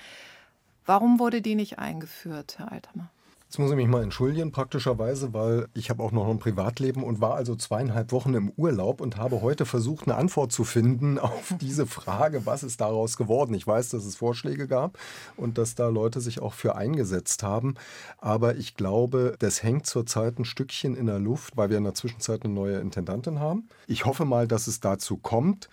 Warum 0.84 1.18
wurde 1.18 1.40
die 1.40 1.54
nicht 1.54 1.78
eingeführt, 1.78 2.58
Herr 2.58 2.72
Althammer? 2.72 3.10
Jetzt 3.48 3.60
muss 3.60 3.70
ich 3.70 3.76
mich 3.76 3.86
mal 3.86 4.02
entschuldigen, 4.02 4.50
praktischerweise, 4.50 5.32
weil 5.32 5.68
ich 5.72 5.88
habe 5.88 6.02
auch 6.02 6.10
noch 6.10 6.28
ein 6.28 6.40
Privatleben 6.40 7.04
und 7.04 7.20
war 7.20 7.36
also 7.36 7.54
zweieinhalb 7.54 8.10
Wochen 8.10 8.34
im 8.34 8.50
Urlaub 8.56 9.00
und 9.00 9.18
habe 9.18 9.40
heute 9.40 9.66
versucht, 9.66 10.08
eine 10.08 10.16
Antwort 10.16 10.50
zu 10.50 10.64
finden 10.64 11.16
auf 11.20 11.54
diese 11.60 11.86
Frage, 11.86 12.44
was 12.44 12.64
ist 12.64 12.80
daraus 12.80 13.16
geworden. 13.16 13.54
Ich 13.54 13.64
weiß, 13.64 13.90
dass 13.90 14.04
es 14.04 14.16
Vorschläge 14.16 14.66
gab 14.66 14.98
und 15.36 15.58
dass 15.58 15.76
da 15.76 15.88
Leute 15.88 16.20
sich 16.20 16.42
auch 16.42 16.54
für 16.54 16.74
eingesetzt 16.74 17.44
haben. 17.44 17.76
Aber 18.18 18.56
ich 18.56 18.74
glaube, 18.74 19.36
das 19.38 19.62
hängt 19.62 19.86
zurzeit 19.86 20.40
ein 20.40 20.44
Stückchen 20.44 20.96
in 20.96 21.06
der 21.06 21.20
Luft, 21.20 21.56
weil 21.56 21.70
wir 21.70 21.78
in 21.78 21.84
der 21.84 21.94
Zwischenzeit 21.94 22.44
eine 22.44 22.52
neue 22.52 22.80
Intendantin 22.80 23.38
haben. 23.38 23.68
Ich 23.86 24.06
hoffe 24.06 24.24
mal, 24.24 24.48
dass 24.48 24.66
es 24.66 24.80
dazu 24.80 25.18
kommt. 25.18 25.68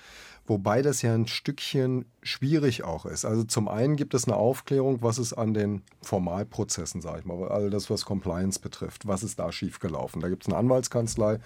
Wobei 0.46 0.82
das 0.82 1.02
ja 1.02 1.14
ein 1.14 1.28
Stückchen 1.28 2.06
schwierig 2.22 2.84
auch 2.84 3.06
ist. 3.06 3.24
Also 3.24 3.46
zum 3.46 3.70
einen 3.70 3.96
gibt 3.96 4.14
es 4.14 4.26
eine 4.26 4.36
Aufklärung, 4.36 5.02
was 5.02 5.18
es 5.18 5.32
an 5.32 5.54
den 5.54 5.84
Formalprozessen, 6.02 7.00
sage 7.00 7.20
ich 7.20 7.26
mal, 7.26 7.48
all 7.48 7.70
das, 7.70 7.90
was 7.90 8.04
Compliance 8.04 8.60
betrifft, 8.60 9.08
was 9.08 9.24
ist 9.24 9.40
da 9.40 9.54
schiefgelaufen. 9.54 10.22
Da 10.22 10.28
gibt 10.28 10.44
es 10.44 10.50
eine 10.50 10.58
Anwaltskanzlei, 10.58 11.40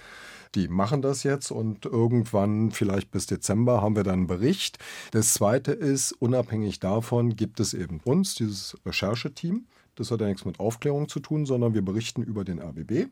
die 0.55 0.67
machen 0.67 1.03
das 1.03 1.21
jetzt 1.21 1.51
und 1.51 1.85
irgendwann, 1.85 2.71
vielleicht 2.71 3.11
bis 3.11 3.27
Dezember, 3.27 3.83
haben 3.83 3.95
wir 3.95 4.03
dann 4.03 4.13
einen 4.13 4.27
Bericht. 4.27 4.79
Das 5.11 5.33
zweite 5.33 5.73
ist, 5.73 6.13
unabhängig 6.13 6.79
davon 6.79 7.35
gibt 7.35 7.59
es 7.59 7.75
eben 7.75 7.99
uns, 8.03 8.33
dieses 8.33 8.77
Rechercheteam. 8.83 9.67
Das 9.93 10.09
hat 10.09 10.21
ja 10.21 10.27
nichts 10.27 10.45
mit 10.45 10.59
Aufklärung 10.59 11.07
zu 11.07 11.19
tun, 11.19 11.45
sondern 11.45 11.75
wir 11.75 11.83
berichten 11.83 12.23
über 12.23 12.43
den 12.43 12.59
RBB. 12.59 13.11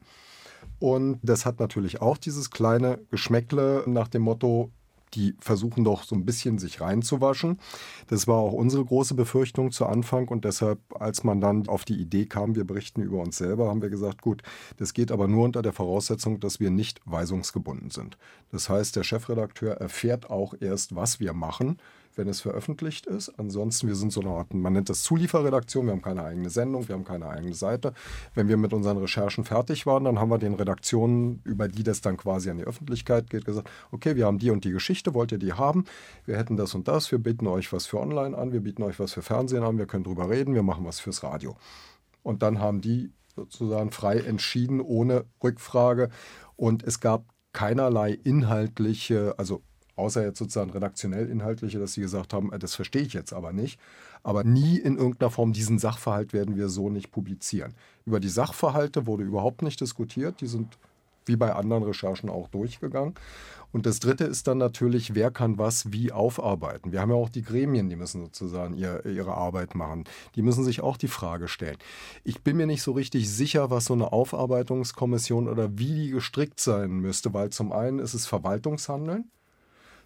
Und 0.79 1.19
das 1.21 1.45
hat 1.45 1.59
natürlich 1.59 2.01
auch 2.01 2.17
dieses 2.17 2.49
kleine 2.49 2.99
Geschmäckle 3.11 3.83
nach 3.85 4.07
dem 4.07 4.23
Motto, 4.23 4.71
die 5.15 5.35
versuchen 5.39 5.83
doch 5.83 6.03
so 6.03 6.15
ein 6.15 6.25
bisschen 6.25 6.57
sich 6.59 6.81
reinzuwaschen. 6.81 7.59
Das 8.07 8.27
war 8.27 8.37
auch 8.37 8.53
unsere 8.53 8.83
große 8.83 9.15
Befürchtung 9.15 9.71
zu 9.71 9.85
Anfang 9.85 10.27
und 10.27 10.45
deshalb, 10.45 10.79
als 10.99 11.23
man 11.23 11.41
dann 11.41 11.67
auf 11.67 11.85
die 11.85 11.99
Idee 11.99 12.25
kam, 12.25 12.55
wir 12.55 12.65
berichten 12.65 13.01
über 13.01 13.19
uns 13.19 13.37
selber, 13.37 13.69
haben 13.69 13.81
wir 13.81 13.89
gesagt, 13.89 14.21
gut, 14.21 14.43
das 14.77 14.93
geht 14.93 15.11
aber 15.11 15.27
nur 15.27 15.45
unter 15.45 15.61
der 15.61 15.73
Voraussetzung, 15.73 16.39
dass 16.39 16.59
wir 16.59 16.69
nicht 16.69 17.01
weisungsgebunden 17.05 17.89
sind. 17.89 18.17
Das 18.51 18.69
heißt, 18.69 18.95
der 18.95 19.03
Chefredakteur 19.03 19.75
erfährt 19.75 20.29
auch 20.29 20.53
erst, 20.59 20.95
was 20.95 21.19
wir 21.19 21.33
machen, 21.33 21.77
wenn 22.15 22.27
es 22.27 22.41
veröffentlicht 22.41 23.05
ist. 23.05 23.29
Ansonsten, 23.37 23.87
wir 23.87 23.95
sind 23.95 24.11
so 24.11 24.21
eine 24.21 24.29
Art, 24.31 24.53
man 24.53 24.73
nennt 24.73 24.89
das 24.89 25.03
Zulieferredaktion, 25.03 25.85
wir 25.85 25.93
haben 25.93 26.01
keine 26.01 26.23
eigene 26.23 26.49
Sendung, 26.49 26.87
wir 26.87 26.95
haben 26.95 27.03
keine 27.03 27.27
eigene 27.27 27.53
Seite. 27.53 27.93
Wenn 28.33 28.47
wir 28.47 28.57
mit 28.57 28.73
unseren 28.73 28.97
Recherchen 28.97 29.43
fertig 29.43 29.85
waren, 29.85 30.03
dann 30.03 30.19
haben 30.19 30.29
wir 30.29 30.37
den 30.37 30.53
Redaktionen, 30.53 31.41
über 31.43 31.67
die 31.67 31.83
das 31.83 32.01
dann 32.01 32.17
quasi 32.17 32.49
an 32.49 32.57
die 32.57 32.65
Öffentlichkeit 32.65 33.29
geht, 33.29 33.45
gesagt, 33.45 33.69
okay, 33.91 34.15
wir 34.15 34.25
haben 34.25 34.39
die 34.39 34.51
und 34.51 34.63
die 34.63 34.71
Geschichte, 34.71 35.13
wollt 35.13 35.31
ihr 35.31 35.39
die 35.39 35.53
haben? 35.53 35.85
Wir 36.25 36.37
hätten 36.37 36.57
das 36.57 36.75
und 36.75 36.87
das, 36.87 37.11
wir 37.11 37.19
bieten 37.19 37.47
euch 37.47 37.71
was 37.73 37.85
für 37.85 37.99
online 37.99 38.37
an, 38.37 38.51
wir 38.51 38.61
bieten 38.61 38.83
euch 38.83 38.99
was 38.99 39.13
für 39.13 39.21
Fernsehen 39.21 39.63
an, 39.63 39.77
wir 39.77 39.85
können 39.85 40.03
drüber 40.03 40.29
reden, 40.29 40.53
wir 40.53 40.63
machen 40.63 40.85
was 40.85 40.99
fürs 40.99 41.23
Radio. 41.23 41.55
Und 42.23 42.41
dann 42.41 42.59
haben 42.59 42.81
die 42.81 43.11
sozusagen 43.35 43.91
frei 43.91 44.19
entschieden, 44.19 44.81
ohne 44.81 45.25
Rückfrage. 45.43 46.09
Und 46.55 46.83
es 46.83 46.99
gab 46.99 47.25
keinerlei 47.53 48.11
inhaltliche, 48.11 49.35
also 49.37 49.61
außer 49.95 50.23
jetzt 50.23 50.39
sozusagen 50.39 50.71
redaktionell 50.71 51.29
inhaltliche, 51.29 51.79
dass 51.79 51.93
sie 51.93 52.01
gesagt 52.01 52.33
haben, 52.33 52.51
äh, 52.51 52.59
das 52.59 52.75
verstehe 52.75 53.03
ich 53.03 53.13
jetzt 53.13 53.33
aber 53.33 53.53
nicht. 53.53 53.79
Aber 54.23 54.43
nie 54.43 54.77
in 54.77 54.97
irgendeiner 54.97 55.31
Form 55.31 55.53
diesen 55.53 55.77
Sachverhalt 55.79 56.33
werden 56.33 56.55
wir 56.55 56.69
so 56.69 56.89
nicht 56.89 57.11
publizieren. 57.11 57.73
Über 58.05 58.19
die 58.19 58.29
Sachverhalte 58.29 59.05
wurde 59.05 59.23
überhaupt 59.23 59.61
nicht 59.61 59.79
diskutiert. 59.81 60.41
Die 60.41 60.47
sind 60.47 60.77
wie 61.27 61.35
bei 61.35 61.53
anderen 61.53 61.83
Recherchen 61.83 62.29
auch 62.29 62.47
durchgegangen. 62.49 63.15
Und 63.71 63.85
das 63.85 63.99
Dritte 63.99 64.23
ist 64.23 64.47
dann 64.47 64.57
natürlich, 64.57 65.15
wer 65.15 65.31
kann 65.31 65.57
was 65.57 65.91
wie 65.91 66.11
aufarbeiten. 66.11 66.91
Wir 66.91 67.01
haben 67.01 67.09
ja 67.09 67.17
auch 67.17 67.29
die 67.29 67.41
Gremien, 67.41 67.89
die 67.89 67.97
müssen 67.97 68.21
sozusagen 68.23 68.75
ihr, 68.75 69.05
ihre 69.05 69.33
Arbeit 69.33 69.75
machen. 69.75 70.05
Die 70.35 70.41
müssen 70.41 70.63
sich 70.63 70.81
auch 70.81 70.95
die 70.95 71.09
Frage 71.09 71.47
stellen. 71.47 71.77
Ich 72.23 72.41
bin 72.41 72.55
mir 72.55 72.67
nicht 72.67 72.83
so 72.83 72.93
richtig 72.93 73.29
sicher, 73.29 73.69
was 73.71 73.85
so 73.85 73.93
eine 73.93 74.13
Aufarbeitungskommission 74.13 75.49
oder 75.49 75.77
wie 75.77 75.93
die 75.93 76.09
gestrickt 76.11 76.59
sein 76.59 76.91
müsste, 76.91 77.33
weil 77.33 77.49
zum 77.49 77.73
einen 77.73 77.99
ist 77.99 78.13
es 78.13 78.25
Verwaltungshandeln. 78.27 79.29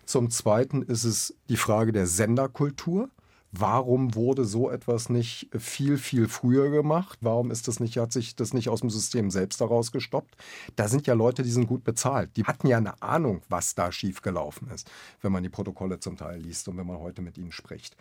Zum 0.10 0.32
Zweiten 0.32 0.82
ist 0.82 1.03
es 1.03 1.36
die 1.49 1.55
Frage 1.55 1.91
der 1.91 2.07
Senderkultur. 2.07 3.12
Warum 3.51 4.16
wurde 4.16 4.43
so 4.43 4.72
etwas 4.72 5.07
nicht 5.07 5.51
viel, 5.55 5.99
viel 5.99 6.28
früher 6.28 6.72
gemacht? 6.72 7.20
Warum 7.22 7.51
ist 7.51 7.68
das 7.68 7.80
nicht, 7.80 7.95
hat 7.99 8.12
sich 8.12 8.36
das 8.36 8.51
nicht 8.51 8.70
aus 8.70 8.80
dem 8.80 8.89
System 8.89 9.30
selbst 9.30 9.62
daraus 9.62 9.91
gestoppt? 9.91 10.36
Da 10.76 10.88
sind 10.88 11.05
ja 11.05 11.14
Leute, 11.14 11.43
die 11.43 11.51
sind 11.51 11.68
gut 11.68 11.84
bezahlt. 11.84 12.36
Die 12.38 12.45
hatten 12.45 12.66
ja 12.66 12.78
eine 12.78 12.99
Ahnung, 13.03 13.43
was 13.49 13.76
da 13.76 13.91
schiefgelaufen 13.91 14.72
ist, 14.72 14.89
wenn 15.22 15.32
man 15.32 15.43
die 15.43 15.49
Protokolle 15.49 15.99
zum 15.99 16.18
Teil 16.18 16.39
liest 16.39 16.68
und 16.70 16.78
wenn 16.78 16.88
man 16.88 16.97
heute 16.97 17.22
mit 17.22 17.38
ihnen 17.38 17.51
spricht. 17.51 17.95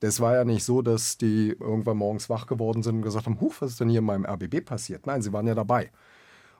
Das 0.00 0.18
war 0.18 0.34
ja 0.34 0.44
nicht 0.44 0.64
so, 0.64 0.82
dass 0.82 1.16
die 1.16 1.54
irgendwann 1.60 1.98
morgens 1.98 2.28
wach 2.28 2.48
geworden 2.48 2.82
sind 2.82 2.96
und 2.96 3.02
gesagt 3.02 3.26
haben, 3.26 3.40
Huch, 3.40 3.54
was 3.60 3.70
ist 3.70 3.80
denn 3.80 3.88
hier 3.88 4.00
in 4.00 4.04
meinem 4.04 4.26
RBB 4.26 4.64
passiert? 4.64 5.06
Nein, 5.06 5.22
sie 5.22 5.32
waren 5.32 5.46
ja 5.46 5.54
dabei. 5.54 5.92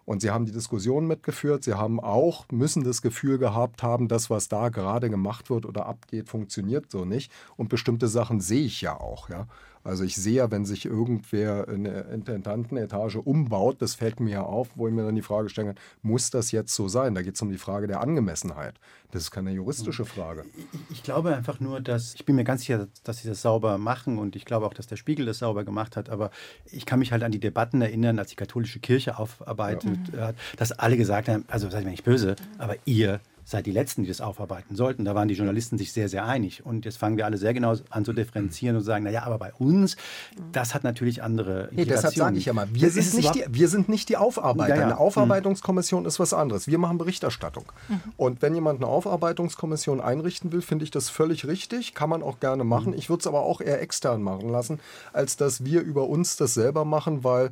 Und 0.04 0.20
sie 0.20 0.30
haben 0.30 0.46
die 0.46 0.52
Diskussion 0.52 1.06
mitgeführt. 1.06 1.64
Sie 1.64 1.74
haben 1.74 2.00
auch, 2.00 2.46
müssen 2.50 2.84
das 2.84 3.02
Gefühl 3.02 3.38
gehabt 3.38 3.82
haben, 3.82 4.08
das, 4.08 4.30
was 4.30 4.48
da 4.48 4.68
gerade 4.68 5.10
gemacht 5.10 5.50
wird 5.50 5.66
oder 5.66 5.86
abgeht, 5.86 6.28
funktioniert 6.28 6.90
so 6.90 7.04
nicht. 7.04 7.30
Und 7.56 7.68
bestimmte 7.68 8.08
Sachen 8.08 8.40
sehe 8.40 8.64
ich 8.64 8.80
ja 8.80 8.98
auch. 8.98 9.28
Ja. 9.28 9.46
Also 9.84 10.04
ich 10.04 10.14
sehe 10.14 10.34
ja, 10.34 10.50
wenn 10.50 10.64
sich 10.64 10.84
irgendwer 10.84 11.66
in 11.66 11.84
der 11.84 12.08
Intendantenetage 12.10 13.20
umbaut, 13.20 13.82
das 13.82 13.96
fällt 13.96 14.20
mir 14.20 14.30
ja 14.30 14.42
auf, 14.42 14.68
wo 14.76 14.86
ich 14.86 14.94
mir 14.94 15.04
dann 15.04 15.16
die 15.16 15.22
Frage 15.22 15.48
stelle, 15.48 15.74
muss 16.02 16.30
das 16.30 16.52
jetzt 16.52 16.74
so 16.74 16.86
sein? 16.86 17.14
Da 17.14 17.22
geht 17.22 17.34
es 17.34 17.42
um 17.42 17.50
die 17.50 17.58
Frage 17.58 17.88
der 17.88 18.00
Angemessenheit. 18.00 18.78
Das 19.10 19.24
ist 19.24 19.30
keine 19.32 19.50
juristische 19.50 20.04
Frage. 20.04 20.44
Ich, 20.56 20.98
ich 20.98 21.02
glaube 21.02 21.34
einfach 21.34 21.58
nur, 21.58 21.80
dass, 21.80 22.14
ich 22.14 22.24
bin 22.24 22.36
mir 22.36 22.44
ganz 22.44 22.60
sicher, 22.60 22.86
dass 23.02 23.18
sie 23.18 23.28
das 23.28 23.42
sauber 23.42 23.76
machen 23.76 24.18
und 24.18 24.36
ich 24.36 24.44
glaube 24.44 24.66
auch, 24.66 24.74
dass 24.74 24.86
der 24.86 24.96
Spiegel 24.96 25.26
das 25.26 25.38
sauber 25.38 25.64
gemacht 25.64 25.96
hat, 25.96 26.10
aber 26.10 26.30
ich 26.70 26.86
kann 26.86 27.00
mich 27.00 27.10
halt 27.10 27.24
an 27.24 27.32
die 27.32 27.40
Debatten 27.40 27.82
erinnern, 27.82 28.20
als 28.20 28.30
die 28.30 28.36
katholische 28.36 28.78
Kirche 28.78 29.18
aufarbeitet 29.18 29.90
ja. 29.90 29.91
Hat, 30.18 30.36
dass 30.56 30.72
alle 30.72 30.96
gesagt 30.96 31.28
haben, 31.28 31.44
also 31.48 31.70
seid 31.70 31.84
mir 31.84 31.90
nicht 31.90 32.04
böse, 32.04 32.36
aber 32.58 32.76
ihr 32.84 33.20
seid 33.44 33.66
die 33.66 33.72
Letzten, 33.72 34.02
die 34.02 34.08
das 34.08 34.20
aufarbeiten 34.20 34.76
sollten. 34.76 35.04
Da 35.04 35.14
waren 35.14 35.28
die 35.28 35.34
Journalisten 35.34 35.78
sich 35.78 35.92
sehr, 35.92 36.08
sehr 36.08 36.24
einig. 36.24 36.64
Und 36.64 36.84
jetzt 36.84 36.96
fangen 36.98 37.16
wir 37.16 37.26
alle 37.26 37.38
sehr 37.38 37.54
genau 37.54 37.74
an 37.90 38.04
zu 38.04 38.12
differenzieren 38.12 38.76
und 38.76 38.82
sagen, 38.82 39.04
naja, 39.04 39.24
aber 39.24 39.38
bei 39.38 39.52
uns, 39.54 39.96
das 40.52 40.74
hat 40.74 40.84
natürlich 40.84 41.22
andere 41.22 41.68
Nee, 41.72 41.84
deshalb 41.84 42.14
sage 42.14 42.38
ich 42.38 42.46
ja 42.46 42.52
mal, 42.52 42.68
wir, 42.72 42.90
sind 42.90 43.14
nicht, 43.14 43.34
die, 43.34 43.44
wir 43.48 43.68
sind 43.68 43.88
nicht 43.88 44.08
die 44.08 44.16
Aufarbeiter. 44.16 44.74
Ja, 44.74 44.80
ja. 44.80 44.86
Eine 44.86 44.98
Aufarbeitungskommission 44.98 46.02
mhm. 46.02 46.08
ist 46.08 46.20
was 46.20 46.32
anderes. 46.32 46.66
Wir 46.66 46.78
machen 46.78 46.98
Berichterstattung. 46.98 47.64
Mhm. 47.88 48.00
Und 48.16 48.42
wenn 48.42 48.54
jemand 48.54 48.80
eine 48.80 48.90
Aufarbeitungskommission 48.90 50.00
einrichten 50.00 50.52
will, 50.52 50.62
finde 50.62 50.84
ich 50.84 50.90
das 50.90 51.08
völlig 51.08 51.46
richtig. 51.46 51.94
Kann 51.94 52.10
man 52.10 52.22
auch 52.22 52.40
gerne 52.40 52.64
machen. 52.64 52.92
Mhm. 52.92 52.98
Ich 52.98 53.08
würde 53.08 53.20
es 53.20 53.26
aber 53.26 53.42
auch 53.42 53.60
eher 53.60 53.80
extern 53.80 54.22
machen 54.22 54.48
lassen, 54.50 54.80
als 55.12 55.36
dass 55.36 55.64
wir 55.64 55.82
über 55.82 56.08
uns 56.08 56.36
das 56.36 56.54
selber 56.54 56.84
machen, 56.84 57.24
weil 57.24 57.50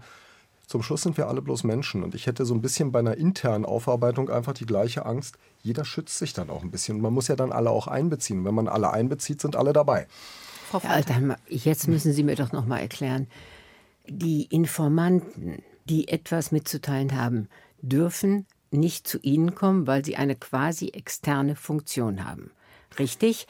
zum 0.71 0.85
Schluss 0.85 1.03
sind 1.03 1.16
wir 1.16 1.27
alle 1.27 1.43
bloß 1.43 1.64
Menschen. 1.64 2.05
Und 2.05 2.14
ich 2.14 2.29
hätte 2.29 2.45
so 2.45 2.55
ein 2.55 2.62
bisschen 2.62 2.93
bei 2.93 3.01
einer 3.01 3.16
internen 3.16 3.64
Aufarbeitung 3.64 4.31
einfach 4.31 4.53
die 4.53 4.66
gleiche 4.66 5.05
Angst. 5.05 5.37
Jeder 5.62 5.85
schützt 5.85 6.16
sich 6.16 6.33
dann 6.33 6.49
auch 6.49 6.62
ein 6.62 6.71
bisschen. 6.71 6.95
Und 6.95 7.03
man 7.03 7.12
muss 7.12 7.27
ja 7.27 7.35
dann 7.35 7.51
alle 7.51 7.71
auch 7.71 7.89
einbeziehen. 7.89 8.45
Wenn 8.45 8.55
man 8.55 8.68
alle 8.68 8.93
einbezieht, 8.93 9.41
sind 9.41 9.57
alle 9.57 9.73
dabei. 9.73 10.07
Frau 10.71 10.79
Falter, 10.79 11.37
jetzt 11.49 11.89
müssen 11.89 12.12
Sie 12.12 12.23
mir 12.23 12.37
doch 12.37 12.53
noch 12.53 12.66
mal 12.66 12.79
erklären. 12.79 13.27
Die 14.07 14.45
Informanten, 14.45 15.64
die 15.87 16.07
etwas 16.07 16.53
mitzuteilen 16.53 17.16
haben, 17.16 17.49
dürfen 17.83 18.47
nicht 18.71 19.09
zu 19.09 19.18
Ihnen 19.23 19.57
kommen, 19.57 19.89
weil 19.89 20.05
sie 20.05 20.14
eine 20.14 20.37
quasi 20.37 20.91
externe 20.91 21.57
Funktion 21.57 22.25
haben. 22.25 22.53
Richtig? 22.97 23.49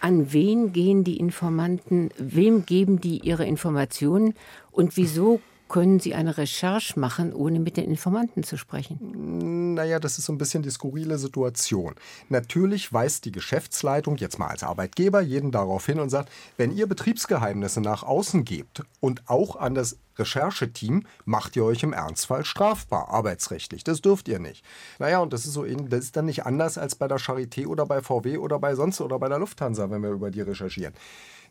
An 0.00 0.32
wen 0.32 0.72
gehen 0.72 1.04
die 1.04 1.18
Informanten? 1.18 2.10
Wem 2.18 2.66
geben 2.66 3.00
die 3.00 3.18
ihre 3.18 3.46
Informationen? 3.46 4.34
Und 4.72 4.96
wieso 4.96 5.40
können 5.68 6.00
Sie 6.00 6.14
eine 6.14 6.36
Recherche 6.38 6.98
machen, 6.98 7.32
ohne 7.32 7.60
mit 7.60 7.76
den 7.76 7.84
Informanten 7.84 8.42
zu 8.42 8.56
sprechen? 8.56 9.74
Naja, 9.74 10.00
das 10.00 10.18
ist 10.18 10.26
so 10.26 10.32
ein 10.32 10.38
bisschen 10.38 10.62
die 10.62 10.70
skurrile 10.70 11.18
Situation. 11.18 11.94
Natürlich 12.28 12.92
weist 12.92 13.24
die 13.24 13.32
Geschäftsleitung 13.32 14.16
jetzt 14.16 14.38
mal 14.38 14.48
als 14.48 14.62
Arbeitgeber 14.62 15.20
jeden 15.20 15.52
darauf 15.52 15.86
hin 15.86 16.00
und 16.00 16.10
sagt, 16.10 16.30
wenn 16.56 16.74
ihr 16.74 16.86
Betriebsgeheimnisse 16.86 17.80
nach 17.80 18.02
außen 18.02 18.44
gebt 18.44 18.82
und 19.00 19.28
auch 19.28 19.56
an 19.56 19.74
das 19.74 19.98
Rechercheteam, 20.18 21.04
macht 21.24 21.54
ihr 21.54 21.64
euch 21.64 21.82
im 21.82 21.92
Ernstfall 21.92 22.44
strafbar, 22.44 23.08
arbeitsrechtlich. 23.10 23.84
Das 23.84 24.00
dürft 24.00 24.28
ihr 24.28 24.40
nicht. 24.40 24.64
Naja, 24.98 25.20
und 25.20 25.32
das 25.32 25.46
ist 25.46 25.52
so 25.52 25.64
das 25.64 26.04
ist 26.04 26.16
dann 26.16 26.24
nicht 26.24 26.46
anders 26.46 26.78
als 26.78 26.96
bei 26.96 27.06
der 27.06 27.18
Charité 27.18 27.66
oder 27.66 27.86
bei 27.86 28.02
VW 28.02 28.38
oder 28.38 28.58
bei 28.58 28.74
sonst 28.74 29.00
oder 29.00 29.18
bei 29.18 29.28
der 29.28 29.38
Lufthansa, 29.38 29.90
wenn 29.90 30.02
wir 30.02 30.10
über 30.10 30.30
die 30.30 30.40
recherchieren. 30.40 30.94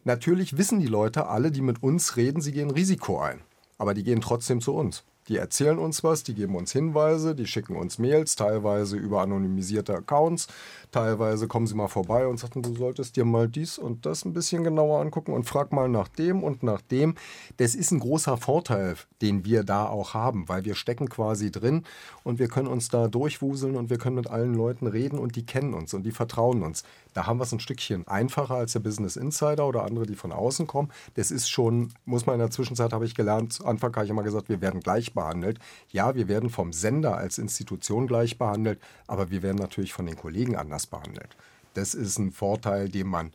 Natürlich 0.03 0.57
wissen 0.57 0.79
die 0.79 0.87
Leute 0.87 1.27
alle, 1.27 1.51
die 1.51 1.61
mit 1.61 1.81
uns 1.81 2.17
reden, 2.17 2.41
sie 2.41 2.51
gehen 2.51 2.71
Risiko 2.71 3.19
ein 3.19 3.41
aber 3.77 3.93
die 3.93 4.03
gehen 4.03 4.21
trotzdem 4.21 4.61
zu 4.61 4.73
uns. 4.73 5.03
Die 5.27 5.35
erzählen 5.35 5.77
uns 5.77 6.05
was, 6.05 6.23
die 6.23 6.33
geben 6.33 6.55
uns 6.55 6.71
Hinweise, 6.71 7.35
die 7.35 7.47
schicken 7.47 7.75
uns 7.75 7.99
Mails, 7.99 8.37
teilweise 8.37 8.95
über 8.95 9.21
anonymisierte 9.21 9.93
Accounts, 9.93 10.47
teilweise 10.91 11.49
kommen 11.49 11.67
sie 11.67 11.75
mal 11.75 11.89
vorbei 11.89 12.27
und 12.27 12.39
sagen, 12.39 12.61
du 12.61 12.73
solltest 12.73 13.17
dir 13.17 13.25
mal 13.25 13.49
dies 13.49 13.77
und 13.77 14.05
das 14.05 14.23
ein 14.23 14.31
bisschen 14.31 14.63
genauer 14.63 15.01
angucken 15.01 15.33
und 15.33 15.43
frag 15.43 15.73
mal 15.73 15.89
nach 15.89 16.07
dem 16.07 16.43
und 16.43 16.63
nach 16.63 16.81
dem. 16.81 17.15
Das 17.57 17.75
ist 17.75 17.91
ein 17.91 17.99
großer 17.99 18.37
Vorteil, 18.37 18.95
den 19.21 19.43
wir 19.43 19.63
da 19.63 19.87
auch 19.87 20.13
haben, 20.13 20.47
weil 20.47 20.63
wir 20.63 20.75
stecken 20.75 21.09
quasi 21.09 21.51
drin 21.51 21.83
und 22.23 22.39
wir 22.39 22.47
können 22.47 22.69
uns 22.69 22.87
da 22.87 23.09
durchwuseln 23.09 23.75
und 23.75 23.89
wir 23.89 23.97
können 23.97 24.15
mit 24.15 24.27
allen 24.27 24.53
Leuten 24.53 24.87
reden 24.87 25.19
und 25.19 25.35
die 25.35 25.45
kennen 25.45 25.73
uns 25.73 25.93
und 25.93 26.03
die 26.03 26.11
vertrauen 26.11 26.63
uns. 26.63 26.83
Da 27.17 27.25
haben 27.25 27.39
wir 27.39 27.45
es 27.45 27.51
ein 27.51 27.59
Stückchen 27.59 28.07
einfacher 28.07 28.53
als 28.53 28.73
der 28.73 28.79
Business 28.79 29.15
Insider 29.15 29.65
oder 29.65 29.85
andere, 29.85 30.05
die 30.05 30.13
von 30.13 30.31
außen 30.31 30.67
kommen. 30.67 30.91
Das 31.15 31.31
ist 31.31 31.49
schon, 31.49 31.91
muss 32.05 32.27
man 32.27 32.35
in 32.35 32.41
der 32.41 32.51
Zwischenzeit, 32.51 32.93
habe 32.93 33.05
ich 33.05 33.15
gelernt, 33.15 33.53
zu 33.53 33.65
Anfang 33.65 33.95
habe 33.95 34.05
ich 34.05 34.11
immer 34.11 34.21
gesagt, 34.21 34.49
wir 34.49 34.61
werden 34.61 34.81
gleich 34.81 35.15
behandelt. 35.15 35.57
Ja, 35.89 36.13
wir 36.13 36.27
werden 36.27 36.51
vom 36.51 36.73
Sender 36.73 37.17
als 37.17 37.39
Institution 37.39 38.05
gleich 38.05 38.37
behandelt, 38.37 38.79
aber 39.07 39.31
wir 39.31 39.41
werden 39.41 39.57
natürlich 39.57 39.93
von 39.93 40.05
den 40.05 40.15
Kollegen 40.15 40.55
anders 40.55 40.85
behandelt. 40.85 41.35
Das 41.73 41.95
ist 41.95 42.19
ein 42.19 42.31
Vorteil, 42.31 42.87
den 42.87 43.07
man 43.07 43.31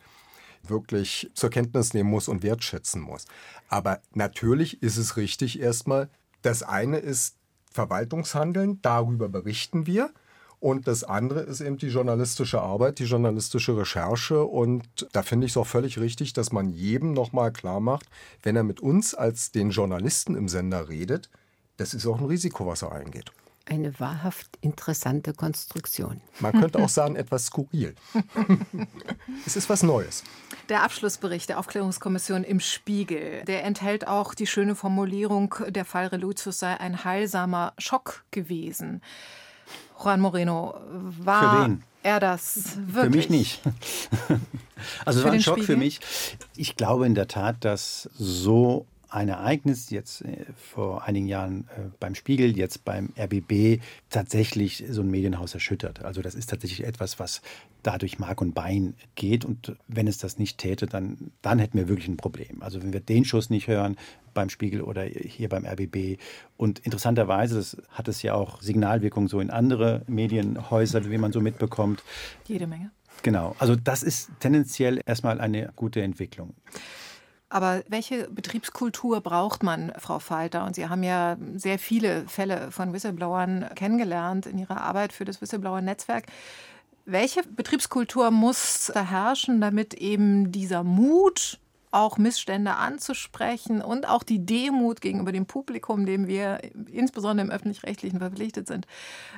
wirklich 0.63 1.29
zur 1.35 1.51
Kenntnis 1.51 1.93
nehmen 1.93 2.09
muss 2.09 2.29
und 2.29 2.45
wertschätzen 2.45 3.03
muss. 3.03 3.25
Aber 3.67 3.99
natürlich 4.15 4.81
ist 4.81 4.97
es 4.97 5.17
richtig 5.17 5.59
erstmal, 5.59 6.09
das 6.43 6.63
eine 6.63 6.99
ist 6.99 7.35
Verwaltungshandeln, 7.73 8.81
darüber 8.81 9.29
berichten 9.29 9.89
wir. 9.89 10.13
Und 10.63 10.87
das 10.87 11.03
andere 11.03 11.41
ist 11.41 11.61
eben 11.61 11.77
die 11.77 11.89
journalistische 11.89 12.61
Arbeit, 12.61 13.01
die 13.01 13.05
journalistische 13.05 13.77
Recherche. 13.77 14.45
Und 14.45 15.09
da 15.11 15.25
finde 15.25 15.47
ich 15.47 15.55
es 15.55 15.57
auch 15.57 15.67
völlig 15.67 15.99
richtig, 15.99 16.35
dass 16.35 16.53
man 16.53 16.69
jedem 16.69 17.15
nochmal 17.15 17.53
klar 17.53 17.81
macht, 17.81 18.07
wenn 18.45 18.55
er 18.55 18.63
mit 18.63 18.79
uns 18.79 19.13
als 19.13 19.51
den 19.51 19.71
Journalisten 19.71 20.37
im 20.37 20.49
Sender 20.49 20.89
redet, 20.89 21.31
das 21.79 21.95
ist 21.95 22.07
auch 22.07 22.21
ein 22.21 22.27
Risiko, 22.27 22.65
was 22.65 22.83
er 22.83 22.93
eingeht. 22.93 23.33
Eine 23.67 23.99
wahrhaft 23.99 24.57
interessante 24.61 25.35
Konstruktion. 25.35 26.21
Man 26.39 26.53
könnte 26.53 26.79
auch 26.79 26.89
sagen, 26.89 27.17
etwas 27.17 27.47
skurril. 27.47 27.97
es 29.45 29.57
ist 29.57 29.69
was 29.69 29.83
Neues. 29.83 30.23
Der 30.69 30.85
Abschlussbericht 30.85 31.49
der 31.49 31.59
Aufklärungskommission 31.59 32.45
im 32.45 32.61
Spiegel, 32.61 33.45
der 33.47 33.65
enthält 33.65 34.07
auch 34.07 34.33
die 34.33 34.47
schöne 34.47 34.77
Formulierung, 34.77 35.57
der 35.71 35.85
Fall 35.85 36.07
Reluzius 36.07 36.61
sei 36.61 36.79
ein 36.79 37.03
heilsamer 37.03 37.73
Schock 37.79 38.25
gewesen. 38.31 39.03
Juan 40.03 40.21
Moreno, 40.21 40.75
war 41.21 41.71
er 42.03 42.21
das 42.21 42.77
wirklich? 42.87 43.05
Für 43.05 43.11
mich 43.11 43.31
nicht. 43.31 43.61
Also 45.05 45.21
es 45.21 45.25
war 45.25 45.33
ein 45.33 45.41
Schock 45.41 45.59
Spiegel? 45.59 45.77
für 45.77 45.77
mich. 45.77 46.01
Ich 46.57 46.75
glaube 46.75 47.07
in 47.07 47.15
der 47.15 47.29
Tat, 47.29 47.65
dass 47.65 48.11
so 48.15 48.85
ein 49.13 49.29
Ereignis 49.29 49.91
jetzt 49.91 50.23
äh, 50.23 50.47
vor 50.57 51.05
einigen 51.05 51.27
Jahren 51.27 51.69
äh, 51.77 51.91
beim 52.01 52.15
Spiegel, 52.15 52.57
jetzt 52.57 52.85
beim 52.85 53.13
RBB 53.19 53.81
tatsächlich 54.11 54.85
so 54.89 55.03
ein 55.03 55.11
Medienhaus 55.11 55.55
erschüttert. 55.55 56.03
Also 56.05 56.23
das 56.23 56.35
ist 56.35 56.49
tatsächlich 56.51 56.87
etwas, 56.87 57.19
was 57.19 57.43
dadurch 57.83 58.19
Mark 58.19 58.41
und 58.41 58.55
Bein 58.55 58.95
geht. 59.15 59.45
Und 59.45 59.77
wenn 59.87 60.07
es 60.07 60.19
das 60.19 60.39
nicht 60.39 60.59
täte, 60.59 60.87
dann, 60.87 61.33
dann 61.43 61.59
hätten 61.59 61.77
wir 61.77 61.89
wirklich 61.89 62.09
ein 62.09 62.17
Problem. 62.17 62.63
Also 62.63 62.83
wenn 62.83 62.93
wir 62.93 63.01
den 63.01 63.25
Schuss 63.25 63.51
nicht 63.51 63.69
hören 63.69 63.97
beim 64.35 64.49
Spiegel 64.49 64.81
oder 64.81 65.03
hier 65.03 65.49
beim 65.51 65.67
RBB. 65.67 66.19
Und 66.57 66.79
interessanterweise, 66.81 67.57
das 67.57 67.77
hat 67.91 68.09
es 68.09 68.23
ja 68.23 68.35
auch 68.35 68.63
Signalwirkung 68.63 69.29
so 69.29 69.41
in 69.41 69.51
andere 69.51 70.03
Medienhäuser, 70.07 71.11
wie 71.11 71.19
man 71.19 71.33
so 71.33 71.41
mitbekommt. 71.41 72.03
Jede 72.47 72.67
Menge. 72.67 72.91
Genau. 73.23 73.55
Also 73.59 73.77
das 73.77 74.03
ist 74.03 74.31
tendenziell 74.41 75.01
erstmal 75.05 75.39
eine 75.39 75.71
gute 75.77 76.01
Entwicklung. 76.01 76.55
Aber 77.53 77.83
welche 77.87 78.31
Betriebskultur 78.31 79.21
braucht 79.21 79.63
man, 79.63 79.93
Frau 79.99 80.21
Falter? 80.21 80.65
Und 80.65 80.75
Sie 80.75 80.89
haben 80.89 81.03
ja 81.03 81.37
sehr 81.55 81.79
viele 81.79 82.27
Fälle 82.27 82.71
von 82.71 82.95
Whistleblowern 82.95 83.69
kennengelernt 83.75 84.47
in 84.47 84.57
Ihrer 84.57 84.81
Arbeit 84.81 85.13
für 85.13 85.27
das 85.27 85.43
Whistleblower-Netzwerk. 85.43 86.25
Welche 87.05 87.43
Betriebskultur 87.43 88.31
muss 88.31 88.91
da 88.95 89.05
herrschen, 89.05 89.61
damit 89.61 89.93
eben 89.93 90.51
dieser 90.51 90.83
Mut, 90.83 91.59
auch 91.91 92.17
Missstände 92.17 92.77
anzusprechen 92.77 93.83
und 93.83 94.09
auch 94.09 94.23
die 94.23 94.47
Demut 94.47 95.03
gegenüber 95.03 95.31
dem 95.31 95.45
Publikum, 95.45 96.07
dem 96.07 96.27
wir 96.27 96.59
insbesondere 96.91 97.47
im 97.47 97.53
öffentlich-rechtlichen 97.53 98.19
verpflichtet 98.19 98.67
sind, 98.67 98.87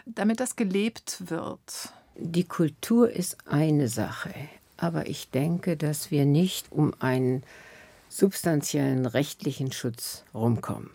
damit 0.07 0.39
das 0.39 0.55
gelebt 0.55 1.29
wird? 1.31 1.93
Die 2.15 2.45
Kultur 2.45 3.11
ist 3.11 3.39
eine 3.49 3.89
Sache, 3.89 4.33
aber 4.77 5.09
ich 5.09 5.31
denke, 5.31 5.77
dass 5.77 6.13
wir 6.13 6.27
nicht 6.27 6.71
um 6.71 6.95
einen 7.01 7.43
substanziellen 8.15 9.07
rechtlichen 9.07 9.73
Schutz 9.73 10.25
rumkommen. 10.33 10.91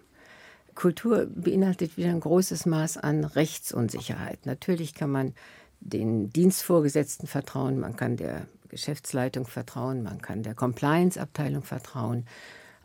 Kultur 0.74 1.26
beinhaltet 1.26 1.98
wieder 1.98 2.12
ein 2.12 2.22
großes 2.22 2.66
Maß 2.66 2.98
an 2.98 3.26
Rechtsunsicherheit. 3.26 4.46
Natürlich 4.46 4.94
kann 4.94 5.12
man 5.12 5.34
den 5.82 6.30
Dienstvorgesetzten 6.30 7.28
vertrauen, 7.28 7.78
man 7.78 7.98
kann 7.98 8.16
der 8.16 8.48
Geschäftsleitung 8.70 9.48
vertrauen, 9.48 10.02
man 10.02 10.22
kann 10.22 10.44
der 10.44 10.54
Compliance-Abteilung 10.54 11.64
vertrauen, 11.64 12.26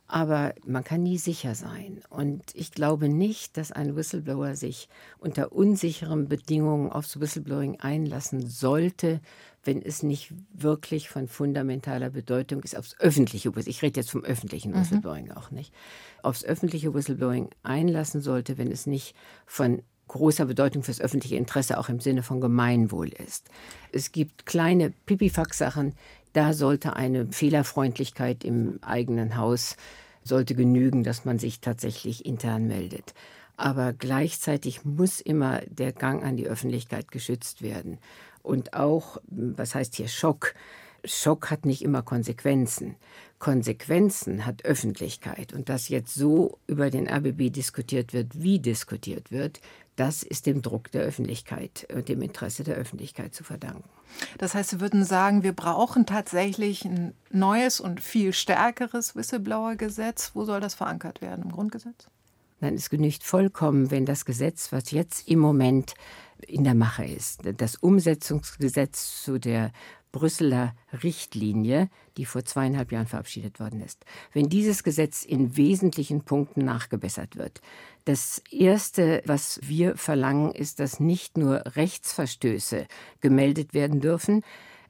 aber 0.07 0.55
man 0.67 0.85
kann 0.85 1.03
nie 1.03 1.19
sicher 1.19 1.55
sein. 1.55 2.01
Und 2.11 2.43
ich 2.55 2.73
glaube 2.73 3.09
nicht, 3.09 3.57
dass 3.57 3.73
ein 3.73 3.97
Whistleblower 3.97 4.55
sich 4.55 4.89
unter 5.19 5.53
unsicheren 5.53 6.29
Bedingungen 6.29 6.93
aufs 6.93 7.19
Whistleblowing 7.21 7.81
einlassen 7.81 8.47
sollte, 8.47 9.21
wenn 9.65 9.81
es 9.81 10.03
nicht 10.03 10.33
wirklich 10.53 11.09
von 11.09 11.27
fundamentaler 11.27 12.11
Bedeutung 12.11 12.63
ist, 12.63 12.77
aufs 12.77 13.01
öffentliche, 13.01 13.51
ich 13.65 13.83
rede 13.83 14.01
jetzt 14.01 14.11
vom 14.11 14.25
öffentlichen 14.25 14.73
mhm. 14.73 14.81
Whistleblowing 14.81 15.27
mhm. 15.27 15.33
auch 15.33 15.51
nicht, 15.51 15.73
aufs 16.23 16.45
öffentliche 16.45 16.93
Whistleblowing 16.93 17.49
einlassen 17.63 18.21
sollte, 18.21 18.59
wenn 18.59 18.71
es 18.71 18.87
nicht 18.87 19.15
von 19.47 19.83
großer 20.09 20.45
Bedeutung 20.45 20.83
fürs 20.83 21.01
öffentliche 21.01 21.37
Interesse 21.37 21.79
auch 21.79 21.89
im 21.89 21.99
Sinne 21.99 22.23
von 22.23 22.41
Gemeinwohl 22.41 23.09
ist. 23.09 23.49
Es 23.91 24.13
gibt 24.13 24.45
kleine 24.45 24.91
Pipifax-Sachen, 25.07 25.95
da 26.35 26.53
sollte 26.53 26.97
eine 26.97 27.27
Fehlerfreundlichkeit 27.33 28.45
im 28.45 28.79
eigenen 28.83 29.37
Haus 29.37 29.77
sollte 30.23 30.55
genügen, 30.55 31.05
dass 31.05 31.25
man 31.25 31.39
sich 31.39 31.61
tatsächlich 31.61 32.27
intern 32.27 32.67
meldet. 32.67 33.15
Aber 33.57 33.93
gleichzeitig 33.93 34.85
muss 34.85 35.21
immer 35.21 35.61
der 35.67 35.93
Gang 35.93 36.25
an 36.25 36.37
die 36.37 36.47
Öffentlichkeit 36.47 37.11
geschützt 37.13 37.63
werden. 37.63 37.99
Und 38.43 38.75
auch, 38.75 39.19
was 39.27 39.75
heißt 39.75 39.95
hier 39.95 40.09
Schock? 40.09 40.55
Schock 41.05 41.51
hat 41.51 41.67
nicht 41.67 41.83
immer 41.83 42.03
Konsequenzen. 42.03 42.97
Konsequenzen 43.39 44.47
hat 44.47 44.65
Öffentlichkeit. 44.65 45.53
Und 45.53 45.69
dass 45.69 45.89
jetzt 45.89 46.15
so 46.15 46.59
über 46.67 46.91
den 46.91 47.09
RBB 47.09 47.53
diskutiert 47.53 48.13
wird, 48.13 48.43
wie 48.43 48.59
diskutiert 48.59 49.31
wird, 49.31 49.61
das 49.97 50.23
ist 50.23 50.47
dem 50.47 50.63
Druck 50.63 50.91
der 50.91 51.03
Öffentlichkeit 51.03 51.87
und 51.95 52.09
dem 52.09 52.23
Interesse 52.23 52.65
der 52.65 52.77
Öffentlichkeit 52.77 53.35
zu 53.35 53.45
verdanken. 53.45 53.89
Das 54.39 54.55
heißt, 54.55 54.71
Sie 54.71 54.81
würden 54.81 55.05
sagen, 55.05 55.43
wir 55.43 55.53
brauchen 55.53 56.07
tatsächlich 56.07 56.85
ein 56.85 57.15
neues 57.31 57.81
und 57.81 58.01
viel 58.01 58.33
stärkeres 58.33 59.15
Whistleblower-Gesetz. 59.15 60.33
Wo 60.35 60.45
soll 60.45 60.61
das 60.61 60.75
verankert 60.75 61.21
werden? 61.21 61.45
Im 61.45 61.53
Grundgesetz? 61.53 62.09
Nein, 62.61 62.75
es 62.75 62.91
genügt 62.91 63.25
vollkommen, 63.25 63.91
wenn 63.91 64.07
das 64.07 64.25
Gesetz, 64.25 64.73
was 64.73 64.91
jetzt 64.91 65.29
im 65.29 65.39
Moment 65.39 65.95
in 66.47 66.65
der 66.65 66.75
Mache 66.75 67.05
ist, 67.05 67.43
das 67.57 67.77
Umsetzungsgesetz 67.77 69.23
zu 69.23 69.39
der 69.39 69.71
Brüsseler 70.15 70.77
Richtlinie, 71.03 71.91
die 72.17 72.25
vor 72.25 72.45
zweieinhalb 72.45 72.93
Jahren 72.93 73.09
verabschiedet 73.09 73.59
worden 73.59 73.81
ist. 73.81 74.05
Wenn 74.33 74.49
dieses 74.49 74.85
Gesetz 74.85 75.25
in 75.25 75.57
wesentlichen 75.57 76.23
Punkten 76.23 76.65
nachgebessert 76.65 77.35
wird. 77.35 77.61
Das 78.05 78.41
Erste, 78.49 79.23
was 79.27 79.59
wir 79.65 79.97
verlangen, 79.97 80.53
ist, 80.53 80.79
dass 80.79 81.01
nicht 81.01 81.37
nur 81.37 81.65
Rechtsverstöße 81.75 82.87
gemeldet 83.23 83.75
werden 83.75 84.01
dürfen, 84.01 84.43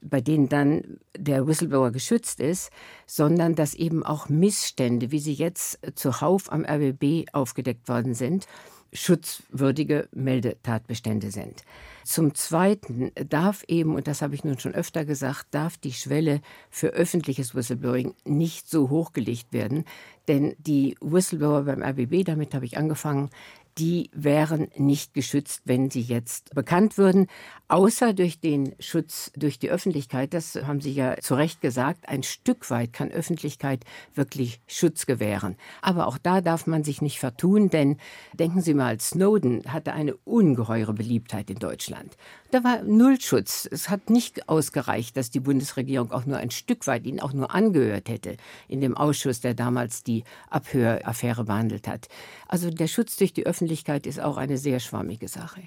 bei 0.03 0.21
denen 0.21 0.51
dann 0.51 0.99
der 1.17 1.47
Whistleblower 1.47 1.91
geschützt 1.91 2.39
ist, 2.39 2.71
sondern 3.07 3.55
dass 3.55 3.73
eben 3.73 4.05
auch 4.05 4.29
Missstände, 4.29 5.11
wie 5.11 5.21
sie 5.21 5.33
jetzt 5.33 5.79
zuhauf 5.95 6.53
am 6.53 6.67
RBB 6.67 7.33
aufgedeckt 7.33 7.89
worden 7.89 8.13
sind, 8.13 8.47
schutzwürdige 8.93 10.07
Meldetatbestände 10.13 11.31
sind. 11.31 11.65
Zum 12.05 12.35
Zweiten 12.35 13.13
darf 13.15 13.65
eben, 13.67 13.95
und 13.95 14.07
das 14.07 14.21
habe 14.21 14.35
ich 14.35 14.45
nun 14.45 14.59
schon 14.59 14.75
öfter 14.75 15.07
gesagt, 15.07 15.47
darf 15.53 15.79
die 15.79 15.93
Schwelle 15.93 16.43
für 16.71 16.89
öffentliches 16.89 17.55
Whistleblowing 17.55 18.15
nicht 18.25 18.69
so 18.69 18.91
hochgelegt 18.91 19.53
werden, 19.53 19.85
denn 20.29 20.55
die 20.59 20.97
Whistleblower 21.01 21.63
beim 21.63 21.83
RBB, 21.83 22.25
damit 22.25 22.55
habe 22.55 22.67
ich 22.67 22.77
angefangen, 22.77 23.31
die 23.79 24.11
wären 24.13 24.69
nicht 24.77 25.15
geschützt, 25.15 25.63
wenn 25.65 25.91
sie 25.91 26.01
jetzt 26.01 26.55
bekannt 26.55 26.97
würden, 26.97 27.27
außer 27.69 28.13
durch 28.13 28.39
den 28.39 28.75
Schutz 28.79 29.33
durch 29.37 29.59
die 29.59 29.71
Öffentlichkeit. 29.71 30.33
Das 30.33 30.55
haben 30.55 30.81
Sie 30.81 30.93
ja 30.93 31.17
zu 31.21 31.35
Recht 31.35 31.61
gesagt. 31.61 32.09
Ein 32.09 32.23
Stück 32.23 32.71
weit 32.71 32.93
kann 32.93 33.11
Öffentlichkeit 33.11 33.85
wirklich 34.15 34.61
Schutz 34.67 35.07
gewähren. 35.07 35.57
Aber 35.83 36.07
auch 36.07 36.19
da 36.19 36.41
darf 36.41 36.67
man 36.67 36.85
sich 36.85 37.03
nicht 37.03 37.19
vertun, 37.19 37.71
denn 37.71 37.97
denken 38.33 38.61
Sie 38.61 38.75
mal, 38.75 39.01
Snowden 39.01 39.63
hatte 39.67 39.93
eine 39.93 40.15
ungeheure 40.25 40.93
Beliebtheit 40.93 41.51
in 41.51 41.59
Deutschland. 41.59 42.17
Da 42.53 42.63
war 42.63 42.83
Nullschutz. 42.83 43.69
Es 43.69 43.89
hat 43.89 44.11
nicht 44.11 44.49
ausgereicht, 44.49 45.17
dass 45.17 45.31
die 45.31 45.41
Bundesregierung 45.41 46.13
auch 46.13 46.27
nur 46.27 46.37
ein 46.37 46.51
Stück 46.51 46.87
weit 46.87 47.07
ihn 47.07 47.19
auch 47.19 47.33
nur 47.33 47.53
angehört 47.53 48.09
hätte 48.09 48.37
in 48.69 48.81
dem 48.81 48.97
Ausschuss, 48.97 49.41
der 49.41 49.55
damals 49.55 50.05
die 50.05 50.23
Abhöraffäre 50.51 51.45
behandelt 51.45 51.89
hat. 51.89 52.09
Also 52.47 52.71
der 52.71 52.87
Schutz 52.87 53.17
durch 53.17 53.33
die 53.33 53.47
Öffentlichkeit 53.47 53.64
ist 54.07 54.21
auch 54.21 54.37
eine 54.37 54.59
sehr 54.59 54.81
schwammige 54.81 55.29
Sache. 55.29 55.63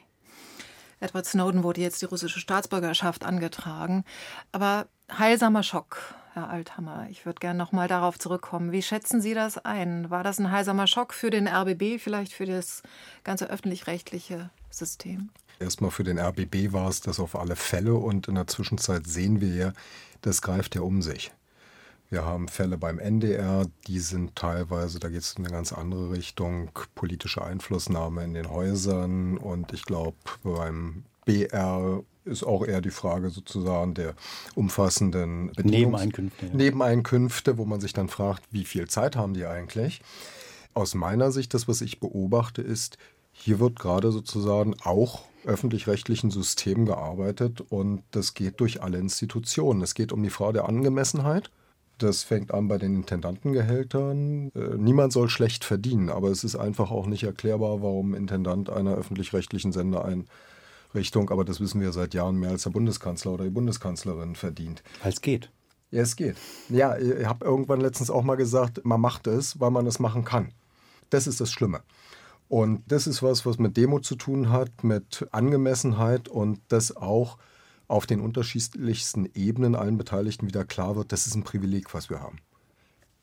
Edward 1.00 1.26
Snowden 1.26 1.64
wurde 1.64 1.82
jetzt 1.82 2.02
die 2.02 2.06
russische 2.06 2.39
Staatsbürgerschaft 2.39 3.24
angetragen. 3.24 4.04
Aber 4.52 4.88
heilsamer 5.18 5.64
Schock, 5.64 6.16
Herr 6.34 6.50
Althammer. 6.50 7.08
Ich 7.10 7.26
würde 7.26 7.39
gerne 7.39 7.58
noch 7.58 7.72
mal 7.72 7.88
darauf 7.88 8.18
zurückkommen. 8.18 8.72
Wie 8.72 8.82
schätzen 8.82 9.22
Sie 9.22 9.34
das 9.34 9.58
ein? 9.58 10.10
War 10.10 10.24
das 10.24 10.39
ein 10.39 10.52
heilsamer 10.52 10.88
Schock 10.88 11.14
für 11.14 11.30
den 11.30 11.48
RBB, 11.48 12.00
vielleicht 12.00 12.34
für 12.34 12.45
das 12.45 12.82
ganze 13.24 13.50
öffentlich-rechtliche 13.50 14.50
System? 14.70 15.30
Erstmal 15.60 15.91
für 15.91 16.04
den 16.04 16.20
RBB 16.20 16.74
war 16.74 16.88
es 16.88 17.02
das 17.02 17.20
auf 17.20 17.36
alle 17.36 17.56
Fälle 17.56 17.95
und 17.95 18.28
in 18.28 18.36
der 18.36 18.48
Zwischenzeit 18.48 19.08
sehen 19.08 19.41
wir 19.41 19.56
ja, 19.56 19.74
das 20.22 20.41
greift 20.41 20.76
ja 20.76 20.82
um 20.82 21.02
sich. 21.02 21.32
Wir 22.10 22.26
haben 22.26 22.47
Fälle 22.47 22.78
beim 22.78 22.99
NDR, 22.99 23.66
die 23.88 23.99
sind 23.99 24.36
teilweise, 24.36 24.99
da 24.99 25.10
geht 25.10 25.22
es 25.22 25.34
in 25.34 25.45
eine 25.45 25.53
ganz 25.53 25.74
andere 25.74 26.12
Richtung, 26.12 26.72
politische 26.95 27.43
Einflussnahme 27.43 28.24
in 28.24 28.34
den 28.34 28.49
Häusern 28.49 29.38
und 29.38 29.74
ich 29.74 29.84
glaube 29.84 30.16
beim 30.43 31.03
BR 31.26 32.03
ist 32.24 32.43
auch 32.43 32.66
eher 32.66 32.82
die 32.82 32.91
Frage 32.91 33.30
sozusagen 33.30 33.93
der 33.93 34.14
umfassenden 34.55 35.51
Nebeneinkünfte. 35.62 36.45
Ja. 36.45 36.53
Nebeneinkünfte, 36.53 37.58
wo 37.58 37.66
man 37.66 37.82
sich 37.82 37.93
dann 37.93 38.08
fragt, 38.08 38.43
wie 38.51 38.64
viel 38.64 38.88
Zeit 38.88 39.16
haben 39.16 39.34
die 39.34 39.45
eigentlich? 39.45 40.01
Aus 40.74 40.95
meiner 40.95 41.32
Sicht, 41.32 41.53
das, 41.53 41.68
was 41.68 41.82
ich 41.82 41.99
beobachte, 41.99 42.62
ist, 42.62 42.97
hier 43.32 43.60
wird 43.60 43.80
gerade 43.80 44.12
sozusagen 44.12 44.76
auch 44.82 45.26
öffentlich-rechtlichen 45.45 46.32
Systemen 46.32 46.86
gearbeitet 46.86 47.62
und 47.62 48.03
das 48.12 48.34
geht 48.34 48.60
durch 48.60 48.82
alle 48.82 48.97
Institutionen. 48.97 49.82
Es 49.82 49.93
geht 49.93 50.12
um 50.12 50.24
die 50.24 50.30
Frage 50.30 50.53
der 50.53 50.70
Angemessenheit. 50.70 51.51
Das 51.98 52.24
fängt 52.24 52.54
an 52.54 52.68
bei 52.68 52.78
den 52.78 52.95
Intendantengehältern. 52.95 54.52
Äh, 54.56 54.78
niemand 54.78 55.14
soll 55.14 55.30
schlecht 55.30 55.64
verdienen, 55.64 56.10
aber 56.10 56.30
es 56.30 56.43
ist 56.43 56.56
einfach 56.56 56.91
auch 56.91 57.08
nicht 57.08 57.24
erklärbar, 57.24 57.82
warum 57.82 58.14
Intendant 58.14 58.70
einer 58.70 58.95
öffentlich-rechtlichen 58.95 59.72
Sendeeinrichtung, 59.72 61.30
aber 61.30 61.43
das 61.43 61.60
wissen 61.60 61.82
wir 61.82 61.91
seit 61.91 62.14
Jahren 62.14 62.38
mehr 62.38 62.52
als 62.52 62.64
der 62.64 62.70
Bundeskanzler 62.72 63.34
oder 63.34 63.45
die 63.45 63.50
Bundeskanzlerin 63.50 64.36
verdient. 64.36 64.84
Weil 65.02 65.12
es 65.12 65.22
geht. 65.22 65.50
Ja, 65.89 66.02
es 66.02 66.16
geht. 66.16 66.36
Ja, 66.70 66.98
ich 66.98 67.26
habe 67.26 67.45
irgendwann 67.45 67.80
letztens 67.82 68.10
auch 68.10 68.24
mal 68.24 68.36
gesagt, 68.36 68.84
man 68.84 69.00
macht 69.00 69.26
es, 69.26 69.60
weil 69.60 69.72
man 69.72 69.88
es 69.88 70.00
machen 70.00 70.26
kann. 70.26 70.52
Das 71.10 71.28
ist 71.28 71.39
das 71.39 71.52
Schlimme. 71.52 71.82
Und 72.50 72.84
das 72.88 73.08
ist 73.08 73.24
was, 73.24 73.45
was 73.45 73.58
mit 73.58 73.76
Demo 73.76 74.00
zu 74.00 74.16
tun 74.16 74.50
hat, 74.50 74.84
mit 74.84 75.28
Angemessenheit 75.32 76.30
und 76.30 76.60
das 76.70 76.95
auch 76.95 77.38
auf 77.88 78.06
den 78.06 78.22
unterschiedlichsten 78.22 79.30
Ebenen 79.34 79.76
allen 79.76 79.98
Beteiligten 79.98 80.48
wieder 80.48 80.66
klar 80.66 80.96
wird, 80.96 81.12
das 81.12 81.28
ist 81.28 81.36
ein 81.36 81.44
Privileg, 81.44 81.94
was 81.94 82.10
wir 82.10 82.22
haben. 82.22 82.40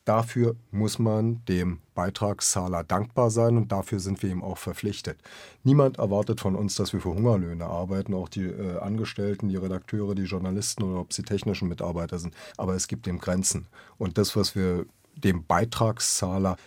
Dafür 0.04 0.54
muss 0.70 0.98
man 0.98 1.42
dem 1.46 1.80
Beitragszahler 1.94 2.84
dankbar 2.84 3.30
sein 3.30 3.56
und 3.56 3.72
dafür 3.72 4.00
sind 4.00 4.22
wir 4.22 4.30
ihm 4.30 4.42
auch 4.42 4.58
verpflichtet. 4.58 5.18
Niemand 5.62 5.98
erwartet 5.98 6.40
von 6.40 6.56
uns, 6.56 6.74
dass 6.74 6.92
wir 6.92 7.00
für 7.00 7.14
Hungerlöhne 7.14 7.64
arbeiten, 7.64 8.12
auch 8.12 8.28
die 8.28 8.44
äh, 8.44 8.78
Angestellten, 8.80 9.48
die 9.48 9.56
Redakteure, 9.56 10.14
die 10.14 10.24
Journalisten 10.24 10.82
oder 10.82 11.00
ob 11.00 11.14
sie 11.14 11.22
technischen 11.22 11.68
Mitarbeiter 11.68 12.18
sind. 12.18 12.34
Aber 12.58 12.74
es 12.74 12.86
gibt 12.86 13.06
dem 13.06 13.18
Grenzen. 13.18 13.66
Und 13.96 14.18
das, 14.18 14.36
was 14.36 14.54
wir 14.54 14.84
dem 15.16 15.46
Beitragszahler 15.46 16.58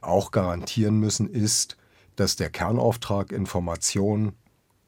auch 0.00 0.32
garantieren 0.32 0.98
müssen, 0.98 1.28
ist, 1.28 1.76
dass 2.16 2.34
der 2.34 2.50
Kernauftrag 2.50 3.30
Information, 3.30 4.32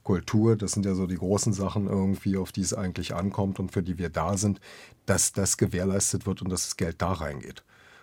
Kultur, 0.02 0.56
das 0.56 0.72
sind 0.72 0.86
ja 0.86 0.94
so 0.94 1.06
die 1.06 1.16
großen 1.16 1.52
Sachen 1.52 1.86
irgendwie, 1.86 2.36
auf 2.36 2.52
die 2.52 2.62
es 2.62 2.74
eigentlich 2.74 3.14
ankommt 3.14 3.58
und 3.60 3.72
für 3.72 3.82
die 3.82 3.98
wir 3.98 4.08
da 4.08 4.36
sind, 4.36 4.60
dass 5.06 5.32
das 5.32 5.56
gewährleistet 5.56 6.26
wird 6.26 6.42
und 6.42 6.50
dass 6.50 6.64
das 6.64 6.76
Geld 6.76 7.00
da 7.00 7.12
reingeht 7.12 7.62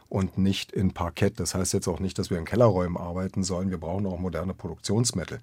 und 0.10 0.38
nicht 0.38 0.72
in 0.72 0.94
Parkett. 0.94 1.40
Das 1.40 1.54
heißt 1.56 1.74
jetzt 1.74 1.88
auch 1.88 2.00
nicht, 2.00 2.18
dass 2.20 2.30
wir 2.30 2.38
in 2.38 2.46
Kellerräumen 2.46 2.98
arbeiten 2.98 3.44
sollen. 3.44 3.70
Wir 3.70 3.78
brauchen 3.78 4.08
auch 4.08 4.20
moderne 4.20 4.54
Produktionsmittel. 4.54 5.40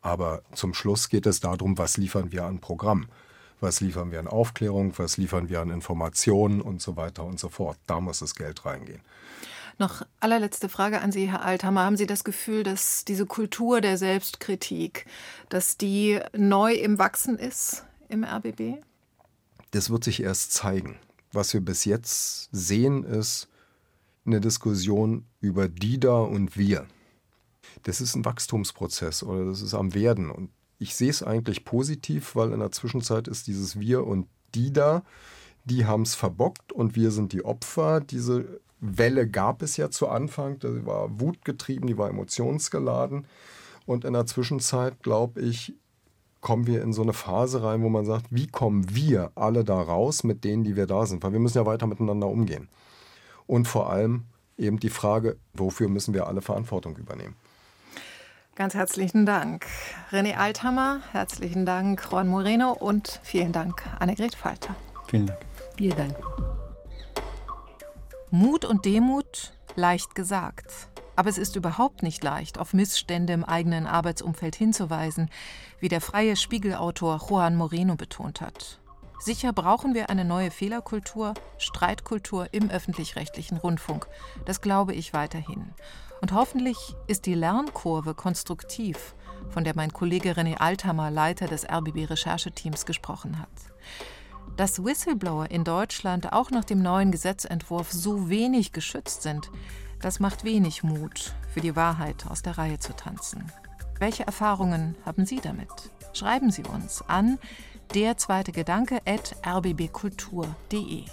Aber 0.00 0.42
zum 0.52 0.74
Schluss 0.74 1.08
geht 1.08 1.26
es 1.26 1.40
darum, 1.40 1.78
was 1.78 1.96
liefern 1.96 2.32
wir 2.32 2.44
an 2.44 2.60
Programm. 2.60 3.06
Was 3.60 3.80
liefern 3.80 4.10
wir 4.10 4.20
an 4.20 4.28
Aufklärung, 4.28 4.92
was 4.98 5.16
liefern 5.16 5.48
wir 5.48 5.60
an 5.60 5.70
Informationen 5.70 6.60
und 6.60 6.82
so 6.82 6.96
weiter 6.96 7.24
und 7.24 7.38
so 7.38 7.48
fort. 7.48 7.78
Da 7.86 8.00
muss 8.00 8.18
das 8.18 8.34
Geld 8.34 8.64
reingehen. 8.66 9.00
Noch 9.78 10.06
allerletzte 10.20 10.70
Frage 10.70 11.02
an 11.02 11.12
Sie, 11.12 11.30
Herr 11.30 11.44
Althammer. 11.44 11.84
Haben 11.84 11.98
Sie 11.98 12.06
das 12.06 12.24
Gefühl, 12.24 12.62
dass 12.62 13.04
diese 13.04 13.26
Kultur 13.26 13.82
der 13.82 13.98
Selbstkritik, 13.98 15.04
dass 15.50 15.76
die 15.76 16.18
neu 16.34 16.72
im 16.72 16.98
Wachsen 16.98 17.38
ist 17.38 17.84
im 18.08 18.24
RBB? 18.24 18.82
Das 19.72 19.90
wird 19.90 20.04
sich 20.04 20.22
erst 20.22 20.52
zeigen. 20.54 20.98
Was 21.32 21.52
wir 21.52 21.60
bis 21.60 21.84
jetzt 21.84 22.48
sehen, 22.52 23.04
ist 23.04 23.48
eine 24.24 24.40
Diskussion 24.40 25.26
über 25.40 25.68
die 25.68 26.00
da 26.00 26.20
und 26.20 26.56
wir. 26.56 26.86
Das 27.82 28.00
ist 28.00 28.14
ein 28.14 28.24
Wachstumsprozess 28.24 29.22
oder 29.22 29.44
das 29.44 29.60
ist 29.60 29.74
am 29.74 29.92
Werden. 29.92 30.30
Und 30.30 30.50
ich 30.78 30.96
sehe 30.96 31.10
es 31.10 31.22
eigentlich 31.22 31.66
positiv, 31.66 32.34
weil 32.34 32.52
in 32.52 32.60
der 32.60 32.72
Zwischenzeit 32.72 33.28
ist 33.28 33.46
dieses 33.46 33.78
Wir 33.78 34.06
und 34.06 34.26
die 34.54 34.72
da, 34.72 35.02
die 35.64 35.84
haben 35.84 36.02
es 36.02 36.14
verbockt 36.14 36.72
und 36.72 36.96
wir 36.96 37.10
sind 37.10 37.32
die 37.32 37.44
Opfer. 37.44 38.00
Diese 38.00 38.60
Welle 38.80 39.28
gab 39.28 39.62
es 39.62 39.76
ja 39.76 39.90
zu 39.90 40.08
Anfang, 40.08 40.58
die 40.58 40.84
war 40.86 41.20
wutgetrieben, 41.20 41.86
die 41.86 41.98
war 41.98 42.08
emotionsgeladen. 42.10 43.26
Und 43.86 44.04
in 44.04 44.12
der 44.12 44.26
Zwischenzeit, 44.26 45.02
glaube 45.02 45.40
ich, 45.40 45.74
kommen 46.40 46.66
wir 46.66 46.82
in 46.82 46.92
so 46.92 47.02
eine 47.02 47.12
Phase 47.12 47.62
rein, 47.62 47.82
wo 47.82 47.88
man 47.88 48.04
sagt, 48.04 48.26
wie 48.30 48.46
kommen 48.46 48.94
wir 48.94 49.32
alle 49.34 49.64
da 49.64 49.80
raus 49.80 50.24
mit 50.24 50.44
denen, 50.44 50.64
die 50.64 50.76
wir 50.76 50.86
da 50.86 51.06
sind? 51.06 51.22
Weil 51.22 51.32
wir 51.32 51.40
müssen 51.40 51.58
ja 51.58 51.66
weiter 51.66 51.86
miteinander 51.86 52.28
umgehen. 52.28 52.68
Und 53.46 53.66
vor 53.66 53.90
allem 53.90 54.24
eben 54.58 54.78
die 54.78 54.90
Frage, 54.90 55.36
wofür 55.54 55.88
müssen 55.88 56.14
wir 56.14 56.26
alle 56.26 56.42
Verantwortung 56.42 56.96
übernehmen? 56.96 57.34
Ganz 58.54 58.74
herzlichen 58.74 59.26
Dank. 59.26 59.66
René 60.10 60.36
Althammer, 60.36 61.00
herzlichen 61.12 61.66
Dank, 61.66 62.08
Juan 62.10 62.26
Moreno 62.26 62.72
und 62.72 63.20
vielen 63.22 63.52
Dank, 63.52 63.82
Annegret 63.98 64.34
Falter. 64.34 64.74
Vielen 65.08 65.26
Dank. 65.26 65.40
Vielen 65.76 65.96
Dank. 65.96 66.16
Mut 68.30 68.64
und 68.64 68.84
Demut, 68.84 69.52
leicht 69.76 70.16
gesagt. 70.16 70.88
Aber 71.14 71.30
es 71.30 71.38
ist 71.38 71.54
überhaupt 71.54 72.02
nicht 72.02 72.24
leicht, 72.24 72.58
auf 72.58 72.74
Missstände 72.74 73.32
im 73.32 73.44
eigenen 73.44 73.86
Arbeitsumfeld 73.86 74.56
hinzuweisen, 74.56 75.30
wie 75.78 75.88
der 75.88 76.00
freie 76.00 76.34
Spiegelautor 76.34 77.20
Juan 77.28 77.56
Moreno 77.56 77.94
betont 77.94 78.40
hat. 78.40 78.80
Sicher 79.20 79.52
brauchen 79.52 79.94
wir 79.94 80.10
eine 80.10 80.24
neue 80.24 80.50
Fehlerkultur, 80.50 81.34
Streitkultur 81.56 82.48
im 82.52 82.68
öffentlich-rechtlichen 82.68 83.56
Rundfunk. 83.58 84.08
Das 84.44 84.60
glaube 84.60 84.92
ich 84.92 85.14
weiterhin. 85.14 85.72
Und 86.20 86.32
hoffentlich 86.32 86.96
ist 87.06 87.26
die 87.26 87.34
Lernkurve 87.34 88.14
konstruktiv, 88.14 89.14
von 89.50 89.64
der 89.64 89.74
mein 89.76 89.92
Kollege 89.92 90.32
René 90.32 90.56
Althammer, 90.56 91.10
Leiter 91.10 91.46
des 91.46 91.64
RBB-Rechercheteams, 91.64 92.84
gesprochen 92.86 93.38
hat. 93.38 93.48
Dass 94.56 94.82
Whistleblower 94.82 95.50
in 95.50 95.64
Deutschland 95.64 96.32
auch 96.32 96.50
nach 96.50 96.64
dem 96.64 96.82
neuen 96.82 97.12
Gesetzentwurf 97.12 97.92
so 97.92 98.30
wenig 98.30 98.72
geschützt 98.72 99.22
sind, 99.22 99.50
das 100.00 100.18
macht 100.18 100.44
wenig 100.44 100.82
Mut, 100.82 101.34
für 101.52 101.60
die 101.60 101.76
Wahrheit 101.76 102.26
aus 102.28 102.42
der 102.42 102.56
Reihe 102.56 102.78
zu 102.78 102.94
tanzen. 102.94 103.52
Welche 103.98 104.26
Erfahrungen 104.26 104.94
haben 105.04 105.26
Sie 105.26 105.40
damit? 105.40 105.68
Schreiben 106.12 106.50
Sie 106.50 106.64
uns 106.64 107.02
an 107.06 107.38
der 107.94 108.16
zweite 108.16 108.52
Gedanke 108.52 109.00
at 109.06 109.36
rbbkultur.de. 109.46 111.04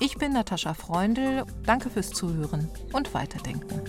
Ich 0.00 0.18
bin 0.18 0.32
Natascha 0.32 0.74
Freundl. 0.74 1.44
Danke 1.64 1.90
fürs 1.90 2.10
Zuhören 2.10 2.68
und 2.92 3.14
Weiterdenken. 3.14 3.80